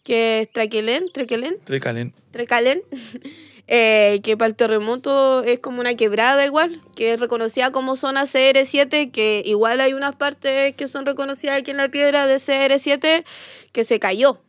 que 0.02 0.40
es 0.40 0.52
Traquelén, 0.52 1.10
Trequelén, 1.12 1.58
Trecalen. 1.64 2.14
Trecalén, 2.30 2.82
eh, 3.68 4.20
que 4.22 4.36
para 4.36 4.48
el 4.48 4.54
terremoto 4.54 5.42
es 5.44 5.60
como 5.60 5.80
una 5.80 5.94
quebrada 5.94 6.44
igual, 6.44 6.80
que 6.96 7.14
es 7.14 7.20
reconocida 7.20 7.70
como 7.70 7.96
zona 7.96 8.24
CR7, 8.24 9.10
que 9.10 9.42
igual 9.44 9.80
hay 9.80 9.92
unas 9.92 10.16
partes 10.16 10.74
que 10.76 10.88
son 10.88 11.06
reconocidas 11.06 11.58
aquí 11.58 11.70
en 11.70 11.76
la 11.76 11.88
piedra 11.88 12.26
de 12.26 12.36
CR7 12.36 13.24
que 13.72 13.84
se 13.84 13.98
cayó. 13.98 14.40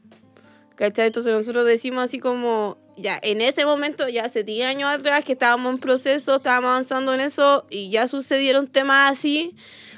¿Cachai? 0.75 1.07
Entonces 1.07 1.31
nosotros 1.31 1.65
decimos 1.65 2.03
así 2.03 2.19
como, 2.19 2.77
ya, 2.97 3.19
en 3.21 3.41
ese 3.41 3.63
momento, 3.63 4.09
ya 4.09 4.25
hace 4.25 4.43
10 4.43 4.65
años 4.67 4.89
atrás, 4.89 5.23
que 5.23 5.33
estábamos 5.33 5.71
en 5.71 5.79
proceso, 5.79 6.37
estábamos 6.37 6.69
avanzando 6.69 7.13
en 7.13 7.21
eso 7.21 7.67
y 7.69 7.91
ya 7.91 8.07
sucedieron 8.07 8.67
temas 8.67 9.11
así. 9.11 9.55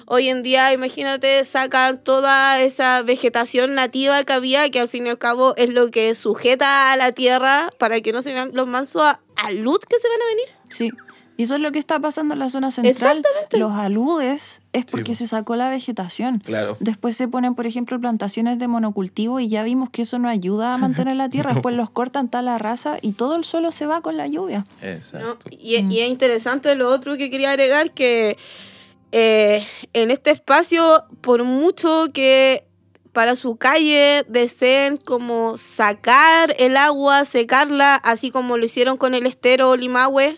Hoy 0.08 0.30
en 0.30 0.44
día, 0.44 0.72
imagínate, 0.72 1.44
sacan 1.46 1.98
toda 2.04 2.60
esa 2.62 3.02
vegetación 3.02 3.74
nativa 3.74 4.24
que 4.24 4.34
había, 4.34 4.70
que 4.70 4.80
al 4.80 4.88
fin 4.88 5.08
y 5.08 5.10
al 5.10 5.18
cabo 5.18 5.56
es 5.58 5.70
lo 5.70 5.90
que 5.90 6.14
sujeta 6.14 6.92
a 6.92 6.98
la 6.98 7.12
tierra 7.12 7.72
para 7.80 8.02
que 8.02 8.14
no 8.14 8.22
se 8.22 8.34
vean 8.34 8.52
los 8.54 8.68
mansos 8.68 9.02
a, 9.02 9.20
a 9.36 9.52
luz 9.52 9.80
que 9.80 9.98
se 10.00 10.08
van 10.08 10.22
a 10.22 10.26
venir. 10.26 10.48
Sí. 10.70 10.92
Y 11.38 11.44
eso 11.44 11.56
es 11.56 11.62
lo 11.62 11.72
que 11.72 11.80
está 11.80 12.00
pasando 12.00 12.34
en 12.34 12.40
la 12.40 12.50
zona 12.50 12.72
central. 12.72 13.18
Exactamente. 13.18 13.58
Los 13.58 13.74
aludes 13.74 14.62
es 14.72 14.86
porque 14.86 15.12
po. 15.12 15.18
se 15.18 15.28
sacó 15.28 15.56
la 15.56 15.70
vegetación. 15.70 16.40
Claro. 16.40 16.78
Después 16.80 17.18
se 17.18 17.28
ponen, 17.28 17.56
por 17.56 17.68
ejemplo, 17.68 18.00
plantaciones 18.00 18.58
de 18.58 18.68
monocultivo 18.68 19.42
y 19.42 19.50
ya 19.50 19.64
vimos 19.64 19.90
que 19.90 20.04
eso 20.04 20.18
no 20.18 20.30
ayuda 20.30 20.74
a 20.74 20.78
mantener 20.78 21.18
la 21.18 21.30
tierra. 21.30 21.54
Después 21.56 21.76
los 21.76 21.90
cortan 21.90 22.30
tal 22.30 22.46
la 22.46 22.58
raza 22.58 23.00
y 23.02 23.14
todo 23.14 23.36
el 23.36 23.44
suelo 23.44 23.72
se 23.72 23.86
va 23.86 24.02
con 24.02 24.16
la 24.16 24.28
lluvia. 24.28 24.66
¿no? 24.82 24.88
Exacto. 24.88 25.50
Y, 25.52 25.76
y 25.76 26.00
es 26.00 26.10
interesante 26.10 26.74
lo 26.76 26.90
otro 26.90 27.18
que 27.18 27.30
quería 27.30 27.52
agregar, 27.52 27.92
que 27.92 28.38
eh, 29.18 29.66
en 29.94 30.12
este 30.12 30.30
espacio, 30.32 31.06
por 31.22 31.46
mucho 31.46 32.08
que 32.14 32.68
para 33.14 33.38
su 33.38 33.56
calle 33.56 34.26
deseen 34.28 34.98
como 34.98 35.58
sacar 35.58 36.54
el 36.60 36.76
agua, 36.76 37.24
secarla, 37.24 37.96
así 37.96 38.30
como 38.30 38.58
lo 38.58 38.66
hicieron 38.66 38.98
con 38.98 39.14
el 39.14 39.26
estero 39.26 39.78
Limahue, 39.78 40.38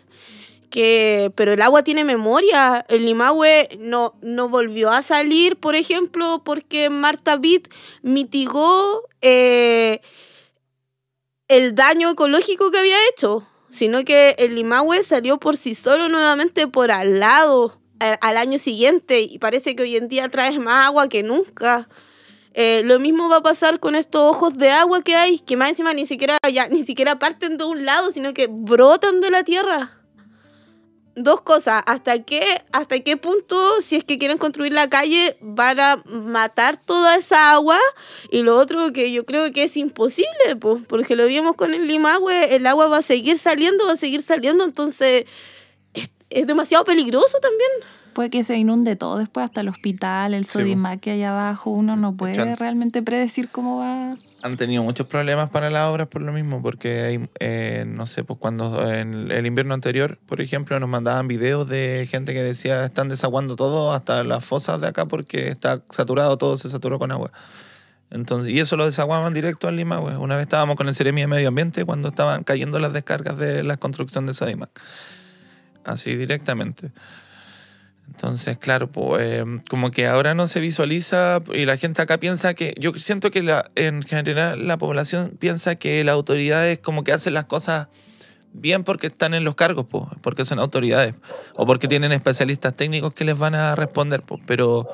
que, 0.70 1.32
pero 1.34 1.54
el 1.54 1.62
agua 1.64 1.84
tiene 1.84 2.04
memoria. 2.04 2.86
El 2.88 3.08
Limahue 3.08 3.68
no, 3.80 4.14
no 4.22 4.48
volvió 4.48 4.92
a 4.92 5.02
salir, 5.02 5.56
por 5.56 5.74
ejemplo, 5.74 6.44
porque 6.46 6.92
Marta 6.92 7.36
Witt 7.36 7.70
mitigó 8.04 9.10
eh, 9.22 10.02
el 11.48 11.74
daño 11.74 12.12
ecológico 12.12 12.70
que 12.70 12.78
había 12.78 12.98
hecho, 13.12 13.44
sino 13.72 14.04
que 14.04 14.36
el 14.38 14.54
Limahue 14.54 15.02
salió 15.02 15.40
por 15.40 15.58
sí 15.58 15.74
solo 15.74 16.10
nuevamente 16.10 16.68
por 16.68 16.92
al 16.92 17.20
lado 17.20 17.82
al 18.00 18.38
año 18.38 18.60
siguiente 18.60 19.22
y 19.22 19.40
parece 19.40 19.76
que 19.76 19.84
hoy 19.84 19.96
en 19.96 20.08
día 20.08 20.30
trae 20.30 20.60
más 20.60 20.88
agua 20.88 21.08
que 21.10 21.24
nunca. 21.24 21.88
Eh, 22.60 22.82
lo 22.86 23.00
mismo 23.00 23.30
va 23.30 23.38
a 23.38 23.44
pasar 23.44 23.80
con 23.80 23.94
estos 23.94 24.20
ojos 24.20 24.58
de 24.58 24.72
agua 24.72 25.04
que 25.04 25.16
hay, 25.16 25.38
que 25.38 25.56
más 25.56 25.70
encima 25.70 25.94
ni 25.94 26.08
siquiera, 26.08 26.40
ya, 26.52 26.68
ni 26.68 26.84
siquiera 26.84 27.20
parten 27.20 27.56
de 27.58 27.64
un 27.64 27.86
lado, 27.86 28.12
sino 28.12 28.34
que 28.34 28.48
brotan 28.48 29.22
de 29.22 29.30
la 29.30 29.44
tierra. 29.44 29.92
Dos 31.16 31.42
cosas, 31.42 31.84
¿hasta 31.86 32.24
qué, 32.24 32.44
hasta 32.72 33.00
qué 33.00 33.16
punto, 33.16 33.80
si 33.82 33.96
es 33.96 34.04
que 34.04 34.18
quieren 34.18 34.40
construir 34.40 34.74
la 34.74 34.88
calle, 34.88 35.38
van 35.40 35.80
a 35.80 36.04
matar 36.06 36.78
toda 36.78 37.16
esa 37.16 37.52
agua? 37.52 37.78
Y 38.32 38.42
lo 38.42 38.56
otro 38.58 38.92
que 38.92 39.12
yo 39.12 39.24
creo 39.24 39.52
que 39.52 39.64
es 39.64 39.78
imposible, 39.78 40.56
pues, 40.60 40.84
porque 40.88 41.16
lo 41.16 41.28
vimos 41.28 41.56
con 41.56 41.76
el 41.76 41.88
Limagüe, 41.88 42.56
el 42.56 42.66
agua 42.66 42.88
va 42.88 42.98
a 42.98 43.04
seguir 43.04 43.38
saliendo, 43.38 43.86
va 43.86 43.94
a 43.94 43.98
seguir 43.98 44.24
saliendo, 44.24 44.64
entonces 44.64 45.26
es, 46.30 46.48
demasiado 46.48 46.84
peligroso 46.84 47.38
también. 47.42 47.70
Puede 48.14 48.30
que 48.32 48.44
se 48.44 48.58
inunde 48.58 48.96
todo 48.96 49.20
después, 49.20 49.44
hasta 49.44 49.62
el 49.62 49.68
hospital, 49.68 50.34
el 50.34 50.46
Sí, 50.46 50.54
Sodimac 50.54 51.00
que 51.00 51.12
hay 51.12 51.24
abajo. 51.24 51.70
Uno 51.70 51.96
no 51.96 52.16
puede 52.16 52.56
realmente 52.56 53.04
predecir 53.04 53.50
cómo 53.50 53.78
va. 53.78 54.18
Han 54.42 54.58
tenido 54.58 54.82
muchos 54.82 55.06
problemas 55.06 55.52
para 55.52 55.70
las 55.70 55.88
obras 55.88 56.08
por 56.08 56.24
lo 56.24 56.32
mismo, 56.32 56.62
porque 56.64 57.02
hay, 57.02 57.30
eh, 57.40 57.86
no 57.88 58.08
sé, 58.08 58.24
pues 58.24 58.40
cuando 58.40 58.92
en 58.92 59.32
el 59.32 59.46
invierno 59.46 59.76
anterior, 59.76 60.18
por 60.26 60.42
ejemplo, 60.42 60.80
nos 60.80 60.90
mandaban 60.90 61.28
videos 61.28 61.70
de 61.70 62.08
gente 62.10 62.34
que 62.34 62.42
decía 62.42 62.86
están 62.86 63.08
desaguando 63.08 63.56
todo 63.56 63.94
hasta 63.94 64.24
las 64.24 64.44
fosas 64.44 64.82
de 64.82 64.88
acá 64.88 65.06
porque 65.06 65.50
está 65.50 65.84
saturado, 65.90 66.38
todo 66.38 66.58
se 66.58 66.70
saturó 66.70 66.98
con 66.98 67.12
agua. 67.12 67.32
Entonces, 68.10 68.54
y 68.54 68.60
eso 68.60 68.78
lo 68.78 68.86
desaguaban 68.86 69.34
directo 69.34 69.68
al 69.68 69.76
Lima, 69.76 69.98
güey. 69.98 70.16
Una 70.16 70.36
vez 70.36 70.44
estábamos 70.44 70.76
con 70.76 70.88
el 70.88 70.96
Ceremi 70.96 71.22
de 71.22 71.28
Medio 71.28 71.50
Ambiente 71.50 71.84
cuando 71.84 72.08
estaban 72.08 72.44
cayendo 72.44 72.80
las 72.80 72.94
descargas 72.94 73.38
de 73.38 73.64
la 73.64 73.78
construcción 73.78 74.26
de 74.26 74.34
Sodimac. 74.34 74.70
Así 75.88 76.18
directamente. 76.18 76.92
Entonces, 78.08 78.58
claro, 78.58 78.88
pues, 78.90 79.44
como 79.70 79.90
que 79.90 80.06
ahora 80.06 80.34
no 80.34 80.48
se 80.48 80.60
visualiza 80.60 81.42
y 81.54 81.66
la 81.66 81.78
gente 81.78 82.02
acá 82.02 82.18
piensa 82.18 82.54
que, 82.54 82.74
yo 82.78 82.94
siento 82.94 83.32
que 83.32 83.42
la, 83.42 83.72
en 83.76 84.04
general 84.04 84.68
la 84.68 84.78
población 84.78 85.38
piensa 85.40 85.76
que 85.76 86.04
las 86.04 86.14
autoridades 86.14 86.80
como 86.80 87.04
que 87.04 87.14
hacen 87.14 87.34
las 87.34 87.46
cosas 87.46 87.88
bien 88.54 88.84
porque 88.84 89.08
están 89.08 89.34
en 89.34 89.46
los 89.46 89.56
cargos, 89.56 89.86
pues, 89.90 90.04
porque 90.22 90.44
son 90.44 90.60
autoridades 90.60 91.16
o 91.56 91.66
porque 91.66 91.88
tienen 91.88 92.12
especialistas 92.12 92.76
técnicos 92.76 93.14
que 93.14 93.24
les 93.24 93.38
van 93.38 93.56
a 93.56 93.76
responder, 93.76 94.24
pero 94.46 94.88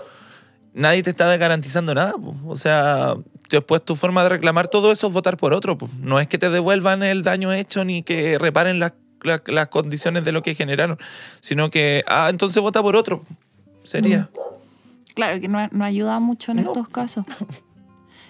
nadie 0.74 1.02
te 1.02 1.10
está 1.10 1.36
garantizando 1.38 1.96
nada, 1.96 2.14
pues. 2.22 2.36
o 2.46 2.56
sea, 2.56 3.16
después 3.50 3.84
tu 3.84 3.96
forma 3.96 4.22
de 4.24 4.30
reclamar 4.30 4.68
todo 4.68 4.92
eso 4.92 5.08
es 5.08 5.14
votar 5.14 5.38
por 5.38 5.54
otro, 5.54 5.76
pues. 5.76 5.92
no 5.94 6.20
es 6.20 6.28
que 6.28 6.38
te 6.38 6.52
devuelvan 6.52 7.02
el 7.02 7.24
daño 7.24 7.52
hecho 7.52 7.84
ni 7.84 8.04
que 8.04 8.38
reparen 8.38 8.80
las 8.80 8.94
la- 9.24 9.42
las 9.48 9.68
condiciones 9.68 10.24
de 10.26 10.32
lo 10.32 10.42
que 10.44 10.56
generaron, 10.56 10.98
sino 11.40 11.70
que, 11.70 12.04
ah, 12.08 12.28
entonces 12.30 12.62
vota 12.62 12.82
por 12.82 12.96
otro. 12.96 13.22
Sería. 13.84 14.30
Claro 15.16 15.40
que 15.42 15.48
no, 15.48 15.68
no 15.72 15.84
ayuda 15.86 16.20
mucho 16.20 16.52
en 16.52 16.58
No. 16.58 16.64
estos 16.64 16.90
casos. 16.90 17.26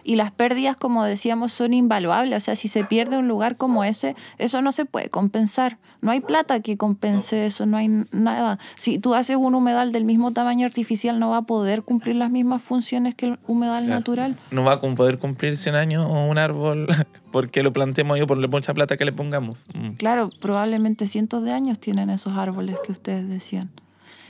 Y 0.03 0.15
las 0.15 0.31
pérdidas, 0.31 0.75
como 0.75 1.03
decíamos, 1.03 1.51
son 1.53 1.73
invaluables. 1.73 2.37
O 2.37 2.39
sea, 2.45 2.55
si 2.55 2.67
se 2.67 2.83
pierde 2.83 3.17
un 3.17 3.27
lugar 3.27 3.57
como 3.57 3.83
ese, 3.83 4.15
eso 4.37 4.61
no 4.61 4.71
se 4.71 4.85
puede 4.85 5.09
compensar. 5.09 5.77
No 6.01 6.11
hay 6.11 6.19
plata 6.19 6.59
que 6.59 6.75
compense 6.77 7.45
eso, 7.45 7.65
no 7.65 7.77
hay 7.77 7.87
nada. 8.11 8.59
Si 8.75 8.99
tú 8.99 9.15
haces 9.15 9.37
un 9.37 9.55
humedal 9.55 9.91
del 9.93 10.03
mismo 10.03 10.31
tamaño 10.31 10.65
artificial, 10.65 11.19
no 11.19 11.29
va 11.29 11.37
a 11.37 11.41
poder 11.43 11.83
cumplir 11.83 12.17
las 12.17 12.29
mismas 12.29 12.61
funciones 12.61 13.15
que 13.15 13.27
el 13.27 13.39
humedal 13.47 13.85
Claro. 13.85 13.99
natural. 13.99 14.37
No 14.51 14.63
va 14.63 14.73
a 14.73 14.81
poder 14.81 15.17
cumplir 15.17 15.57
100 15.57 15.75
años 15.75 16.05
un 16.09 16.37
árbol 16.37 16.87
porque 17.31 17.63
lo 17.63 17.71
plantemos 17.71 18.19
yo 18.19 18.27
por 18.27 18.37
la 18.37 18.47
mucha 18.47 18.73
plata 18.73 18.97
que 18.97 19.05
le 19.05 19.13
pongamos. 19.13 19.59
Mm. 19.73 19.91
Claro, 19.93 20.29
probablemente 20.41 21.07
cientos 21.07 21.43
de 21.43 21.53
años 21.53 21.79
tienen 21.79 22.09
esos 22.09 22.33
árboles 22.37 22.75
que 22.85 22.91
ustedes 22.91 23.29
decían. 23.29 23.71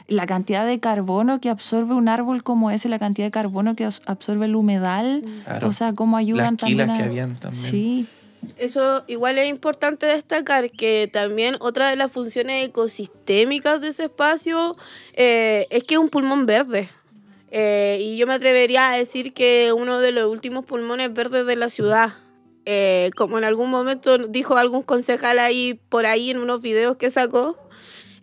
La 0.08 0.26
cantidad 0.26 0.66
de 0.66 0.80
carbono 0.80 1.40
que 1.40 1.50
absorbe 1.50 1.94
un 1.94 2.08
árbol 2.10 2.44
como 2.44 2.72
ese, 2.72 2.90
la 2.90 3.00
cantidad 3.00 3.28
de 3.28 3.32
carbono 3.32 3.76
que 3.76 3.88
absorbe 4.06 4.46
el 4.46 4.56
humedal, 4.56 5.24
Claro. 5.46 5.68
o 5.68 5.72
sea, 5.72 5.94
cómo 5.94 6.18
ayudan 6.18 6.54
Las 6.54 6.62
también 6.70 6.90
a... 6.90 6.98
que 6.98 7.04
habían 7.04 7.40
también. 7.40 7.64
Sí, 7.64 8.08
Eso 8.58 9.04
igual 9.08 9.38
es 9.38 9.48
importante 9.48 10.06
destacar 10.06 10.70
que 10.72 11.10
también 11.12 11.56
otra 11.62 11.90
de 11.90 11.96
las 11.96 12.12
funciones 12.12 12.68
ecosistémicas 12.68 13.80
de 13.80 13.88
ese 13.88 14.06
espacio 14.06 14.76
eh, 15.14 15.66
es 15.70 15.84
que 15.86 15.94
es 15.96 16.00
un 16.00 16.10
pulmón 16.10 16.46
verde. 16.46 16.90
Eh, 17.52 18.00
y 18.02 18.18
yo 18.18 18.26
me 18.28 18.34
atrevería 18.34 18.90
a 18.90 18.98
decir 18.98 19.32
que 19.32 19.72
uno 19.78 20.00
de 20.00 20.12
los 20.12 20.26
últimos 20.30 20.66
pulmones 20.66 21.14
verdes 21.14 21.46
de 21.46 21.56
la 21.56 21.70
ciudad. 21.70 22.14
Eh, 22.66 23.12
como 23.16 23.38
en 23.38 23.44
algún 23.44 23.70
momento 23.70 24.18
dijo 24.18 24.56
algún 24.58 24.84
concejal 24.84 25.38
ahí 25.38 25.80
por 25.90 26.06
ahí 26.06 26.32
en 26.32 26.38
unos 26.40 26.62
videos 26.62 26.96
que 26.96 27.12
sacó, 27.12 27.58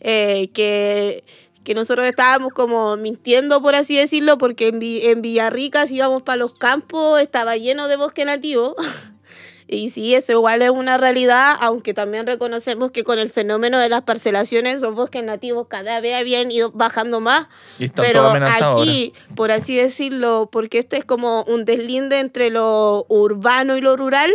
eh, 0.00 0.48
que, 0.54 1.22
que 1.64 1.74
nosotros 1.74 2.06
estábamos 2.06 2.52
como 2.52 2.96
mintiendo, 2.96 3.60
por 3.62 3.74
así 3.74 3.96
decirlo, 3.96 4.38
porque 4.38 4.68
en, 4.68 4.80
en 4.82 5.22
Villarrica, 5.22 5.86
si 5.86 5.96
íbamos 5.96 6.22
para 6.22 6.36
los 6.36 6.54
campos, 6.54 7.20
estaba 7.20 7.56
lleno 7.56 7.88
de 7.88 7.96
bosque 7.96 8.24
nativo. 8.24 8.76
Y 9.72 9.90
sí, 9.90 10.16
eso 10.16 10.32
igual 10.32 10.62
es 10.62 10.70
una 10.70 10.98
realidad, 10.98 11.54
aunque 11.60 11.94
también 11.94 12.26
reconocemos 12.26 12.90
que 12.90 13.04
con 13.04 13.20
el 13.20 13.30
fenómeno 13.30 13.78
de 13.78 13.88
las 13.88 14.02
parcelaciones, 14.02 14.78
esos 14.78 14.96
bosques 14.96 15.22
nativos 15.22 15.68
cada 15.68 16.00
vez 16.00 16.16
habían 16.16 16.50
ido 16.50 16.72
bajando 16.72 17.20
más. 17.20 17.46
Y 17.78 17.84
están 17.84 18.04
Pero 18.04 18.32
aquí, 18.32 19.12
por 19.36 19.52
así 19.52 19.76
decirlo, 19.76 20.48
porque 20.50 20.80
este 20.80 20.96
es 20.96 21.04
como 21.04 21.44
un 21.44 21.64
deslinde 21.64 22.18
entre 22.18 22.50
lo 22.50 23.06
urbano 23.08 23.76
y 23.76 23.80
lo 23.80 23.96
rural, 23.96 24.32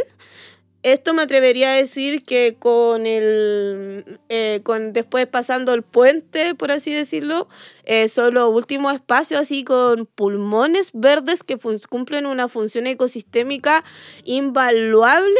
esto 0.85 1.15
me 1.15 1.23
atrevería 1.23 1.71
a 1.71 1.75
decir 1.75 2.21
que 2.21 2.57
con 2.59 3.07
el 3.07 4.19
eh, 4.29 4.59
con 4.61 4.93
después 4.93 5.25
pasando 5.25 5.73
el 5.73 5.81
puente, 5.81 6.53
por 6.53 6.71
así 6.71 6.93
decirlo, 6.93 7.47
eh, 7.85 8.07
son 8.07 8.35
los 8.35 8.53
últimos 8.53 8.93
espacios 8.93 9.41
así 9.41 9.63
con 9.63 10.05
pulmones 10.05 10.91
verdes 10.93 11.41
que 11.41 11.57
cumplen 11.89 12.27
una 12.27 12.47
función 12.47 12.85
ecosistémica 12.85 13.83
invaluable 14.25 15.39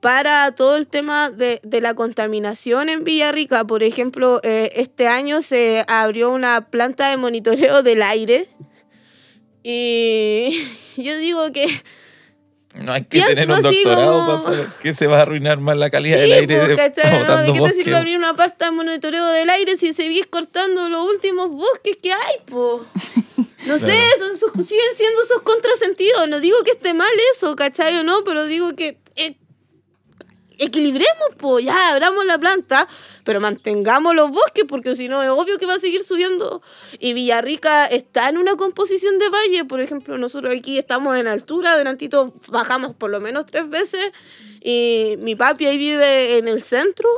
para 0.00 0.52
todo 0.52 0.74
el 0.76 0.88
tema 0.88 1.30
de, 1.30 1.60
de 1.62 1.80
la 1.80 1.94
contaminación 1.94 2.88
en 2.88 3.04
Villarrica. 3.04 3.64
Por 3.64 3.84
ejemplo, 3.84 4.40
eh, 4.42 4.72
este 4.74 5.06
año 5.06 5.42
se 5.42 5.84
abrió 5.86 6.32
una 6.32 6.70
planta 6.70 7.08
de 7.08 7.18
monitoreo 7.18 7.84
del 7.84 8.02
aire. 8.02 8.48
Y 9.62 10.66
yo 10.96 11.16
digo 11.18 11.52
que. 11.52 11.68
No 12.74 12.92
hay 12.92 13.02
que 13.02 13.08
pienso 13.18 13.28
tener 13.34 13.50
un 13.50 13.60
doctorado 13.62 14.12
como- 14.26 14.26
para 14.44 14.54
saber 14.56 14.66
que 14.80 14.94
se 14.94 15.06
va 15.06 15.18
a 15.18 15.22
arruinar 15.22 15.60
más 15.60 15.76
la 15.76 15.90
calidad 15.90 16.16
Sí, 16.16 16.22
del 16.22 16.32
aire 16.32 16.56
pues, 16.56 16.68
de- 16.68 16.76
¿cachai? 16.76 17.12
¿no? 17.12 17.18
botando 17.20 17.52
¿De 17.52 17.58
qué 17.60 17.68
te 17.68 17.74
sirve 17.74 17.96
abrir 17.96 18.16
una 18.16 18.34
planta 18.34 18.64
de 18.66 18.70
monitoreo 18.70 19.26
del 19.28 19.50
aire 19.50 19.76
si 19.76 19.92
seguís 19.92 20.26
cortando 20.26 20.88
los 20.88 21.02
últimos 21.08 21.50
bosques 21.50 21.98
que 22.02 22.12
hay, 22.12 22.36
po? 22.46 22.84
No 23.66 23.78
sé, 23.78 23.96
son, 24.18 24.36
siguen 24.66 24.96
siendo 24.96 25.22
esos 25.22 25.40
contrasentidos. 25.42 26.28
No 26.28 26.40
digo 26.40 26.56
que 26.64 26.72
esté 26.72 26.94
mal 26.94 27.08
eso, 27.36 27.54
¿cachai 27.54 27.96
o 27.98 28.02
no? 28.02 28.24
Pero 28.24 28.46
digo 28.46 28.74
que 28.74 28.96
equilibremos, 30.64 31.34
po. 31.38 31.60
Ya, 31.60 31.92
abramos 31.92 32.24
la 32.24 32.38
planta, 32.38 32.88
pero 33.24 33.40
mantengamos 33.40 34.14
los 34.14 34.30
bosques, 34.30 34.64
porque 34.66 34.96
si 34.96 35.08
no 35.08 35.22
es 35.22 35.28
obvio 35.28 35.58
que 35.58 35.66
va 35.66 35.74
a 35.74 35.78
seguir 35.78 36.02
subiendo. 36.04 36.62
Y 36.98 37.14
Villarrica 37.14 37.86
está 37.86 38.28
en 38.28 38.38
una 38.38 38.56
composición 38.56 39.18
de 39.18 39.28
valle. 39.28 39.64
Por 39.64 39.80
ejemplo, 39.80 40.18
nosotros 40.18 40.54
aquí 40.54 40.78
estamos 40.78 41.16
en 41.16 41.26
altura, 41.26 41.76
delantito 41.76 42.32
bajamos 42.48 42.94
por 42.94 43.10
lo 43.10 43.20
menos 43.20 43.46
tres 43.46 43.68
veces. 43.68 44.12
Y 44.62 45.16
mi 45.18 45.34
papi 45.34 45.66
ahí 45.66 45.76
vive 45.76 46.38
en 46.38 46.48
el 46.48 46.62
centro. 46.62 47.08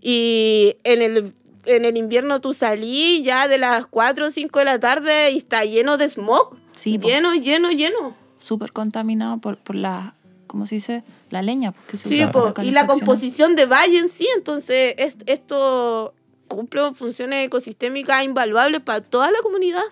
Y 0.00 0.76
en 0.84 1.02
el, 1.02 1.34
en 1.64 1.84
el 1.84 1.96
invierno 1.96 2.40
tú 2.40 2.52
salí 2.52 3.22
ya 3.22 3.48
de 3.48 3.58
las 3.58 3.86
4 3.86 4.26
o 4.26 4.30
5 4.30 4.58
de 4.60 4.64
la 4.64 4.78
tarde 4.78 5.32
y 5.32 5.38
está 5.38 5.64
lleno 5.64 5.96
de 5.96 6.08
smog. 6.08 6.56
Sí, 6.72 6.98
lleno, 6.98 7.34
lleno, 7.34 7.70
lleno. 7.70 8.14
súper 8.38 8.70
contaminado 8.70 9.38
por, 9.38 9.56
por 9.56 9.74
la, 9.74 10.14
¿cómo 10.56 10.64
se 10.64 10.76
dice? 10.76 11.04
La 11.28 11.42
leña. 11.42 11.72
Porque 11.72 11.98
se 11.98 12.08
Sí, 12.08 12.14
usa 12.14 12.30
po, 12.32 12.54
para 12.54 12.66
y 12.66 12.70
la 12.70 12.86
composición 12.86 13.56
de 13.56 13.66
valle 13.66 13.98
en 13.98 14.08
sí, 14.08 14.26
entonces 14.34 14.94
es- 14.96 15.16
esto 15.26 16.14
cumple 16.48 16.94
funciones 16.94 17.46
ecosistémicas 17.46 18.24
invaluables 18.24 18.80
para 18.80 19.02
toda 19.02 19.30
la 19.30 19.36
comunidad. 19.42 19.82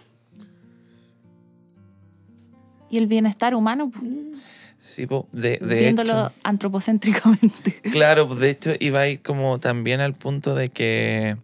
Y 2.89 2.97
el 2.97 3.07
bienestar 3.07 3.55
humano, 3.55 3.91
po, 3.91 4.01
Sí, 4.79 5.07
po, 5.07 5.29
de, 5.33 5.59
de 5.59 5.77
viéndolo 5.77 6.13
hecho. 6.27 6.33
antropocéntricamente. 6.45 7.81
Claro, 7.93 8.27
de 8.35 8.49
hecho 8.51 8.71
iba 8.81 9.01
a 9.01 9.09
ir 9.09 9.21
como 9.23 9.59
también 9.61 10.01
al 10.01 10.15
punto 10.15 10.55
de 10.55 10.71
que 10.71 11.37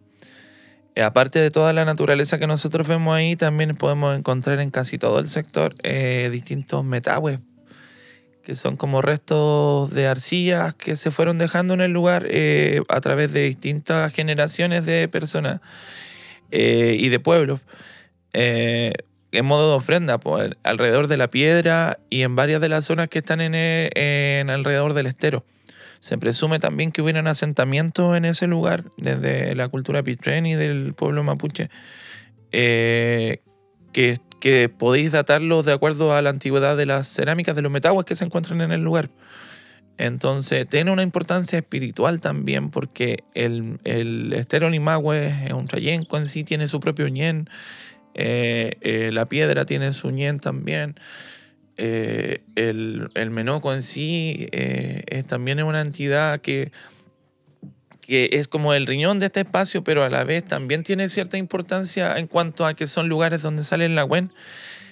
eh, 0.95 1.01
aparte 1.03 1.37
de 1.39 1.51
toda 1.51 1.73
la 1.73 1.85
naturaleza 1.85 2.39
que 2.39 2.47
nosotros 2.47 2.87
vemos 2.87 3.13
ahí, 3.15 3.35
también 3.35 3.75
podemos 3.75 4.17
encontrar 4.17 4.59
en 4.61 4.71
casi 4.71 4.97
todo 4.97 5.19
el 5.19 5.27
sector 5.27 5.73
eh, 5.83 6.29
distintos 6.31 6.83
metagües, 6.85 7.39
que 8.43 8.55
son 8.55 8.75
como 8.77 9.01
restos 9.01 9.91
de 9.91 10.07
arcillas 10.07 10.73
que 10.75 10.95
se 10.95 11.11
fueron 11.11 11.37
dejando 11.37 11.73
en 11.73 11.81
el 11.81 11.91
lugar 11.91 12.25
eh, 12.29 12.81
a 12.89 13.01
través 13.01 13.31
de 13.33 13.43
distintas 13.43 14.11
generaciones 14.13 14.85
de 14.85 15.07
personas 15.07 15.61
eh, 16.51 16.95
y 16.99 17.09
de 17.09 17.19
pueblos. 17.19 17.61
eh, 18.33 18.93
en 19.31 19.45
modo 19.45 19.69
de 19.69 19.75
ofrenda, 19.77 20.17
pues, 20.17 20.51
alrededor 20.63 21.07
de 21.07 21.17
la 21.17 21.29
piedra 21.29 21.99
y 22.09 22.23
en 22.23 22.35
varias 22.35 22.61
de 22.61 22.69
las 22.69 22.85
zonas 22.85 23.07
que 23.07 23.19
están 23.19 23.41
en, 23.41 23.53
eh, 23.55 24.39
en 24.41 24.49
alrededor 24.49 24.93
del 24.93 25.05
estero. 25.07 25.45
Se 26.01 26.17
presume 26.17 26.59
también 26.59 26.91
que 26.91 27.01
hubieran 27.01 27.27
asentamientos 27.27 28.17
en 28.17 28.25
ese 28.25 28.47
lugar, 28.47 28.85
desde 28.97 29.55
la 29.55 29.69
cultura 29.69 30.03
pitren 30.03 30.45
y 30.45 30.55
del 30.55 30.93
pueblo 30.93 31.23
mapuche, 31.23 31.69
eh, 32.51 33.41
que, 33.93 34.19
que 34.41 34.67
podéis 34.67 35.13
datarlos 35.13 35.65
de 35.65 35.71
acuerdo 35.71 36.13
a 36.13 36.21
la 36.21 36.31
antigüedad 36.31 36.75
de 36.75 36.85
las 36.85 37.07
cerámicas, 37.07 37.55
de 37.55 37.61
los 37.61 37.71
metaguas 37.71 38.05
que 38.05 38.17
se 38.17 38.25
encuentran 38.25 38.59
en 38.59 38.73
el 38.73 38.81
lugar. 38.81 39.09
Entonces, 39.97 40.67
tiene 40.67 40.91
una 40.91 41.03
importancia 41.03 41.59
espiritual 41.59 42.19
también, 42.19 42.71
porque 42.71 43.23
el, 43.35 43.79
el 43.83 44.33
estero 44.33 44.69
Limagüe 44.69 45.45
es 45.45 45.53
un 45.53 45.67
trayenco 45.67 46.17
en 46.17 46.27
sí, 46.27 46.43
tiene 46.43 46.67
su 46.67 46.79
propio 46.79 47.07
ñen, 47.07 47.47
eh, 48.15 48.77
eh, 48.81 49.11
la 49.13 49.25
piedra 49.25 49.65
tiene 49.65 49.93
su 49.93 50.09
ñen 50.09 50.39
también. 50.39 50.95
Eh, 51.77 52.41
el, 52.55 53.09
el 53.13 53.29
Menoco 53.29 53.73
en 53.73 53.83
sí 53.83 54.47
es, 54.51 55.25
también 55.25 55.59
es 55.59 55.65
una 55.65 55.81
entidad 55.81 56.41
que, 56.41 56.71
que 58.11 58.27
es 58.33 58.49
como 58.49 58.73
el 58.73 58.87
riñón 58.87 59.19
de 59.19 59.27
este 59.27 59.39
espacio, 59.39 59.85
pero 59.85 60.03
a 60.03 60.09
la 60.09 60.25
vez 60.25 60.43
también 60.43 60.83
tiene 60.83 61.07
cierta 61.07 61.37
importancia 61.37 62.17
en 62.17 62.27
cuanto 62.27 62.65
a 62.65 62.73
que 62.73 62.85
son 62.85 63.07
lugares 63.07 63.41
donde 63.41 63.63
sale 63.63 63.85
el 63.85 63.95
lagüen 63.95 64.33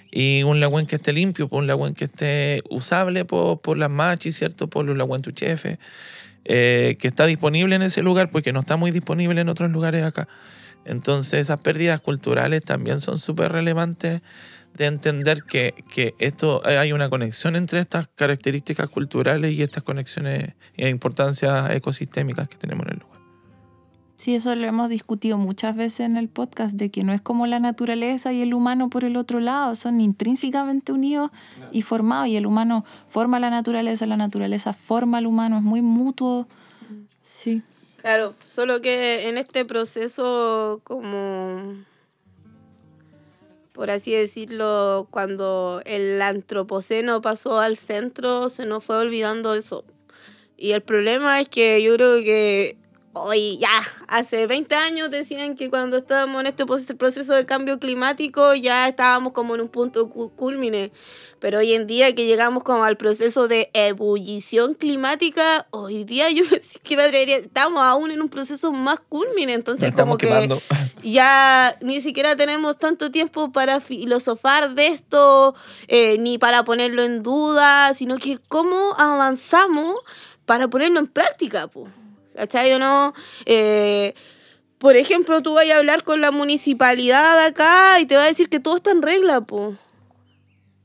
y 0.09 0.43
un 0.43 0.61
lagüen 0.61 0.86
que 0.86 0.95
esté 0.95 1.11
limpio, 1.11 1.49
por 1.49 1.59
un 1.59 1.67
lagüen 1.67 1.95
que 1.95 2.05
esté 2.05 2.63
usable 2.70 3.26
por, 3.26 3.59
por 3.59 3.78
las 3.78 3.89
machis, 3.89 4.38
¿cierto? 4.38 4.70
Por 4.70 4.86
los 4.86 4.95
lagüen 4.95 5.22
tuchefe, 5.22 5.80
eh, 6.45 6.95
que 6.97 7.09
está 7.09 7.26
disponible 7.26 7.76
en 7.76 7.82
ese 7.82 8.03
lugar 8.03 8.30
porque 8.32 8.53
no 8.53 8.61
está 8.61 8.78
muy 8.78 8.89
disponible 8.89 9.41
en 9.41 9.49
otros 9.49 9.70
lugares 9.70 10.05
acá. 10.05 10.30
Entonces 10.86 11.41
esas 11.41 11.59
pérdidas 11.59 11.99
culturales 11.99 12.63
también 12.63 13.01
son 13.01 13.20
súper 13.20 13.51
relevantes 13.51 14.22
de 14.76 14.86
entender 14.86 15.43
que, 15.43 15.74
que 15.93 16.15
esto 16.20 16.61
hay 16.63 16.93
una 16.93 17.09
conexión 17.09 17.57
entre 17.57 17.82
estas 17.82 18.07
características 18.15 18.88
culturales 18.88 19.51
y 19.51 19.61
estas 19.61 19.84
conexiones 19.84 20.53
e 20.78 20.88
importancias 20.88 21.70
ecosistémicas 21.72 22.47
que 22.47 22.55
tenemos 22.55 22.86
en 22.86 22.93
el 22.93 22.99
lugar. 22.99 23.09
Sí, 24.20 24.36
eso 24.36 24.53
lo 24.53 24.67
hemos 24.67 24.89
discutido 24.89 25.38
muchas 25.38 25.78
veces 25.78 26.01
en 26.01 26.17
el 26.17 26.28
podcast, 26.28 26.76
de 26.76 26.91
que 26.91 27.03
no 27.03 27.13
es 27.13 27.22
como 27.22 27.47
la 27.47 27.61
naturaleza 27.61 28.34
y 28.34 28.41
el 28.41 28.53
humano 28.53 28.89
por 28.89 29.05
el 29.05 29.15
otro 29.15 29.39
lado, 29.39 29.78
son 29.78 30.01
intrínsecamente 30.01 30.91
unidos 30.91 31.32
y 31.72 31.84
formados, 31.84 32.28
y 32.28 32.36
el 32.36 32.45
humano 32.45 32.84
forma 33.07 33.39
la 33.39 33.49
naturaleza, 33.49 34.05
la 34.07 34.17
naturaleza 34.17 34.74
forma 34.74 35.20
al 35.20 35.26
humano, 35.26 35.55
es 35.55 35.63
muy 35.63 35.82
mutuo. 35.82 36.49
Sí. 37.26 37.61
Claro, 38.01 38.36
solo 38.43 38.82
que 38.82 39.30
en 39.30 39.38
este 39.38 39.63
proceso 39.63 40.82
como 40.84 41.76
por 43.72 43.89
así 43.89 44.11
decirlo, 44.11 45.07
cuando 45.11 45.82
el 45.86 46.22
antropoceno 46.22 47.22
pasó 47.22 47.59
al 47.59 47.78
centro, 47.78 48.49
se 48.49 48.65
nos 48.65 48.84
fue 48.84 48.97
olvidando 48.97 49.55
eso. 49.55 49.86
Y 50.57 50.72
el 50.72 50.82
problema 50.82 51.39
es 51.39 51.47
que 51.47 51.82
yo 51.82 51.95
creo 51.95 52.17
que 52.17 52.78
hoy 53.14 53.57
ya, 53.57 53.70
hace 54.07 54.47
20 54.47 54.76
años 54.76 55.10
decían 55.12 55.55
que 55.55 55.70
cuando 55.70 55.97
estábamos 55.97 56.41
en 56.41 56.47
este 56.47 56.66
proce- 56.66 56.95
proceso 56.95 57.34
de 57.34 57.45
cambio 57.45 57.80
climático 57.80 58.53
ya 58.55 58.88
estábamos 58.88 59.34
como 59.34 59.55
en 59.55 59.62
un 59.62 59.68
punto 59.70 60.10
cu- 60.10 60.30
culmine. 60.36 60.91
Pero 61.39 61.60
hoy 61.60 61.74
en 61.74 61.88
día 61.88 62.14
que 62.14 62.26
llegamos 62.28 62.64
como 62.64 62.84
al 62.84 62.97
proceso 62.97 63.47
de 63.47 63.70
ebullición 63.74 64.74
climática, 64.74 65.68
hoy 65.72 66.03
día 66.03 66.30
yo 66.32 66.43
que 66.84 66.95
me 66.97 67.03
atrevería, 67.03 67.38
estamos 67.38 67.82
aún 67.84 68.12
en 68.12 68.22
un 68.22 68.30
proceso 68.30 68.72
más 68.72 68.99
culmine. 68.99 69.53
Entonces 69.53 69.91
como 69.93 70.18
que 70.18 70.28
quemando. 70.28 70.62
ya 71.03 71.78
ni 71.82 72.01
siquiera 72.01 72.36
tenemos 72.36 72.78
tanto 72.78 73.10
tiempo 73.12 73.51
para 73.51 73.80
filosofar 73.80 74.76
de 74.76 74.88
esto, 74.88 75.55
eh, 75.88 76.18
ni 76.20 76.38
para 76.38 76.64
ponerlo 76.64 77.03
en 77.03 77.24
duda, 77.24 77.93
sino 77.93 78.18
que 78.18 78.38
cómo 78.49 78.93
avanzamos 78.97 79.95
para 80.45 80.68
ponerlo 80.68 80.99
en 80.99 81.07
práctica, 81.07 81.68
po. 81.68 81.88
¿Cachai 82.39 82.71
o 82.71 82.79
no? 82.79 83.13
Eh, 83.45 84.13
por 84.77 84.95
ejemplo, 84.95 85.41
tú 85.41 85.55
vas 85.55 85.69
a 85.69 85.77
hablar 85.77 86.03
con 86.03 86.21
la 86.21 86.31
municipalidad 86.31 87.37
acá 87.45 87.99
y 87.99 88.05
te 88.05 88.15
va 88.15 88.23
a 88.23 88.27
decir 88.27 88.47
que 88.47 88.61
todo 88.61 88.77
está 88.77 88.91
en 88.91 89.01
regla, 89.01 89.41
po. 89.41 89.73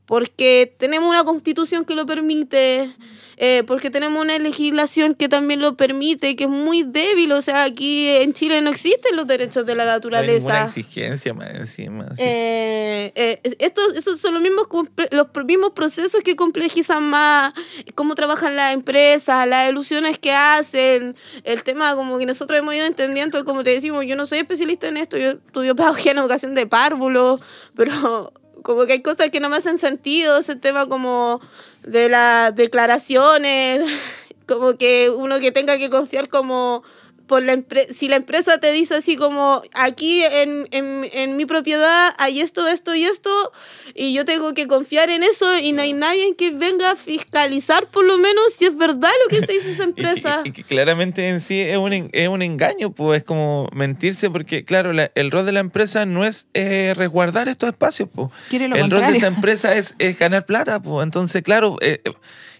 Porque 0.05 0.75
tenemos 0.77 1.09
una 1.09 1.23
constitución 1.23 1.85
que 1.85 1.95
lo 1.95 2.05
permite, 2.05 2.93
eh, 3.37 3.63
porque 3.67 3.89
tenemos 3.89 4.21
una 4.21 4.37
legislación 4.39 5.13
que 5.15 5.27
también 5.29 5.59
lo 5.61 5.75
permite, 5.75 6.35
que 6.35 6.45
es 6.45 6.49
muy 6.49 6.83
débil. 6.83 7.31
O 7.33 7.41
sea, 7.41 7.63
aquí 7.63 8.07
en 8.07 8.33
Chile 8.33 8.61
no 8.61 8.69
existen 8.69 9.15
los 9.15 9.27
derechos 9.27 9.65
de 9.65 9.75
la 9.75 9.85
No 9.85 9.91
hay 9.91 9.95
naturaleza. 9.97 10.63
exigencia 10.65 11.33
más 11.33 11.49
encima. 11.51 12.07
sí. 12.15 12.23
Eh, 12.23 13.11
eh, 13.15 13.55
estos, 13.59 13.95
esos 13.95 14.19
son 14.19 14.33
los 14.33 14.41
mismos, 14.43 14.67
los 15.11 15.27
mismos 15.45 15.71
procesos 15.71 16.21
que 16.23 16.35
complejizan 16.35 17.03
más 17.03 17.53
cómo 17.93 18.15
trabajan 18.15 18.55
las 18.55 18.73
empresas, 18.73 19.47
las 19.47 19.69
ilusiones 19.69 20.17
que 20.19 20.31
hacen, 20.31 21.15
el 21.43 21.63
tema 21.63 21.95
como 21.95 22.17
que 22.17 22.25
nosotros 22.25 22.57
hemos 22.59 22.73
ido 22.75 22.85
entendiendo, 22.85 23.43
como 23.45 23.63
te 23.63 23.71
decimos, 23.71 24.05
yo 24.05 24.15
no 24.15 24.25
soy 24.25 24.39
especialista 24.39 24.87
en 24.87 24.97
esto, 24.97 25.17
yo 25.17 25.31
estudio 25.31 25.75
pedagogía 25.75 26.11
en 26.11 26.19
educación 26.19 26.55
de 26.55 26.67
párvulos, 26.67 27.41
pero 27.75 28.33
como 28.65 28.87
que 28.87 28.93
hay 28.93 29.01
cosas 29.03 29.29
que 29.29 29.39
no 29.39 29.47
me 29.47 29.57
hacen 29.57 29.77
sentido, 29.77 30.39
ese 30.39 30.55
tema 30.55 30.87
como 30.87 31.39
de 31.83 32.09
las 32.09 32.55
declaraciones, 32.55 33.87
como 34.47 34.75
que 34.75 35.11
uno 35.11 35.39
que 35.39 35.51
tenga 35.51 35.77
que 35.77 35.91
confiar 35.91 36.29
como 36.29 36.81
por 37.27 37.43
la 37.43 37.53
empre- 37.55 37.87
si 37.93 38.07
la 38.07 38.15
empresa 38.17 38.57
te 38.59 38.71
dice 38.71 38.95
así 38.95 39.15
como 39.17 39.61
aquí 39.73 40.23
en, 40.23 40.67
en, 40.71 41.09
en 41.11 41.37
mi 41.37 41.45
propiedad 41.45 42.13
hay 42.17 42.41
esto, 42.41 42.67
esto 42.67 42.93
y 42.95 43.05
esto 43.05 43.51
y 43.93 44.13
yo 44.13 44.25
tengo 44.25 44.53
que 44.53 44.67
confiar 44.67 45.09
en 45.09 45.23
eso 45.23 45.57
y 45.57 45.71
no 45.71 45.81
hay 45.81 45.93
nadie 45.93 46.35
que 46.35 46.51
venga 46.51 46.91
a 46.91 46.95
fiscalizar 46.95 47.87
por 47.87 48.05
lo 48.05 48.17
menos 48.17 48.53
si 48.53 48.65
es 48.65 48.75
verdad 48.77 49.09
lo 49.23 49.29
que 49.37 49.45
se 49.45 49.53
dice 49.53 49.71
esa 49.71 49.83
Y 49.85 49.85
empresa. 49.85 50.41
Y, 50.43 50.51
que 50.51 50.63
claramente 50.63 51.29
en 51.29 51.39
sí 51.41 51.59
es 51.59 51.77
un, 51.77 52.09
es 52.11 52.27
un 52.27 52.41
engaño, 52.41 52.91
pues 52.91 53.19
es 53.19 53.23
como 53.23 53.67
mentirse, 53.73 54.29
porque 54.29 54.65
claro, 54.65 54.93
la- 54.93 55.11
el 55.15 55.31
rol 55.31 55.45
de 55.45 55.51
la 55.51 55.59
empresa 55.61 56.05
no 56.05 56.25
es 56.25 56.47
eh, 56.53 56.93
resguardar 56.95 57.47
estos 57.47 57.69
espacios, 57.69 58.09
pues. 58.13 58.29
El 58.51 58.59
rol 58.69 58.71
de 58.73 58.79
contrario. 58.81 59.15
esa 59.15 59.27
empresa 59.27 59.75
es, 59.75 59.95
es 59.99 60.17
ganar 60.19 60.45
plata, 60.45 60.81
pues. 60.81 61.03
Entonces, 61.03 61.41
claro, 61.43 61.77
eh, 61.81 62.01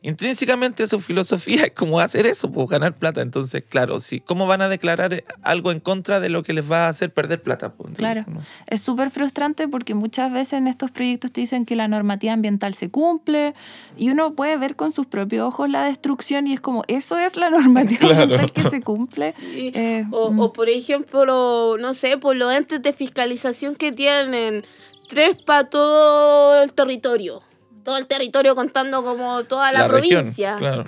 intrínsecamente 0.08 0.88
su 0.88 1.00
filosofía 1.00 1.64
es 1.66 1.72
como 1.72 2.00
hacer 2.00 2.26
eso, 2.26 2.52
pues 2.52 2.70
ganar 2.70 2.94
plata. 2.94 3.22
Entonces, 3.22 3.64
claro, 3.68 4.00
sí, 4.00 4.20
¿cómo 4.20 4.48
van 4.48 4.62
a 4.62 4.70
declarar 4.70 5.24
algo 5.42 5.72
en 5.72 5.80
contra 5.80 6.20
de 6.20 6.30
lo 6.30 6.44
que 6.44 6.54
les 6.54 6.70
va 6.72 6.86
a 6.86 6.90
hacer 6.90 7.12
perder 7.14 7.42
plata? 7.42 7.74
Pues? 7.74 7.96
Claro. 7.98 8.24
No 8.28 8.44
sé. 8.44 8.52
Es 8.68 8.82
súper 8.82 9.12
frustrante 9.12 9.68
porque 9.68 9.94
muchas 9.96 10.32
veces 10.32 10.54
en 10.54 10.68
estos 10.68 10.92
proyectos 10.92 11.32
te 11.32 11.42
dicen 11.42 11.66
que 11.66 11.76
la 11.76 11.88
normativa 11.88 12.34
ambiental 12.34 12.74
se 12.76 12.90
cumple 12.90 13.54
y 13.98 14.10
uno 14.10 14.34
puede 14.36 14.58
ver 14.58 14.76
con 14.76 14.92
sus 14.92 15.06
propios 15.06 15.48
ojos 15.48 15.70
la 15.70 15.84
destrucción 15.84 16.48
y 16.48 16.54
es 16.54 16.62
como, 16.62 16.84
¿eso 16.88 17.18
es 17.18 17.36
la 17.36 17.50
normativa 17.52 18.00
Claro. 18.00 18.22
ambiental 18.24 18.52
que 18.52 18.70
se 18.70 18.82
cumple? 18.82 19.34
Sí. 19.56 19.72
Eh, 19.74 20.06
O, 20.12 20.32
mm. 20.32 20.40
o, 20.40 20.54
por 20.54 20.70
ejemplo, 20.70 21.78
no 21.80 21.94
sé, 21.94 22.18
por 22.18 22.36
los 22.36 22.52
entes 22.54 22.82
de 22.82 22.94
fiscalización 22.94 23.76
que 23.76 23.92
tienen, 23.92 24.64
tres 25.08 25.38
para 25.46 25.70
todo 25.70 26.62
el 26.64 26.74
territorio. 26.74 27.42
Todo 27.86 27.98
el 27.98 28.08
territorio 28.08 28.54
contando 28.56 29.02
como 29.04 29.46
toda 29.46 29.72
la, 29.72 29.88
región, 29.88 30.20
provincia. 30.24 30.56
claro. 30.58 30.84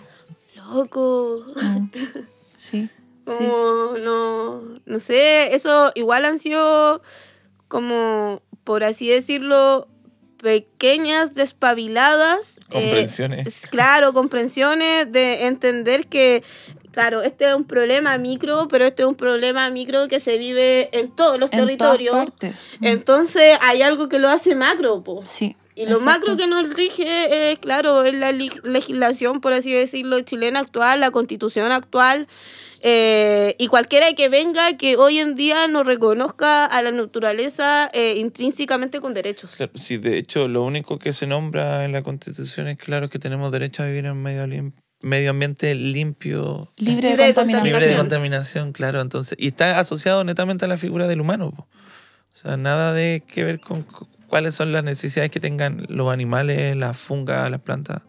Loco. 0.56 1.45
Mm. 1.56 1.86
Sí. 1.93 2.10
sí. 2.58 2.89
Como, 3.24 3.93
no, 4.04 4.62
no 4.86 5.00
sé, 5.00 5.54
eso 5.56 5.91
igual 5.95 6.26
han 6.26 6.39
sido 6.39 7.02
como, 7.68 8.41
por 8.64 8.84
así 8.84 9.08
decirlo, 9.10 9.88
pequeñas 10.41 11.36
despabiladas. 11.36 12.58
eh, 12.58 12.62
Comprensiones. 12.72 13.48
es- 13.48 13.68
claro, 13.68 14.14
comprensiones 14.14 15.12
de 15.12 15.45
entender 15.48 16.08
que, 16.08 16.41
claro, 16.91 17.22
este 17.22 17.50
es 17.50 17.54
un 17.54 17.66
problema 17.66 18.18
micro, 18.18 18.68
pero 18.70 18.86
este 18.86 19.04
es 19.04 19.08
un 19.08 19.16
problema 19.16 19.70
micro 19.70 20.08
que 20.08 20.20
se 20.20 20.38
vive 20.38 20.89
en 20.98 21.12
todos 21.14 21.38
los 21.39 21.52
En 21.52 21.58
todas 21.60 21.68
territorios. 21.68 22.16
partes. 22.16 22.56
Entonces 22.82 23.58
hay 23.62 23.82
algo 23.82 24.08
que 24.10 24.20
lo 24.20 24.30
hace 24.30 24.56
macro, 24.56 25.04
po. 25.04 25.24
Sí. 25.26 25.56
Y 25.78 25.86
lo 25.86 25.98
exacto. 26.00 26.06
macro 26.06 26.38
que 26.38 26.48
nos 26.48 26.74
rige, 26.74 27.52
es, 27.52 27.60
claro, 27.60 28.04
es 28.04 28.14
la 28.16 28.32
legislación, 28.32 29.42
por 29.42 29.54
así 29.54 29.72
decirlo, 29.72 30.20
chilena 30.22 30.60
actual, 30.62 31.00
la 31.00 31.12
constitución 31.12 31.72
actual, 31.72 32.28
eh, 32.82 33.56
y 33.60 33.68
cualquiera 33.68 34.12
que 34.14 34.28
venga 34.30 34.76
que 34.78 34.96
hoy 34.98 35.20
en 35.20 35.36
día 35.36 35.68
nos 35.68 35.86
reconozca 35.86 36.66
a 36.66 36.82
la 36.82 36.92
naturaleza 36.92 37.90
eh, 37.94 38.16
intrínsecamente 38.18 39.00
con 39.00 39.14
derechos. 39.14 39.52
Claro, 39.56 39.72
Sí, 39.76 39.98
de 39.98 40.18
hecho, 40.18 40.48
lo 40.48 40.64
único 40.64 40.98
que 41.00 41.14
se 41.14 41.28
nombra 41.28 41.86
en 41.86 41.92
la 41.92 42.02
Constitución 42.04 42.68
es 42.68 42.78
claro 42.78 43.10
que 43.10 43.20
tenemos 43.20 43.52
derecho 43.52 43.84
a 43.84 43.88
vivir 43.88 44.06
en 44.06 44.12
un 44.12 44.24
medio, 44.24 44.46
lim- 44.48 44.74
medio 45.02 45.30
ambiente 45.32 45.74
limpio, 45.76 46.72
Libre, 46.78 47.16
de 47.16 47.18
de 47.18 47.34
contaminación. 47.36 47.64
libre 47.66 47.88
de 47.88 47.96
contaminación. 47.98 48.72
claro. 48.74 49.02
Entonces, 49.02 49.38
y 49.40 49.48
está 49.48 49.80
asociado 49.80 50.24
netamente 50.24 50.66
a 50.66 50.68
la 50.68 50.78
figura 50.78 51.08
del 51.08 51.22
humano. 51.22 51.52
po. 51.52 51.64
O 51.64 52.36
sea, 52.40 52.58
nada 52.58 52.94
de 52.94 53.24
que 53.28 53.44
ver 53.44 53.60
con 53.60 53.86
cuáles 54.28 54.56
son 54.56 54.72
las 54.72 54.84
necesidades 54.84 55.32
que 55.32 55.40
tengan 55.40 55.86
los 55.90 56.12
animales, 56.12 56.76
las 56.76 56.98
fungas, 56.98 57.50
las 57.50 57.62
plantas 57.62 58.02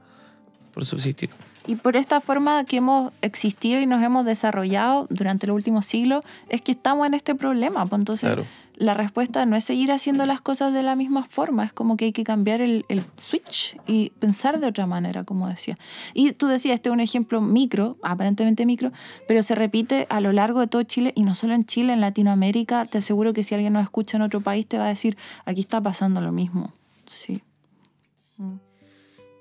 por 0.73 0.85
subsistir. 0.85 1.31
Y 1.69 1.77
por 1.77 1.97
esta 1.97 2.23
forma 2.23 2.65
que 2.65 2.79
hemos 2.79 3.13
existido 3.21 3.79
y 3.79 3.85
nos 3.85 4.03
hemos 4.03 4.25
desarrollado 4.25 5.07
durante 5.11 5.47
los 5.47 5.55
últimos 5.55 5.85
siglos, 5.85 6.23
es 6.49 6.63
que 6.63 6.73
estamos 6.73 7.07
en 7.07 7.13
este 7.13 7.35
problema. 7.35 7.85
Pues 7.85 8.01
entonces, 8.01 8.27
Claro. 8.31 8.43
la 8.77 8.95
respuesta 8.95 9.45
no 9.45 9.55
es 9.55 9.65
seguir 9.65 9.93
haciendo 9.93 10.25
las 10.25 10.41
cosas 10.41 10.73
de 10.73 10.83
la 10.83 10.97
misma 10.97 11.25
forma, 11.25 11.65
es 11.65 11.75
como 11.75 11.99
que 11.99 12.07
hay 12.07 12.13
que 12.13 12.25
cambiar 12.25 12.63
el, 12.63 12.87
el 12.89 13.03
switch 13.17 13.77
y 13.87 14.11
pensar 14.19 14.61
de 14.61 14.67
otra 14.67 14.87
manera, 14.87 15.25
como 15.25 15.47
decía. 15.47 15.77
Y 16.15 16.33
tú 16.33 16.47
decías, 16.47 16.77
este 16.77 16.89
es 16.89 16.93
un 16.95 17.01
ejemplo 17.01 17.43
micro, 17.43 17.99
aparentemente 18.03 18.65
micro, 18.65 18.91
pero 19.27 19.43
se 19.43 19.55
repite 19.55 20.07
a 20.09 20.21
lo 20.21 20.33
largo 20.33 20.61
de 20.61 20.69
todo 20.69 20.83
Chile 20.85 21.13
y 21.15 21.23
no 21.25 21.35
solo 21.35 21.53
en 21.53 21.67
Chile, 21.67 21.93
en 21.93 22.01
Latinoamérica. 22.01 22.87
Te 22.87 22.97
aseguro 22.99 23.35
que 23.35 23.43
si 23.43 23.55
alguien 23.55 23.75
nos 23.75 23.83
escucha 23.83 24.17
en 24.17 24.23
otro 24.23 24.41
país 24.41 24.67
te 24.67 24.79
va 24.79 24.87
a 24.87 24.89
decir, 24.89 25.19
aquí 25.45 25.61
está 25.61 25.83
pasando 25.83 26.23
lo 26.23 26.33
mismo. 26.33 26.73
Sí. 27.11 27.43
Mm. 28.39 28.68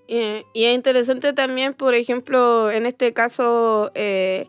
Eh, 0.08 0.46
y 0.54 0.66
es 0.66 0.76
interesante 0.76 1.34
también, 1.34 1.74
por 1.74 1.94
ejemplo, 1.94 2.72
en 2.72 2.86
este 2.86 3.14
caso, 3.14 3.92
eh, 3.96 4.48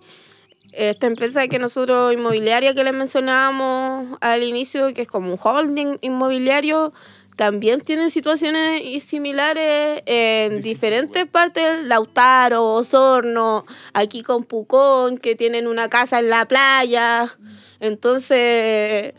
esta 0.72 1.06
empresa 1.06 1.48
que 1.48 1.58
nosotros, 1.58 2.12
inmobiliaria 2.12 2.74
que 2.74 2.84
les 2.84 2.94
mencionábamos 2.94 4.18
al 4.20 4.42
inicio, 4.42 4.94
que 4.94 5.02
es 5.02 5.08
como 5.08 5.32
un 5.32 5.38
holding 5.42 5.98
inmobiliario, 6.00 6.92
también 7.36 7.80
tiene 7.80 8.10
situaciones 8.10 8.82
similares 9.04 10.02
en 10.06 10.60
diferentes 10.60 11.24
partes, 11.26 11.84
Lautaro, 11.84 12.74
Osorno, 12.74 13.64
aquí 13.92 14.24
con 14.24 14.42
Pucón, 14.44 15.18
que 15.18 15.36
tienen 15.36 15.68
una 15.68 15.88
casa 15.88 16.18
en 16.18 16.30
la 16.30 16.46
playa. 16.46 17.36
Entonces, 17.78 19.14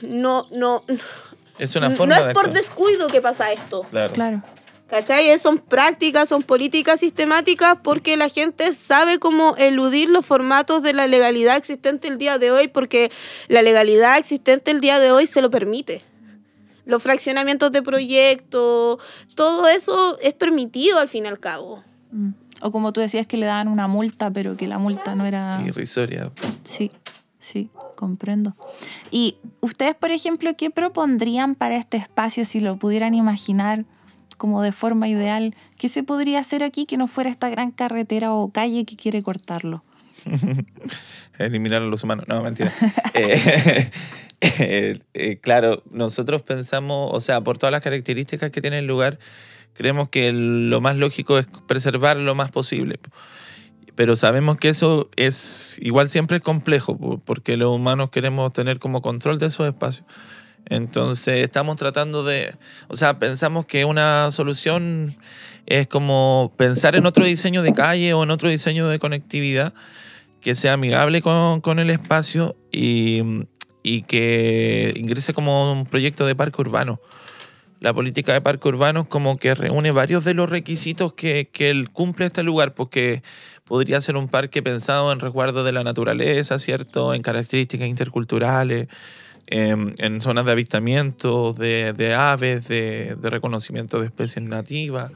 no, 0.00 0.46
no, 0.50 0.82
Es 1.58 1.76
una 1.76 1.90
no 1.90 1.96
forma 1.96 2.18
es 2.18 2.26
de 2.26 2.32
por 2.32 2.50
descuido 2.50 3.08
que 3.08 3.20
pasa 3.20 3.52
esto. 3.52 3.82
Claro. 3.90 4.14
Claro. 4.14 4.42
¿Cachai? 4.88 5.38
Son 5.38 5.58
prácticas, 5.58 6.30
son 6.30 6.42
políticas 6.42 7.00
sistemáticas 7.00 7.76
porque 7.82 8.16
la 8.16 8.30
gente 8.30 8.72
sabe 8.72 9.18
cómo 9.18 9.54
eludir 9.56 10.08
los 10.08 10.24
formatos 10.24 10.82
de 10.82 10.94
la 10.94 11.06
legalidad 11.06 11.56
existente 11.56 12.08
el 12.08 12.16
día 12.16 12.38
de 12.38 12.50
hoy 12.50 12.68
porque 12.68 13.10
la 13.48 13.60
legalidad 13.60 14.16
existente 14.16 14.70
el 14.70 14.80
día 14.80 14.98
de 14.98 15.10
hoy 15.12 15.26
se 15.26 15.42
lo 15.42 15.50
permite. 15.50 16.02
Los 16.86 17.02
fraccionamientos 17.02 17.70
de 17.70 17.82
proyectos, 17.82 18.98
todo 19.34 19.68
eso 19.68 20.18
es 20.20 20.32
permitido 20.32 20.98
al 20.98 21.08
fin 21.10 21.26
y 21.26 21.28
al 21.28 21.38
cabo. 21.38 21.84
Mm. 22.10 22.30
O 22.62 22.72
como 22.72 22.94
tú 22.94 23.00
decías 23.02 23.26
que 23.26 23.36
le 23.36 23.44
daban 23.44 23.68
una 23.68 23.88
multa, 23.88 24.30
pero 24.30 24.56
que 24.56 24.66
la 24.66 24.78
multa 24.78 25.14
no 25.14 25.26
era... 25.26 25.62
Irrisoria. 25.66 26.32
Sí, 26.64 26.90
sí, 27.38 27.70
comprendo. 27.94 28.56
Y 29.10 29.36
ustedes, 29.60 29.94
por 29.94 30.10
ejemplo, 30.10 30.56
¿qué 30.56 30.70
propondrían 30.70 31.54
para 31.54 31.76
este 31.76 31.98
espacio 31.98 32.46
si 32.46 32.60
lo 32.60 32.78
pudieran 32.78 33.14
imaginar 33.14 33.84
como 34.38 34.62
de 34.62 34.72
forma 34.72 35.06
ideal? 35.08 35.54
¿Qué 35.76 35.88
se 35.88 36.02
podría 36.02 36.38
hacer 36.40 36.62
aquí 36.64 36.86
que 36.86 36.96
no 36.96 37.06
fuera 37.08 37.28
esta 37.28 37.50
gran 37.50 37.70
carretera 37.72 38.32
o 38.32 38.50
calle 38.50 38.86
que 38.86 38.96
quiere 38.96 39.22
cortarlo? 39.22 39.84
Eliminar 41.38 41.82
a 41.82 41.86
los 41.86 42.02
humanos. 42.04 42.24
No, 42.28 42.42
mentira. 42.42 42.72
Eh, 43.14 43.90
eh, 44.40 44.98
eh, 45.14 45.38
claro, 45.40 45.82
nosotros 45.90 46.42
pensamos, 46.42 47.10
o 47.12 47.20
sea, 47.20 47.40
por 47.40 47.58
todas 47.58 47.72
las 47.72 47.82
características 47.82 48.50
que 48.52 48.60
tiene 48.60 48.78
el 48.78 48.86
lugar, 48.86 49.18
creemos 49.74 50.08
que 50.08 50.32
lo 50.32 50.80
más 50.80 50.96
lógico 50.96 51.38
es 51.38 51.46
preservar 51.66 52.16
lo 52.16 52.34
más 52.36 52.50
posible. 52.52 52.98
pero 53.96 54.14
sabemos 54.14 54.56
que 54.58 54.68
eso 54.68 55.08
es 55.16 55.76
igual 55.80 56.08
siempre 56.08 56.36
es 56.36 56.42
complejo, 56.44 56.96
po- 56.96 57.18
porque 57.18 57.56
los 57.56 57.74
humanos 57.74 58.10
queremos 58.10 58.52
tener 58.52 58.78
como 58.78 59.02
control 59.02 59.38
de 59.40 59.46
esos 59.46 59.66
espacios. 59.66 60.06
Entonces 60.66 61.40
estamos 61.40 61.76
tratando 61.76 62.24
de, 62.24 62.54
o 62.88 62.96
sea, 62.96 63.14
pensamos 63.14 63.66
que 63.66 63.84
una 63.84 64.30
solución 64.32 65.16
es 65.66 65.86
como 65.86 66.52
pensar 66.56 66.96
en 66.96 67.06
otro 67.06 67.24
diseño 67.24 67.62
de 67.62 67.72
calle 67.72 68.14
o 68.14 68.22
en 68.22 68.30
otro 68.30 68.48
diseño 68.48 68.88
de 68.88 68.98
conectividad 68.98 69.72
que 70.40 70.54
sea 70.54 70.74
amigable 70.74 71.22
con, 71.22 71.60
con 71.60 71.78
el 71.78 71.90
espacio 71.90 72.56
y, 72.70 73.22
y 73.82 74.02
que 74.02 74.92
ingrese 74.96 75.34
como 75.34 75.72
un 75.72 75.86
proyecto 75.86 76.26
de 76.26 76.34
parque 76.34 76.60
urbano. 76.60 77.00
La 77.80 77.94
política 77.94 78.32
de 78.32 78.40
parque 78.40 78.68
urbano 78.68 79.08
como 79.08 79.36
que 79.36 79.54
reúne 79.54 79.92
varios 79.92 80.24
de 80.24 80.34
los 80.34 80.50
requisitos 80.50 81.12
que, 81.12 81.48
que 81.52 81.86
cumple 81.92 82.26
este 82.26 82.42
lugar, 82.42 82.72
porque 82.72 83.22
podría 83.64 84.00
ser 84.00 84.16
un 84.16 84.28
parque 84.28 84.62
pensado 84.62 85.12
en 85.12 85.20
resguardo 85.20 85.62
de 85.62 85.72
la 85.72 85.84
naturaleza, 85.84 86.58
¿cierto? 86.58 87.14
En 87.14 87.22
características 87.22 87.86
interculturales, 87.86 88.88
en, 89.50 89.94
en 89.98 90.20
zonas 90.20 90.44
de 90.44 90.52
avistamiento 90.52 91.52
de, 91.52 91.92
de 91.92 92.14
aves, 92.14 92.68
de, 92.68 93.16
reconocimiento 93.22 93.98
de 94.00 94.06
especies 94.06 94.44
nativas, 94.44 95.10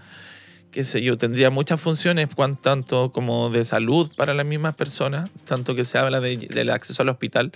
qué 0.71 0.85
sé 0.85 1.03
yo, 1.03 1.17
tendría 1.19 1.51
muchas 1.51 1.81
funciones, 1.81 2.29
tanto 2.63 3.13
como 3.13 3.51
de 3.51 3.65
salud 3.65 4.11
para 4.17 4.33
las 4.33 4.47
mismas 4.47 4.75
personas, 4.75 5.29
tanto 5.45 5.75
que 5.75 5.85
se 5.85 5.99
habla 5.99 6.21
de- 6.21 6.37
del 6.39 6.71
acceso 6.71 7.03
al 7.03 7.11
hospital. 7.11 7.53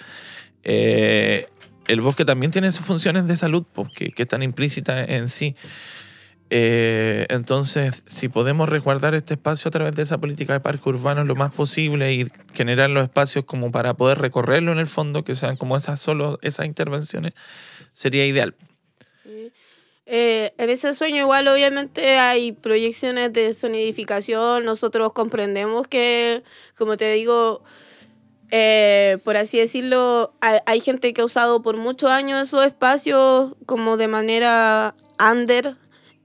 Eh, 0.64 1.46
el 1.88 2.00
bosque 2.00 2.24
también 2.24 2.50
tiene 2.52 2.70
sus 2.72 2.84
funciones 2.84 3.26
de 3.26 3.36
salud, 3.36 3.64
porque, 3.72 4.10
que 4.10 4.22
están 4.24 4.42
implícitas 4.42 5.08
en 5.08 5.28
sí. 5.28 5.56
Eh, 6.48 7.26
entonces, 7.28 8.04
si 8.06 8.28
podemos 8.28 8.68
resguardar 8.68 9.14
este 9.14 9.34
espacio 9.34 9.68
a 9.68 9.72
través 9.72 9.94
de 9.94 10.02
esa 10.02 10.18
política 10.18 10.52
de 10.52 10.60
parque 10.60 10.88
urbano 10.88 11.24
lo 11.24 11.34
más 11.34 11.52
posible 11.52 12.14
y 12.14 12.24
generar 12.54 12.90
los 12.90 13.04
espacios 13.04 13.44
como 13.44 13.72
para 13.72 13.94
poder 13.94 14.18
recorrerlo 14.18 14.70
en 14.72 14.78
el 14.78 14.86
fondo, 14.86 15.24
que 15.24 15.34
sean 15.34 15.56
como 15.56 15.76
esas 15.76 16.00
solo 16.00 16.38
esas 16.42 16.66
intervenciones, 16.66 17.32
sería 17.92 18.26
ideal. 18.26 18.54
Eh, 20.08 20.54
en 20.56 20.70
ese 20.70 20.94
sueño 20.94 21.22
igual 21.22 21.48
obviamente 21.48 22.16
hay 22.16 22.52
proyecciones 22.52 23.32
de 23.32 23.52
sonidificación, 23.52 24.64
nosotros 24.64 25.12
comprendemos 25.12 25.88
que, 25.88 26.44
como 26.76 26.96
te 26.96 27.12
digo, 27.12 27.64
eh, 28.52 29.18
por 29.24 29.36
así 29.36 29.58
decirlo, 29.58 30.32
hay, 30.40 30.58
hay 30.66 30.80
gente 30.80 31.12
que 31.12 31.22
ha 31.22 31.24
usado 31.24 31.60
por 31.60 31.76
muchos 31.76 32.08
años 32.08 32.40
esos 32.40 32.64
espacios 32.64 33.56
como 33.66 33.96
de 33.96 34.06
manera 34.06 34.94
under. 35.18 35.76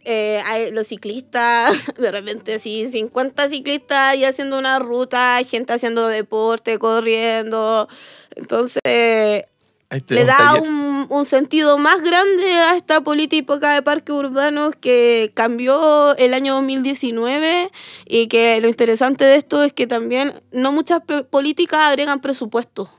Eh, 0.03 0.71
los 0.73 0.87
ciclistas, 0.87 1.75
de 1.97 2.11
repente 2.11 2.59
sí, 2.59 2.89
50 2.91 3.49
ciclistas 3.49 4.15
y 4.15 4.25
haciendo 4.25 4.57
una 4.57 4.79
ruta, 4.79 5.39
gente 5.43 5.73
haciendo 5.73 6.07
deporte, 6.07 6.79
corriendo. 6.79 7.87
Entonces, 8.35 8.81
le 8.83 10.25
da 10.25 10.55
un, 10.55 11.05
un 11.09 11.25
sentido 11.25 11.77
más 11.77 12.01
grande 12.01 12.53
a 12.53 12.77
esta 12.77 13.01
política 13.01 13.73
de 13.73 13.81
parques 13.81 14.15
urbanos 14.15 14.73
que 14.79 15.31
cambió 15.33 16.15
el 16.17 16.33
año 16.33 16.55
2019 16.55 17.69
y 18.07 18.27
que 18.27 18.59
lo 18.61 18.69
interesante 18.69 19.25
de 19.25 19.35
esto 19.35 19.63
es 19.63 19.73
que 19.73 19.87
también 19.87 20.41
no 20.51 20.71
muchas 20.71 21.01
políticas 21.29 21.81
agregan 21.81 22.21
presupuesto. 22.21 22.89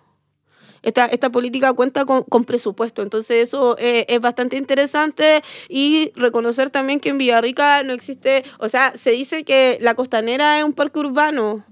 Esta, 0.82 1.06
esta 1.06 1.30
política 1.30 1.72
cuenta 1.72 2.04
con, 2.04 2.24
con 2.24 2.44
presupuesto, 2.44 3.02
entonces 3.02 3.36
eso 3.48 3.76
eh, 3.78 4.04
es 4.08 4.20
bastante 4.20 4.56
interesante 4.56 5.40
y 5.68 6.10
reconocer 6.16 6.70
también 6.70 6.98
que 6.98 7.10
en 7.10 7.18
Villarrica 7.18 7.82
no 7.84 7.92
existe, 7.92 8.42
o 8.58 8.68
sea, 8.68 8.92
se 8.96 9.12
dice 9.12 9.44
que 9.44 9.78
la 9.80 9.94
costanera 9.94 10.58
es 10.58 10.64
un 10.64 10.72
parque 10.72 10.98
urbano, 10.98 11.64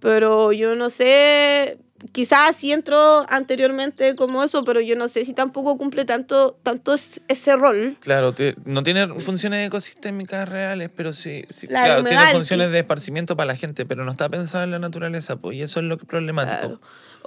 pero 0.00 0.52
yo 0.52 0.74
no 0.74 0.90
sé, 0.90 1.78
quizás 2.12 2.54
sí 2.56 2.70
entró 2.72 3.24
anteriormente 3.30 4.14
como 4.16 4.44
eso, 4.44 4.62
pero 4.64 4.80
yo 4.80 4.96
no 4.96 5.08
sé 5.08 5.24
si 5.24 5.32
tampoco 5.32 5.76
cumple 5.78 6.04
tanto, 6.04 6.58
tanto 6.62 6.92
es- 6.94 7.20
ese 7.28 7.56
rol. 7.56 7.96
Claro, 8.00 8.34
no 8.66 8.82
tiene 8.82 9.08
funciones 9.18 9.66
ecosistémicas 9.66 10.48
reales, 10.48 10.90
pero 10.94 11.12
sí, 11.12 11.44
sí, 11.48 11.66
La 11.68 11.84
claro, 11.84 12.04
tiene 12.04 12.22
funciones 12.32 12.66
sí. 12.66 12.72
de 12.74 12.78
esparcimiento 12.80 13.34
para 13.36 13.46
la 13.46 13.56
gente, 13.56 13.86
pero 13.86 14.04
no 14.04 14.12
está 14.12 14.28
pensado 14.28 14.62
en 14.64 14.70
la 14.72 14.78
naturaleza, 14.78 15.36
pues, 15.36 15.56
y 15.56 15.62
eso 15.62 15.80
es 15.80 15.86
lo 15.86 15.96
que 15.96 16.02
es 16.04 16.08
problemático. 16.08 16.58
Claro. 16.60 16.80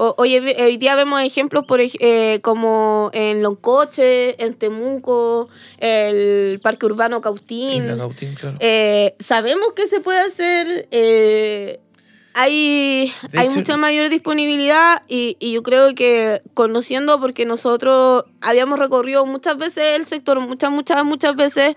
Vi- 0.05 0.55
hoy 0.59 0.77
día 0.77 0.95
vemos 0.95 1.21
ejemplos 1.21 1.65
por, 1.65 1.79
eh, 1.81 2.39
como 2.41 3.11
en 3.13 3.43
Loncoche, 3.43 4.43
en 4.43 4.55
Temuco, 4.55 5.47
el 5.77 6.59
Parque 6.63 6.87
Urbano 6.87 7.21
Cautín. 7.21 7.83
Isla 7.83 7.97
Cautín, 7.97 8.33
claro. 8.33 8.57
Eh, 8.59 9.15
sabemos 9.19 9.73
que 9.73 9.87
se 9.87 9.99
puede 9.99 10.19
hacer. 10.19 10.87
eh, 10.91 11.79
hay 12.33 13.11
De 13.29 13.39
hay 13.39 13.47
hecho- 13.47 13.55
mucha 13.57 13.75
mayor 13.77 14.07
disponibilidad 14.09 15.01
y, 15.09 15.35
y 15.39 15.51
yo 15.51 15.63
creo 15.63 15.93
que 15.93 16.41
conociendo, 16.53 17.19
porque 17.19 17.45
nosotros 17.45 18.23
habíamos 18.39 18.79
recorrido 18.79 19.25
muchas 19.25 19.57
veces 19.57 19.97
el 19.97 20.05
sector, 20.05 20.39
muchas, 20.39 20.71
muchas, 20.71 21.03
muchas 21.03 21.35
veces, 21.35 21.75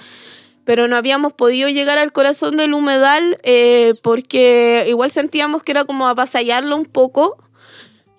pero 0.64 0.86
no 0.86 0.96
habíamos 0.96 1.32
podido 1.32 1.68
llegar 1.68 1.98
al 1.98 2.12
corazón 2.12 2.56
del 2.56 2.72
humedal 2.72 3.36
eh, 3.42 3.94
porque 4.02 4.84
igual 4.88 5.10
sentíamos 5.10 5.62
que 5.64 5.72
era 5.72 5.84
como 5.84 6.06
avasallarlo 6.06 6.76
un 6.76 6.86
poco. 6.86 7.36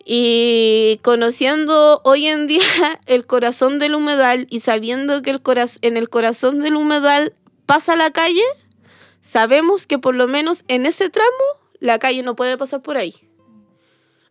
Y 0.08 1.00
conociendo 1.02 2.00
hoy 2.04 2.28
en 2.28 2.46
día 2.46 2.62
el 3.08 3.26
corazón 3.26 3.80
del 3.80 3.96
humedal 3.96 4.46
y 4.52 4.60
sabiendo 4.60 5.24
que 5.24 5.32
el 5.32 5.42
en 5.82 5.98
el 5.98 6.10
corazón 6.10 6.60
del 6.60 6.76
humedal 6.76 7.34
pasa 7.66 7.96
la 7.96 8.12
calle, 8.12 8.44
sabemos 9.22 9.88
que 9.88 9.98
por 9.98 10.14
lo 10.14 10.28
menos 10.28 10.64
en 10.68 10.86
ese 10.86 11.10
tramo 11.10 11.28
la 11.80 11.98
calle 11.98 12.22
no 12.22 12.36
puede 12.36 12.56
pasar 12.56 12.84
por 12.84 12.98
ahí. 12.98 13.16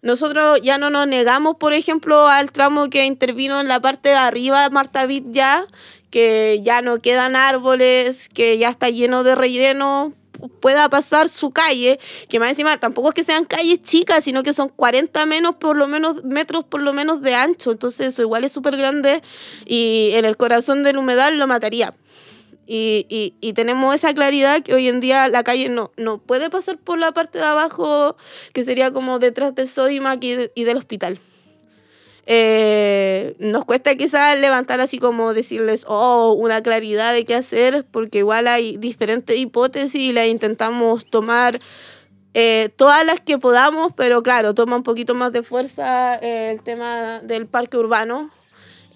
Nosotros 0.00 0.60
ya 0.62 0.78
no 0.78 0.90
nos 0.90 1.08
negamos, 1.08 1.56
por 1.56 1.72
ejemplo, 1.72 2.28
al 2.28 2.52
tramo 2.52 2.88
que 2.88 3.06
intervino 3.06 3.60
en 3.60 3.68
la 3.68 3.80
parte 3.80 4.10
de 4.10 4.16
arriba 4.16 4.62
de 4.62 4.70
Marta 4.70 5.06
Vid 5.06 5.24
ya, 5.30 5.66
que 6.10 6.60
ya 6.62 6.82
no 6.82 6.98
quedan 6.98 7.34
árboles, 7.36 8.28
que 8.28 8.58
ya 8.58 8.68
está 8.68 8.90
lleno 8.90 9.24
de 9.24 9.34
relleno, 9.34 10.12
pueda 10.60 10.88
pasar 10.88 11.28
su 11.28 11.50
calle, 11.50 11.98
que 12.28 12.38
más 12.38 12.50
encima 12.50 12.78
tampoco 12.78 13.08
es 13.10 13.14
que 13.14 13.24
sean 13.24 13.44
calles 13.44 13.82
chicas, 13.82 14.24
sino 14.24 14.42
que 14.42 14.52
son 14.52 14.68
40 14.68 15.26
menos, 15.26 15.56
por 15.56 15.76
lo 15.76 15.88
menos, 15.88 16.24
metros 16.24 16.64
por 16.64 16.82
lo 16.82 16.92
menos 16.92 17.22
de 17.22 17.34
ancho, 17.34 17.72
entonces 17.72 18.08
eso 18.08 18.22
igual 18.22 18.44
es 18.44 18.52
súper 18.52 18.76
grande 18.76 19.22
y 19.66 20.10
en 20.14 20.24
el 20.24 20.36
corazón 20.36 20.82
del 20.82 20.98
humedal 20.98 21.38
lo 21.38 21.46
mataría. 21.46 21.94
Y, 22.66 23.06
y, 23.10 23.34
y 23.40 23.52
tenemos 23.52 23.94
esa 23.94 24.14
claridad 24.14 24.62
que 24.62 24.72
hoy 24.72 24.88
en 24.88 25.00
día 25.00 25.28
la 25.28 25.44
calle 25.44 25.68
no, 25.68 25.92
no 25.98 26.18
puede 26.18 26.48
pasar 26.48 26.78
por 26.78 26.98
la 26.98 27.12
parte 27.12 27.38
de 27.38 27.44
abajo, 27.44 28.16
que 28.54 28.64
sería 28.64 28.90
como 28.90 29.18
detrás 29.18 29.54
del 29.54 29.68
Sodimac 29.68 30.24
y, 30.24 30.50
y 30.54 30.64
del 30.64 30.78
hospital. 30.78 31.20
Eh, 32.26 33.36
nos 33.38 33.64
cuesta 33.64 33.94
quizás 33.96 34.38
levantar 34.38 34.80
así 34.80 34.98
como 34.98 35.34
decirles, 35.34 35.84
oh, 35.88 36.32
una 36.32 36.62
claridad 36.62 37.12
de 37.12 37.24
qué 37.24 37.34
hacer, 37.34 37.84
porque 37.90 38.18
igual 38.18 38.48
hay 38.48 38.76
diferentes 38.76 39.36
hipótesis 39.36 40.00
y 40.00 40.12
las 40.12 40.26
intentamos 40.26 41.04
tomar 41.04 41.60
eh, 42.36 42.70
todas 42.76 43.06
las 43.06 43.20
que 43.20 43.38
podamos, 43.38 43.92
pero 43.94 44.22
claro, 44.22 44.54
toma 44.54 44.74
un 44.74 44.82
poquito 44.82 45.14
más 45.14 45.32
de 45.32 45.44
fuerza 45.44 46.16
eh, 46.16 46.50
el 46.52 46.62
tema 46.62 47.20
del 47.20 47.46
parque 47.46 47.76
urbano. 47.76 48.28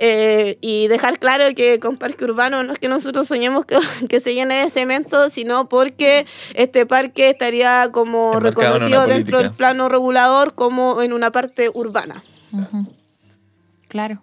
Eh, 0.00 0.58
y 0.60 0.86
dejar 0.86 1.18
claro 1.18 1.44
que 1.56 1.80
con 1.80 1.96
parque 1.96 2.22
urbano 2.22 2.62
no 2.62 2.72
es 2.72 2.78
que 2.78 2.88
nosotros 2.88 3.26
soñemos 3.26 3.66
que, 3.66 3.76
que 4.08 4.20
se 4.20 4.34
llene 4.34 4.62
de 4.62 4.70
cemento, 4.70 5.28
sino 5.28 5.68
porque 5.68 6.24
este 6.54 6.86
parque 6.86 7.30
estaría 7.30 7.90
como 7.90 8.34
Enmarcado 8.34 8.74
reconocido 8.74 9.06
dentro 9.06 9.38
del 9.38 9.52
plano 9.52 9.88
regulador 9.88 10.54
como 10.54 11.02
en 11.02 11.12
una 11.12 11.32
parte 11.32 11.68
urbana. 11.72 12.22
Claro. 13.88 14.22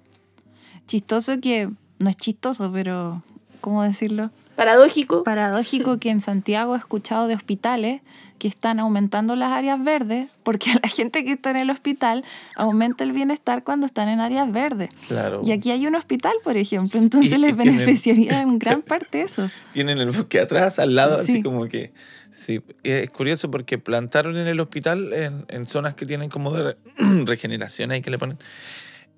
Chistoso 0.88 1.40
que, 1.42 1.70
no 2.00 2.10
es 2.10 2.16
chistoso, 2.18 2.72
pero, 2.72 3.24
¿cómo 3.62 3.84
decirlo? 3.84 4.32
Paradójico. 4.56 5.24
Paradójico 5.24 6.00
que 6.00 6.10
en 6.12 6.22
Santiago 6.22 6.76
he 6.76 6.78
escuchado 6.78 7.28
de 7.28 7.36
hospitales 7.36 8.02
que 8.40 8.48
están 8.48 8.80
aumentando 8.80 9.36
las 9.36 9.52
áreas 9.52 9.84
verdes 9.84 10.30
porque 10.44 10.72
a 10.72 10.76
la 10.84 10.88
gente 10.88 11.26
que 11.26 11.34
está 11.34 11.52
en 11.52 11.58
el 11.58 11.70
hospital 11.70 12.24
aumenta 12.56 13.04
el 13.04 13.12
bienestar 13.12 13.64
cuando 13.64 13.86
están 13.86 14.08
en 14.08 14.20
áreas 14.22 14.50
verdes. 14.52 14.90
Claro. 15.08 15.42
Y 15.44 15.52
aquí 15.52 15.72
hay 15.72 15.88
un 15.88 15.96
hospital, 15.96 16.34
por 16.44 16.56
ejemplo, 16.56 17.00
entonces 17.00 17.32
Y- 17.34 17.36
y 17.36 17.40
les 17.40 17.56
tienen- 17.56 17.76
beneficiaría 17.78 18.42
en 18.42 18.60
gran 18.60 18.82
parte 18.84 19.22
eso. 19.24 19.50
Tienen 19.74 19.98
el 19.98 20.12
bosque 20.12 20.40
atrás, 20.40 20.80
al 20.80 20.96
lado, 20.96 21.22
Sí. 21.24 21.32
así 21.34 21.44
como 21.44 21.66
que... 21.68 21.92
Sí, 22.32 22.62
es 22.84 23.10
curioso 23.12 23.50
porque 23.50 23.78
plantaron 23.78 24.36
en 24.36 24.48
el 24.48 24.60
hospital, 24.60 25.14
en, 25.14 25.46
en 25.48 25.66
zonas 25.68 25.96
que 25.96 26.06
tienen 26.06 26.30
como 26.30 26.52
de 26.52 26.64
re- 26.64 26.78
regeneración 27.26 27.92
ahí 27.92 28.02
que 28.02 28.10
le 28.10 28.18
ponen, 28.18 28.38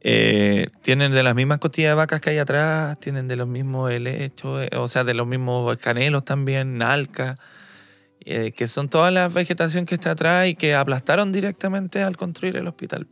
eh, 0.02 0.68
tienen 0.82 1.12
de 1.12 1.24
las 1.24 1.36
mismas 1.36 1.60
costillas 1.60 1.92
de 1.92 1.96
vacas 1.96 2.22
que 2.22 2.30
hay 2.32 2.38
atrás, 2.38 3.00
tienen 3.00 3.28
de 3.28 3.36
los 3.36 3.48
mismos 3.48 3.92
helechos, 3.92 4.64
eh, 4.64 4.76
o 4.78 4.88
sea, 4.88 5.04
de 5.04 5.14
los 5.14 5.28
mismos 5.28 5.78
canelos 5.78 6.24
también, 6.26 6.78
nalca, 6.78 7.36
eh, 8.22 8.52
que 8.52 8.68
son 8.68 8.90
toda 8.90 9.10
la 9.12 9.30
vegetación 9.30 9.86
que 9.86 9.96
está 9.96 10.12
atrás 10.12 10.48
y 10.48 10.56
que 10.56 10.76
aplastaron 10.76 11.32
directamente 11.32 12.04
al 12.04 12.18
construir 12.18 12.58
el 12.58 12.68
hospital. 12.68 13.08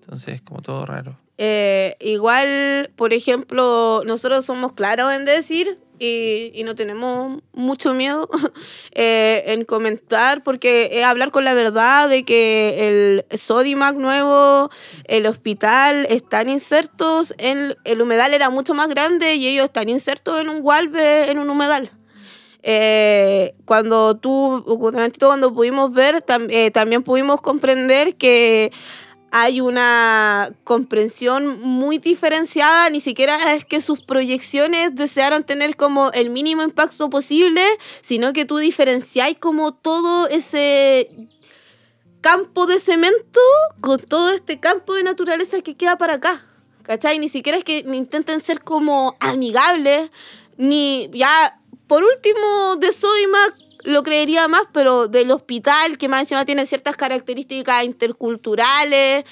Entonces 0.00 0.34
es 0.34 0.42
como 0.42 0.60
todo 0.60 0.84
raro. 0.84 1.16
Eh, 1.38 1.96
igual, 2.00 2.90
por 2.96 3.14
ejemplo, 3.14 4.02
nosotros 4.04 4.44
somos 4.44 4.72
claros 4.72 5.14
en 5.14 5.24
decir 5.24 5.78
y, 6.00 6.62
no 6.64 6.74
tenemos 6.74 7.42
mucho 7.52 7.92
miedo 7.94 8.28
eh, 8.92 9.44
en 9.48 9.64
comentar 9.64 10.42
porque 10.42 10.88
es 10.92 11.04
hablar 11.04 11.30
con 11.30 11.44
la 11.44 11.54
verdad 11.54 12.08
de 12.08 12.24
que 12.24 13.20
el 13.28 13.38
Sodimac 13.38 13.96
nuevo, 13.96 14.70
el 15.04 15.26
hospital 15.26 16.06
están 16.08 16.48
insertos 16.48 17.34
en 17.38 17.76
el 17.84 18.02
humedal 18.02 18.32
era 18.34 18.50
mucho 18.50 18.74
más 18.74 18.88
grande 18.88 19.34
y 19.34 19.46
ellos 19.46 19.66
están 19.66 19.88
insertos 19.88 20.40
en 20.40 20.48
un 20.48 20.60
walve 20.62 21.30
en 21.30 21.38
un 21.38 21.50
humedal. 21.50 21.90
Eh, 22.62 23.54
cuando 23.64 24.16
tú, 24.16 24.64
cuando 25.18 25.52
pudimos 25.52 25.92
ver, 25.92 26.24
eh, 26.48 26.70
también 26.70 27.02
pudimos 27.02 27.40
comprender 27.40 28.16
que 28.16 28.70
hay 29.32 29.60
una 29.60 30.52
comprensión 30.64 31.60
muy 31.60 31.98
diferenciada, 31.98 32.90
ni 32.90 33.00
siquiera 33.00 33.54
es 33.54 33.64
que 33.64 33.80
sus 33.80 34.00
proyecciones 34.00 34.94
desearan 34.94 35.44
tener 35.44 35.76
como 35.76 36.10
el 36.12 36.30
mínimo 36.30 36.62
impacto 36.62 37.10
posible, 37.10 37.62
sino 38.00 38.32
que 38.32 38.44
tú 38.44 38.58
diferenciáis 38.58 39.38
como 39.38 39.72
todo 39.72 40.26
ese 40.28 41.08
campo 42.20 42.66
de 42.66 42.80
cemento 42.80 43.40
con 43.80 43.98
todo 44.00 44.30
este 44.30 44.60
campo 44.60 44.94
de 44.94 45.04
naturaleza 45.04 45.60
que 45.62 45.76
queda 45.76 45.96
para 45.96 46.14
acá. 46.14 46.44
¿Cachai? 46.82 47.18
Ni 47.18 47.28
siquiera 47.28 47.56
es 47.56 47.62
que 47.62 47.78
intenten 47.78 48.40
ser 48.40 48.64
como 48.64 49.16
amigables, 49.20 50.10
ni 50.56 51.08
ya, 51.12 51.60
por 51.86 52.02
último, 52.02 52.76
de 52.76 52.90
Sodimac 52.92 53.54
lo 53.84 54.02
creería 54.02 54.48
más, 54.48 54.62
pero 54.72 55.08
del 55.08 55.30
hospital, 55.30 55.98
que 55.98 56.08
más 56.08 56.20
encima 56.20 56.44
tiene 56.44 56.66
ciertas 56.66 56.96
características 56.96 57.84
interculturales, 57.84 59.24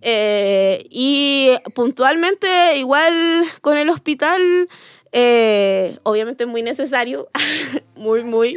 eh, 0.00 0.84
y 0.90 1.50
puntualmente, 1.74 2.76
igual 2.76 3.44
con 3.60 3.76
el 3.76 3.88
hospital, 3.88 4.66
eh, 5.12 5.98
obviamente 6.04 6.46
muy 6.46 6.62
necesario, 6.62 7.28
muy, 7.94 8.24
muy. 8.24 8.56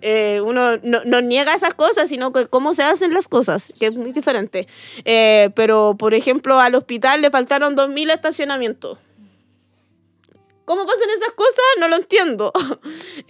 eh, 0.00 0.40
uno 0.42 0.78
no, 0.78 1.04
no 1.04 1.20
niega 1.20 1.54
esas 1.54 1.74
cosas, 1.74 2.08
sino 2.08 2.32
que 2.32 2.46
cómo 2.46 2.72
se 2.74 2.82
hacen 2.82 3.12
las 3.12 3.28
cosas, 3.28 3.70
que 3.78 3.86
es 3.86 3.94
muy 3.94 4.12
diferente. 4.12 4.66
Eh, 5.04 5.50
pero, 5.54 5.94
por 5.98 6.14
ejemplo, 6.14 6.58
al 6.58 6.74
hospital 6.74 7.20
le 7.20 7.30
faltaron 7.30 7.76
2.000 7.76 8.12
estacionamientos. 8.12 8.98
¿Cómo 10.70 10.86
pasan 10.86 11.10
esas 11.10 11.32
cosas? 11.32 11.64
No 11.80 11.88
lo 11.88 11.96
entiendo. 11.96 12.52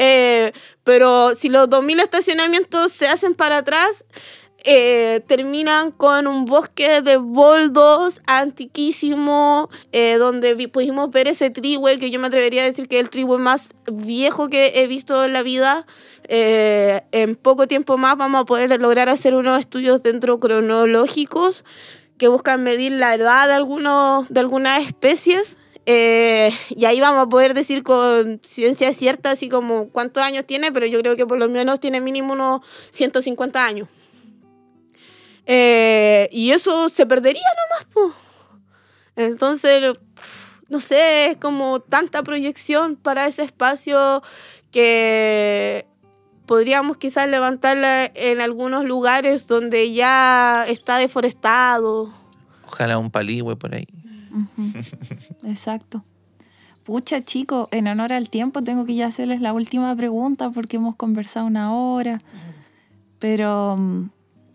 Eh, 0.03 0.53
pero 0.82 1.34
si 1.34 1.51
los 1.51 1.68
2.000 1.68 2.01
estacionamientos 2.01 2.91
se 2.91 3.07
hacen 3.07 3.34
para 3.34 3.59
atrás, 3.59 4.07
eh, 4.64 5.22
terminan 5.26 5.91
con 5.91 6.26
un 6.26 6.47
bosque 6.47 7.03
de 7.03 7.16
boldos 7.18 8.22
antiquísimo, 8.26 9.68
eh, 9.93 10.16
donde 10.16 10.68
pudimos 10.68 11.11
ver 11.11 11.28
ese 11.28 11.51
trihue, 11.51 11.99
que 11.99 12.11
yo 12.11 12.18
me 12.18 12.28
atrevería 12.28 12.62
a 12.62 12.66
decir 12.66 12.88
que 12.88 12.99
es 12.99 13.05
el 13.05 13.11
trihue 13.11 13.38
más 13.38 13.68
viejo 13.91 14.49
que 14.49 14.72
he 14.76 14.86
visto 14.86 15.24
en 15.24 15.34
la 15.34 15.43
vida. 15.43 15.86
Eh, 16.24 17.03
en 17.12 17.36
poco 17.36 17.66
tiempo 17.66 17.99
más 17.99 18.16
vamos 18.16 18.43
a 18.43 18.45
poder 18.45 18.80
lograr 18.80 19.11
hacer 19.11 19.34
unos 19.34 19.61
estudios 19.61 20.03
dentro 20.03 20.41
cronológicos 20.41 21.64
que 22.16 22.28
buscan 22.28 22.62
medir 22.62 22.93
la 22.93 23.14
edad 23.14 23.49
de, 23.49 23.55
algunos, 23.55 24.28
de 24.28 24.41
algunas 24.41 24.86
especies. 24.86 25.57
Eh, 25.93 26.53
y 26.68 26.84
ahí 26.84 27.01
vamos 27.01 27.26
a 27.26 27.28
poder 27.28 27.53
decir 27.53 27.82
con 27.82 28.38
ciencia 28.45 28.93
cierta, 28.93 29.32
así 29.32 29.49
como 29.49 29.88
cuántos 29.88 30.22
años 30.22 30.45
tiene, 30.47 30.70
pero 30.70 30.86
yo 30.86 31.01
creo 31.01 31.16
que 31.16 31.26
por 31.26 31.36
lo 31.36 31.49
menos 31.49 31.80
tiene 31.80 32.01
mínimo 32.01 32.34
unos 32.34 32.61
150 32.93 33.66
años. 33.66 33.88
Eh, 35.47 36.28
y 36.30 36.53
eso 36.53 36.88
se 36.88 37.07
perdería 37.07 37.43
nomás, 37.43 37.93
po. 37.93 38.14
Entonces, 39.16 39.97
no 40.68 40.78
sé, 40.78 41.30
es 41.30 41.36
como 41.38 41.80
tanta 41.80 42.22
proyección 42.22 42.95
para 42.95 43.26
ese 43.26 43.43
espacio 43.43 44.22
que 44.70 45.86
podríamos 46.47 46.99
quizás 46.99 47.26
levantarla 47.26 48.12
en 48.14 48.41
algunos 48.41 48.84
lugares 48.84 49.49
donde 49.49 49.93
ya 49.93 50.66
está 50.68 50.99
deforestado. 50.99 52.14
Ojalá 52.64 52.97
un 52.97 53.11
paligüe 53.11 53.57
por 53.57 53.74
ahí. 53.74 53.88
Exacto. 55.45 56.05
Pucha, 56.85 57.22
chicos, 57.24 57.68
en 57.72 57.87
honor 57.89 58.12
al 58.12 58.31
tiempo 58.31 58.62
tengo 58.62 58.85
que 58.85 58.95
ya 58.95 59.07
hacerles 59.07 59.41
la 59.41 59.53
última 59.53 59.95
pregunta 59.95 60.49
porque 60.51 60.76
hemos 60.78 60.97
conversado 60.97 61.47
una 61.47 61.72
hora. 61.74 62.20
Pero 63.18 63.76
mm, 63.76 64.09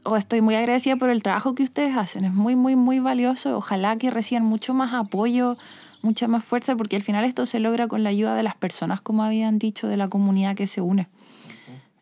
oh, 0.06 0.18
estoy 0.18 0.42
muy 0.42 0.56
agradecida 0.56 0.96
por 0.96 1.10
el 1.10 1.22
trabajo 1.24 1.56
que 1.56 1.64
ustedes 1.64 1.96
hacen. 1.96 2.26
Es 2.26 2.34
muy, 2.34 2.56
muy, 2.56 2.76
muy 2.76 3.00
valioso. 3.00 3.58
Ojalá 3.58 3.96
que 3.98 4.10
reciban 4.12 4.44
mucho 4.46 4.74
más 4.74 4.94
apoyo, 4.94 5.56
mucha 6.02 6.28
más 6.28 6.44
fuerza, 6.44 6.76
porque 6.76 6.96
al 6.96 7.04
final 7.04 7.24
esto 7.26 7.46
se 7.46 7.60
logra 7.60 7.88
con 7.88 8.04
la 8.04 8.10
ayuda 8.10 8.36
de 8.36 8.44
las 8.44 8.56
personas, 8.56 9.02
como 9.02 9.24
habían 9.24 9.60
dicho, 9.60 9.88
de 9.88 9.98
la 9.98 10.08
comunidad 10.08 10.56
que 10.56 10.68
se 10.68 10.82
une. 10.82 11.08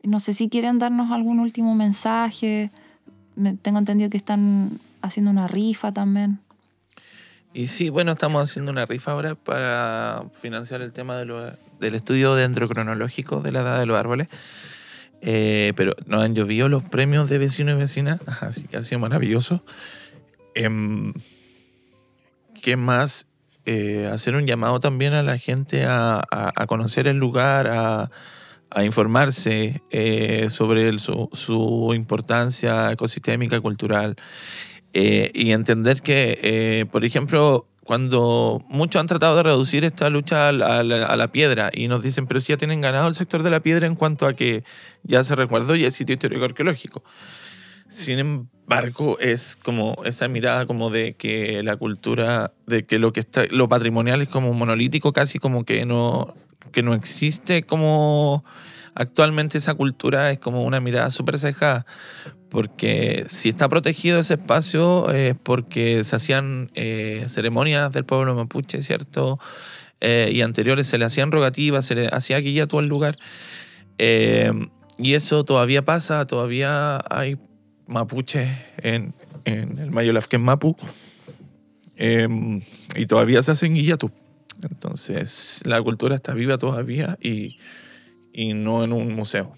No 0.03 0.19
sé 0.19 0.34
si 0.34 0.49
quieren 0.49 0.80
darnos 0.80 1.11
algún 1.11 1.39
último 1.39 1.76
mensaje. 1.76 2.71
Me- 3.36 3.53
tengo 3.55 3.80
entendido 3.80 4.09
que 4.09 4.17
están 4.17 4.80
haciendo 5.01 5.32
una 5.32 5.47
rifa 5.47 5.91
también. 5.91 6.39
Y 7.53 7.67
sí, 7.67 7.89
bueno, 7.89 8.13
estamos 8.13 8.49
haciendo 8.49 8.71
una 8.71 8.85
rifa 8.85 9.11
ahora 9.11 9.35
para 9.35 10.23
financiar 10.33 10.81
el 10.81 10.91
tema 10.91 11.17
de 11.17 11.25
lo- 11.25 11.51
del 11.79 11.95
estudio 11.95 12.33
dendrocronológico 12.35 13.41
de 13.41 13.51
la 13.51 13.61
edad 13.61 13.79
de 13.79 13.85
los 13.85 13.99
árboles. 13.99 14.27
Eh, 15.21 15.73
pero 15.75 15.93
nos 16.05 16.21
han 16.23 16.33
llovido 16.35 16.67
los 16.67 16.83
premios 16.83 17.29
de 17.29 17.37
vecinos 17.37 17.75
y 17.75 17.77
vecinas, 17.77 18.19
así 18.41 18.63
que 18.67 18.77
ha 18.77 18.83
sido 18.83 18.99
maravilloso. 18.99 19.63
Em, 20.55 21.13
¿Qué 22.61 22.75
más? 22.75 23.27
Eh, 23.65 24.09
hacer 24.11 24.35
un 24.35 24.45
llamado 24.45 24.79
también 24.79 25.13
a 25.13 25.23
la 25.23 25.37
gente 25.37 25.85
a, 25.85 26.15
a- 26.31 26.51
a 26.55 26.67
conocer 26.67 27.07
el 27.07 27.17
lugar, 27.17 27.67
a, 27.67 28.09
a 28.71 28.83
informarse 28.83 29.81
eh, 29.91 30.47
sobre 30.49 30.89
el- 30.89 30.99
su, 30.99 31.29
su 31.33 31.91
importancia 31.93 32.91
ecosistémica, 32.91 33.61
cultural. 33.61 34.15
Eh, 34.93 35.31
y 35.33 35.51
entender 35.51 36.01
que, 36.01 36.39
eh, 36.43 36.85
por 36.91 37.03
ejemplo, 37.03 37.67
cuando 37.83 38.63
muchos 38.69 38.99
han 38.99 39.07
tratado 39.07 39.35
de 39.35 39.43
reducir 39.43 39.83
esta 39.83 40.09
lucha 40.09 40.49
a 40.49 40.51
la, 40.51 40.77
a 40.77 41.17
la- 41.17 41.31
piedra 41.31 41.71
y 41.73 41.87
nos 41.87 42.03
dicen, 42.03 42.27
pero 42.27 42.39
si 42.39 42.53
ya 42.53 42.57
tienen 42.57 42.79
ganado 42.79 43.07
el 43.07 43.15
sector 43.15 43.41
de 43.43 43.49
la 43.49 43.59
piedra 43.59 43.87
en 43.87 43.95
cuanto 43.95 44.27
a 44.27 44.33
que 44.35 44.63
ya 45.03 45.23
se 45.23 45.35
resguardó 45.35 45.75
y 45.75 45.83
el 45.83 45.91
sitio 45.91 46.13
histórico 46.13 46.45
arqueológico. 46.45 47.03
Sin 47.87 48.19
embargo, 48.19 49.17
es 49.19 49.55
como 49.55 49.95
esa 50.05 50.27
mirada 50.27 50.65
como 50.65 50.89
de 50.89 51.15
que 51.15 51.61
la 51.63 51.75
cultura, 51.75 52.53
de 52.67 52.85
que 52.85 52.99
lo 52.99 53.13
que 53.13 53.19
está, 53.19 53.45
lo 53.49 53.67
patrimonial 53.67 54.21
es 54.21 54.29
como 54.29 54.53
monolítico, 54.53 55.11
casi 55.11 55.39
como 55.39 55.65
que 55.65 55.85
no, 55.85 56.35
que 56.71 56.83
no 56.83 56.93
existe 56.93 57.63
como 57.63 58.45
actualmente 58.95 59.57
esa 59.57 59.73
cultura, 59.73 60.31
es 60.31 60.39
como 60.39 60.63
una 60.63 60.79
mirada 60.79 61.09
súper 61.11 61.39
cejada 61.39 61.85
porque 62.53 63.25
si 63.29 63.49
está 63.49 63.67
protegido 63.67 64.19
ese 64.19 64.35
espacio 64.35 65.09
es 65.09 65.35
porque 65.41 66.03
se 66.03 66.15
hacían 66.15 66.69
eh, 66.75 67.25
ceremonias 67.27 67.91
del 67.91 68.05
pueblo 68.05 68.35
mapuche, 68.35 68.83
¿cierto? 68.83 69.39
Eh, 70.01 70.29
y 70.31 70.41
anteriores 70.41 70.85
se 70.85 70.99
le 70.99 71.05
hacían 71.05 71.31
rogativas, 71.31 71.83
se 71.83 71.95
le 71.95 72.09
hacía 72.09 72.37
guillato 72.37 72.77
al 72.77 72.85
lugar. 72.85 73.17
Eh, 73.97 74.51
y 74.99 75.15
eso 75.15 75.43
todavía 75.43 75.83
pasa, 75.83 76.27
todavía 76.27 77.03
hay 77.09 77.39
mapuches 77.87 78.49
en, 78.77 79.15
en 79.45 79.79
el 79.79 79.89
Mayolafken 79.89 80.43
Mapu. 80.43 80.77
Eh, 81.95 82.27
y 82.95 83.05
todavía 83.07 83.41
se 83.41 83.53
hacen 83.53 83.73
guillato. 83.73 84.11
Entonces 84.61 85.61
la 85.65 85.81
cultura 85.81 86.15
está 86.15 86.35
viva 86.35 86.59
todavía 86.59 87.17
y, 87.19 87.57
y 88.34 88.53
no 88.53 88.84
en 88.84 88.91
un 88.91 89.13
museo. 89.13 89.55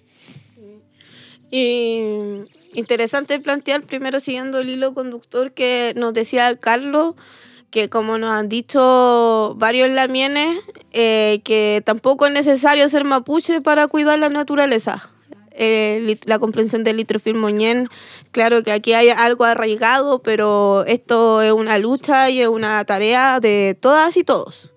Y 1.50 2.02
interesante 2.74 3.40
plantear, 3.40 3.84
primero 3.84 4.20
siguiendo 4.20 4.60
el 4.60 4.70
hilo 4.70 4.94
conductor 4.94 5.54
que 5.54 5.94
nos 5.96 6.14
decía 6.14 6.58
Carlos, 6.58 7.16
que 7.72 7.90
como 7.90 8.18
nos 8.18 8.32
han 8.32 8.50
dicho 8.50 9.56
varios 9.58 9.90
lamienes, 9.90 10.60
eh, 10.92 11.40
que 11.44 11.82
tampoco 11.86 12.28
es 12.28 12.34
necesario 12.34 12.88
ser 12.90 13.06
mapuche 13.06 13.62
para 13.62 13.88
cuidar 13.88 14.20
la 14.20 14.30
naturaleza. 14.30 15.10
Eh, 15.58 16.18
la 16.26 16.38
comprensión 16.38 16.84
del 16.84 16.98
litrofil 16.98 17.36
moñén, 17.36 17.88
claro 18.32 18.62
que 18.64 18.74
aquí 18.74 18.92
hay 18.92 19.08
algo 19.08 19.46
arraigado, 19.46 20.20
pero 20.22 20.84
esto 20.86 21.42
es 21.42 21.54
una 21.54 21.78
lucha 21.78 22.30
y 22.30 22.42
es 22.42 22.50
una 22.50 22.84
tarea 22.84 23.40
de 23.40 23.78
todas 23.80 24.18
y 24.18 24.26
todos 24.26 24.75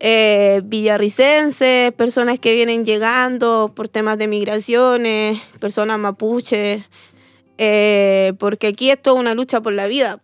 eh, 0.00 0.62
villarricenses, 0.64 1.92
personas 1.92 2.38
que 2.38 2.54
vienen 2.54 2.84
llegando 2.84 3.72
por 3.74 3.88
temas 3.88 4.18
de 4.18 4.28
migraciones, 4.28 5.40
personas 5.58 5.98
mapuches, 5.98 6.84
eh, 7.58 8.32
porque 8.38 8.68
aquí 8.68 8.90
esto 8.90 9.14
es 9.14 9.18
una 9.18 9.34
lucha 9.34 9.60
por 9.60 9.72
la 9.72 9.86
vida, 9.88 10.20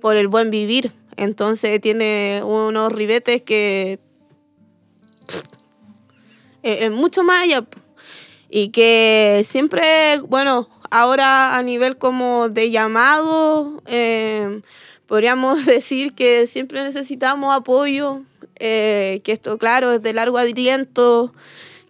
por 0.00 0.16
el 0.16 0.28
buen 0.28 0.50
vivir. 0.50 0.92
Entonces 1.16 1.80
tiene 1.80 2.42
unos 2.44 2.92
ribetes 2.92 3.42
que 3.42 3.98
eh, 6.62 6.78
es 6.84 6.90
mucho 6.90 7.22
más 7.22 7.42
allá. 7.42 7.66
Y 8.50 8.68
que 8.68 9.44
siempre, 9.46 10.20
bueno, 10.20 10.68
ahora 10.90 11.56
a 11.56 11.62
nivel 11.62 11.98
como 11.98 12.48
de 12.48 12.70
llamado, 12.70 13.82
eh, 13.86 14.60
podríamos 15.06 15.64
decir 15.66 16.14
que 16.14 16.46
siempre 16.46 16.82
necesitamos 16.82 17.54
apoyo 17.54 18.22
eh, 18.60 19.20
que 19.24 19.32
esto, 19.32 19.58
claro, 19.58 19.92
es 19.92 20.02
de 20.02 20.12
largo 20.12 20.38
aliento, 20.38 21.32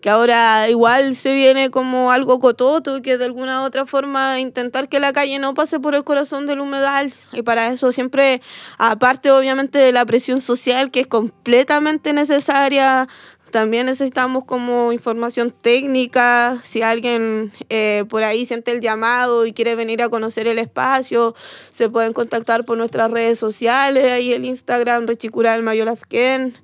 que 0.00 0.10
ahora 0.10 0.68
igual 0.68 1.14
se 1.14 1.34
viene 1.34 1.70
como 1.70 2.12
algo 2.12 2.38
cototo, 2.38 3.02
que 3.02 3.18
de 3.18 3.24
alguna 3.24 3.62
u 3.62 3.64
otra 3.64 3.84
forma 3.86 4.38
intentar 4.38 4.88
que 4.88 5.00
la 5.00 5.12
calle 5.12 5.38
no 5.38 5.54
pase 5.54 5.80
por 5.80 5.94
el 5.94 6.04
corazón 6.04 6.46
del 6.46 6.60
humedal. 6.60 7.12
Y 7.32 7.42
para 7.42 7.68
eso 7.68 7.90
siempre, 7.90 8.40
aparte 8.78 9.30
obviamente 9.30 9.78
de 9.78 9.92
la 9.92 10.06
presión 10.06 10.40
social 10.40 10.90
que 10.90 11.00
es 11.00 11.06
completamente 11.06 12.12
necesaria, 12.12 13.08
también 13.50 13.86
necesitamos 13.86 14.44
como 14.44 14.92
información 14.92 15.50
técnica, 15.50 16.58
si 16.62 16.82
alguien 16.82 17.52
eh, 17.68 18.04
por 18.08 18.22
ahí 18.22 18.46
siente 18.46 18.72
el 18.72 18.80
llamado 18.80 19.46
y 19.46 19.52
quiere 19.52 19.74
venir 19.74 20.02
a 20.02 20.08
conocer 20.08 20.46
el 20.46 20.58
espacio, 20.58 21.34
se 21.70 21.88
pueden 21.88 22.12
contactar 22.12 22.64
por 22.64 22.78
nuestras 22.78 23.10
redes 23.10 23.38
sociales, 23.38 24.12
ahí 24.12 24.32
el 24.32 24.44
Instagram 24.44 25.06
Rechicura 25.06 25.52
del 25.52 25.62
Mayolafken. 25.62 26.56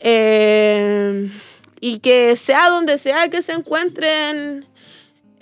Eh, 0.00 1.30
y 1.80 1.98
que 1.98 2.36
sea 2.36 2.70
donde 2.70 2.98
sea 2.98 3.28
que 3.28 3.42
se 3.42 3.52
encuentren, 3.52 4.66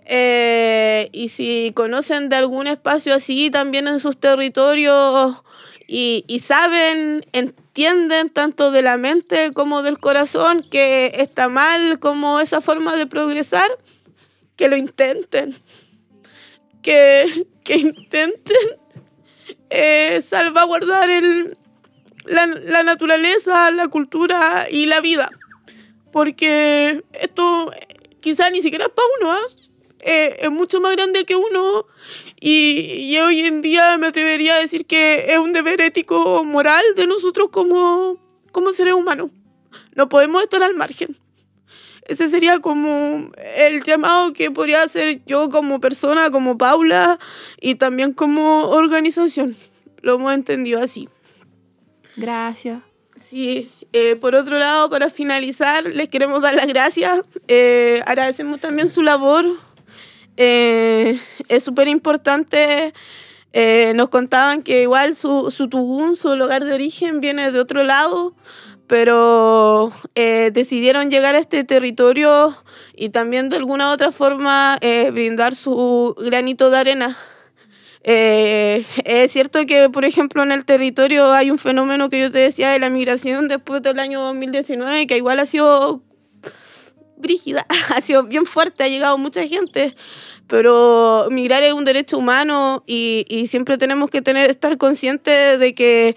eh, 0.05 1.09
y 1.13 1.31
si 1.31 1.73
conocen 1.75 2.29
de 2.29 2.37
algún 2.37 2.69
espacio 2.69 3.15
así 3.15 3.51
también 3.51 3.89
en 3.89 3.99
sus 3.99 4.17
territorios 4.17 5.43
y, 5.89 6.25
y 6.29 6.39
saben, 6.41 7.25
entienden 7.77 8.31
tanto 8.31 8.71
de 8.71 8.81
la 8.81 8.97
mente 8.97 9.53
como 9.53 9.83
del 9.83 9.99
corazón 9.99 10.63
que 10.63 11.13
está 11.19 11.51
mal 11.51 11.99
como 11.99 12.41
esa 12.41 12.63
forma 12.63 12.97
de 12.97 13.07
progresar, 13.07 13.69
que 14.57 14.69
lo 14.69 14.79
intenten, 14.79 15.55
que, 16.81 17.47
que 17.65 17.75
intenten 17.75 18.57
eh, 19.69 20.23
salvaguardar 20.23 21.11
el, 21.11 21.55
la, 22.25 22.47
la 22.47 22.83
naturaleza, 22.83 23.71
la 23.73 23.89
cultura 23.89 24.69
y 24.71 24.87
la 24.87 25.03
vida. 25.03 25.29
Porque 26.13 27.05
esto 27.13 27.71
quizás 28.23 28.51
ni 28.53 28.63
siquiera 28.63 28.87
es 28.87 28.93
para 28.93 29.09
uno, 29.21 29.33
¿ah? 29.33 29.66
Eh, 30.09 30.37
es 30.41 30.51
mucho 30.53 30.81
más 30.81 30.95
grande 30.95 31.25
que 31.25 31.35
uno 31.35 31.85
y, 32.41 33.09
y 33.11 33.19
hoy 33.19 33.41
en 33.41 33.61
día 33.61 33.99
me 33.99 34.07
atrevería 34.07 34.55
a 34.55 34.61
decir 34.61 34.87
que 34.87 35.33
es 35.33 35.39
un 35.39 35.53
deber 35.53 35.81
ético 35.81 36.45
moral 36.45 36.85
de 36.95 37.09
nosotros 37.09 37.49
como, 37.51 38.17
como 38.53 38.73
seres 38.73 38.95
humanos. 38.95 39.33
No 39.97 40.09
podemos 40.09 40.45
estar 40.45 40.63
al 40.63 40.75
margen. 40.75 41.17
Ese 42.07 42.29
sería 42.29 42.61
como 42.61 43.33
el 43.57 43.83
llamado 43.83 44.33
que 44.33 44.53
podría 44.53 44.83
hacer 44.83 45.23
yo 45.27 45.49
como 45.51 45.81
persona, 45.81 46.31
como 46.31 46.57
Paula 46.57 47.19
y 47.61 47.75
también 47.75 48.13
como 48.13 48.69
organización. 48.69 49.57
Lo 50.03 50.15
hemos 50.15 50.33
entendido 50.33 50.81
así. 50.81 51.09
Gracias. 52.15 52.81
Sí, 53.21 53.73
eh, 53.93 54.15
por 54.15 54.37
otro 54.37 54.57
lado, 54.59 54.89
para 54.89 55.11
finalizar, 55.11 55.85
les 55.85 56.09
queremos 56.09 56.43
dar 56.43 56.55
las 56.55 56.69
gracias. 56.69 57.23
Eh, 57.49 58.03
agradecemos 58.07 58.61
también 58.61 58.89
su 58.89 59.03
labor. 59.03 59.47
Eh, 60.37 61.19
es 61.49 61.65
súper 61.65 61.89
importante. 61.89 62.93
Eh, 63.53 63.93
nos 63.95 64.11
contaban 64.11 64.63
que 64.63 64.83
igual 64.83 65.15
su, 65.15 65.51
su 65.51 65.69
tugún, 65.69 66.17
su 66.17 66.37
lugar 66.37 66.65
de 66.65 66.75
origen, 66.75 67.21
viene 67.21 67.51
de 67.53 67.59
otro 67.59 67.85
lado, 67.85 68.35
pero 68.87 69.93
eh, 70.15 70.51
decidieron 70.53 71.11
llegar 71.11 71.35
a 71.35 71.39
este 71.39 71.65
territorio 71.65 72.57
y 72.95 73.09
también 73.09 73.49
de 73.49 73.57
alguna 73.57 73.91
u 73.91 73.93
otra 73.95 74.13
forma 74.13 74.79
eh, 74.81 75.11
brindar 75.11 75.55
su 75.55 76.15
granito 76.19 76.71
de 76.71 76.79
arena. 76.79 77.17
Eh, 78.09 78.85
es 79.05 79.33
cierto 79.33 79.67
que, 79.67 79.91
por 79.91 80.05
ejemplo, 80.05 80.43
en 80.43 80.53
el 80.53 80.65
territorio 80.65 81.33
hay 81.33 81.51
un 81.51 81.59
fenómeno 81.59 82.09
que 82.09 82.21
yo 82.21 82.31
te 82.31 82.39
decía 82.39 82.71
de 82.71 82.79
la 82.79 82.89
migración 82.89 83.49
después 83.49 83.83
del 83.83 83.99
año 83.99 84.23
2019, 84.23 85.09
que 85.09 85.17
igual 85.17 85.41
ha 85.41 85.47
sido 85.47 86.03
brígida, 87.17 87.67
ha 87.95 88.01
sido 88.01 88.23
bien 88.25 88.47
fuerte, 88.47 88.85
ha 88.85 88.89
llegado 88.89 89.19
mucha 89.19 89.47
gente, 89.47 89.95
pero 90.47 91.29
migrar 91.31 91.63
es 91.63 91.73
un 91.73 91.85
derecho 91.85 92.19
humano 92.19 92.83
y, 92.87 93.25
y 93.29 93.47
siempre 93.49 93.79
tenemos 93.79 94.11
que 94.11 94.23
tener, 94.23 94.51
estar 94.51 94.77
conscientes 94.79 95.59
de 95.59 95.75
que 95.75 96.17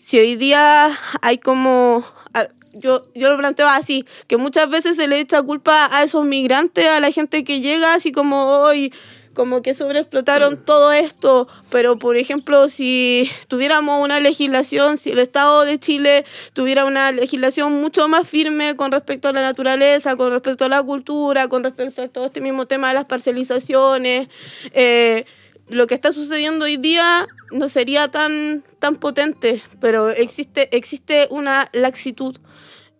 si 0.00 0.18
hoy 0.18 0.36
día 0.36 0.90
hay 1.22 1.38
como... 1.38 2.04
a- 2.34 2.48
Yo, 2.74 3.02
yo 3.14 3.28
lo 3.30 3.36
planteo 3.38 3.66
así, 3.66 4.04
que 4.28 4.36
muchas 4.36 4.68
veces 4.70 4.94
se 4.96 5.08
le 5.08 5.18
echa 5.18 5.42
culpa 5.42 5.88
a 5.90 6.04
esos 6.04 6.24
migrantes, 6.24 6.86
a 6.86 7.00
la 7.00 7.10
gente 7.10 7.42
que 7.42 7.60
llega, 7.60 7.94
así 7.94 8.12
como 8.12 8.44
hoy, 8.44 8.92
como 9.38 9.62
que 9.62 9.72
sobreexplotaron 9.72 10.64
todo 10.64 10.90
esto, 10.90 11.46
pero 11.70 11.96
por 11.96 12.16
ejemplo, 12.16 12.68
si 12.68 13.30
tuviéramos 13.46 14.02
una 14.02 14.18
legislación, 14.18 14.98
si 14.98 15.12
el 15.12 15.20
Estado 15.20 15.64
de 15.64 15.78
Chile 15.78 16.24
tuviera 16.54 16.84
una 16.84 17.12
legislación 17.12 17.74
mucho 17.74 18.08
más 18.08 18.28
firme 18.28 18.74
con 18.74 18.90
respecto 18.90 19.28
a 19.28 19.32
la 19.32 19.42
naturaleza, 19.42 20.16
con 20.16 20.32
respecto 20.32 20.64
a 20.64 20.68
la 20.68 20.82
cultura, 20.82 21.46
con 21.46 21.62
respecto 21.62 22.02
a 22.02 22.08
todo 22.08 22.26
este 22.26 22.40
mismo 22.40 22.66
tema 22.66 22.88
de 22.88 22.94
las 22.94 23.04
parcelizaciones, 23.04 24.26
eh, 24.72 25.24
lo 25.68 25.86
que 25.86 25.94
está 25.94 26.10
sucediendo 26.10 26.64
hoy 26.64 26.76
día 26.76 27.28
no 27.52 27.68
sería 27.68 28.08
tan, 28.08 28.64
tan 28.80 28.96
potente, 28.96 29.62
pero 29.80 30.08
existe, 30.08 30.76
existe 30.76 31.28
una 31.30 31.70
laxitud. 31.72 32.36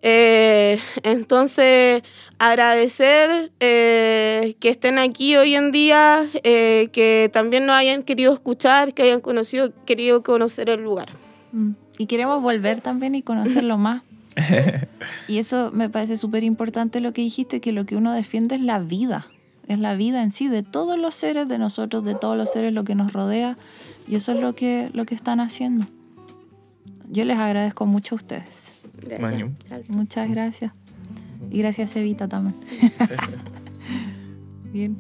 Eh, 0.02 0.78
entonces, 1.02 2.02
agradecer 2.38 3.50
eh, 3.60 4.56
que 4.60 4.68
estén 4.68 4.98
aquí 4.98 5.36
hoy 5.36 5.54
en 5.54 5.72
día, 5.72 6.26
eh, 6.44 6.88
que 6.92 7.30
también 7.32 7.66
nos 7.66 7.76
hayan 7.76 8.02
querido 8.02 8.32
escuchar, 8.32 8.94
que 8.94 9.02
hayan 9.02 9.20
conocido, 9.20 9.72
querido 9.84 10.22
conocer 10.22 10.70
el 10.70 10.82
lugar. 10.82 11.08
Mm. 11.52 11.72
Y 11.98 12.06
queremos 12.06 12.42
volver 12.42 12.80
también 12.80 13.14
y 13.14 13.22
conocerlo 13.22 13.76
más. 13.78 14.02
Y 15.26 15.38
eso 15.38 15.70
me 15.72 15.88
parece 15.88 16.16
súper 16.16 16.44
importante 16.44 17.00
lo 17.00 17.12
que 17.12 17.22
dijiste, 17.22 17.60
que 17.60 17.72
lo 17.72 17.86
que 17.86 17.96
uno 17.96 18.12
defiende 18.12 18.54
es 18.54 18.60
la 18.60 18.78
vida. 18.78 19.26
Es 19.66 19.78
la 19.78 19.96
vida 19.96 20.22
en 20.22 20.30
sí, 20.30 20.48
de 20.48 20.62
todos 20.62 20.98
los 20.98 21.14
seres, 21.14 21.48
de 21.48 21.58
nosotros, 21.58 22.04
de 22.04 22.14
todos 22.14 22.36
los 22.36 22.50
seres, 22.52 22.72
lo 22.72 22.84
que 22.84 22.94
nos 22.94 23.12
rodea. 23.12 23.58
Y 24.06 24.14
eso 24.14 24.32
es 24.32 24.40
lo 24.40 24.54
que, 24.54 24.90
lo 24.94 25.04
que 25.04 25.14
están 25.14 25.40
haciendo. 25.40 25.86
Yo 27.10 27.24
les 27.24 27.38
agradezco 27.38 27.84
mucho 27.84 28.14
a 28.14 28.16
ustedes. 28.16 28.77
Gracias. 29.02 29.88
Muchas 29.88 30.30
gracias. 30.30 30.72
Y 31.50 31.58
gracias, 31.58 31.94
Evita, 31.96 32.28
también. 32.28 32.54
Bien. 34.72 34.96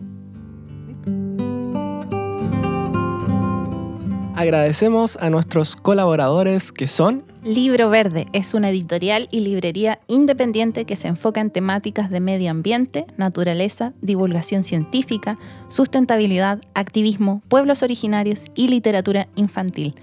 Agradecemos 4.34 5.16
a 5.16 5.30
nuestros 5.30 5.74
colaboradores 5.74 6.70
que 6.70 6.86
son 6.86 7.24
Libro 7.44 7.88
Verde 7.88 8.26
es 8.32 8.52
una 8.52 8.68
editorial 8.68 9.28
y 9.30 9.40
librería 9.40 10.00
independiente 10.06 10.84
que 10.84 10.96
se 10.96 11.08
enfoca 11.08 11.40
en 11.40 11.50
temáticas 11.50 12.10
de 12.10 12.20
medio 12.20 12.50
ambiente, 12.50 13.06
naturaleza, 13.16 13.94
divulgación 14.02 14.64
científica, 14.64 15.36
sustentabilidad, 15.68 16.60
activismo, 16.74 17.40
pueblos 17.48 17.82
originarios 17.82 18.46
y 18.54 18.68
literatura 18.68 19.28
infantil. 19.34 19.94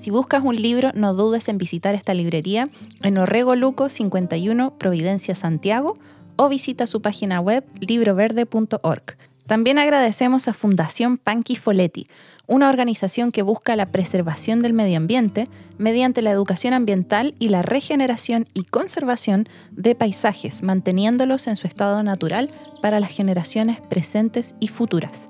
Si 0.00 0.10
buscas 0.10 0.42
un 0.42 0.56
libro, 0.56 0.92
no 0.94 1.12
dudes 1.12 1.50
en 1.50 1.58
visitar 1.58 1.94
esta 1.94 2.14
librería 2.14 2.70
en 3.02 3.18
Orrego 3.18 3.54
Luco 3.54 3.90
51, 3.90 4.78
Providencia, 4.78 5.34
Santiago, 5.34 5.98
o 6.36 6.48
visita 6.48 6.86
su 6.86 7.02
página 7.02 7.38
web 7.38 7.66
libroverde.org. 7.80 9.18
También 9.46 9.78
agradecemos 9.78 10.48
a 10.48 10.54
Fundación 10.54 11.18
Panqui 11.18 11.54
Foletti, 11.54 12.08
una 12.46 12.70
organización 12.70 13.30
que 13.30 13.42
busca 13.42 13.76
la 13.76 13.92
preservación 13.92 14.60
del 14.60 14.72
medio 14.72 14.96
ambiente 14.96 15.48
mediante 15.76 16.22
la 16.22 16.30
educación 16.30 16.72
ambiental 16.72 17.34
y 17.38 17.50
la 17.50 17.60
regeneración 17.60 18.46
y 18.54 18.62
conservación 18.62 19.50
de 19.70 19.94
paisajes, 19.94 20.62
manteniéndolos 20.62 21.46
en 21.46 21.56
su 21.56 21.66
estado 21.66 22.02
natural 22.02 22.50
para 22.80 23.00
las 23.00 23.10
generaciones 23.10 23.82
presentes 23.82 24.54
y 24.60 24.68
futuras. 24.68 25.28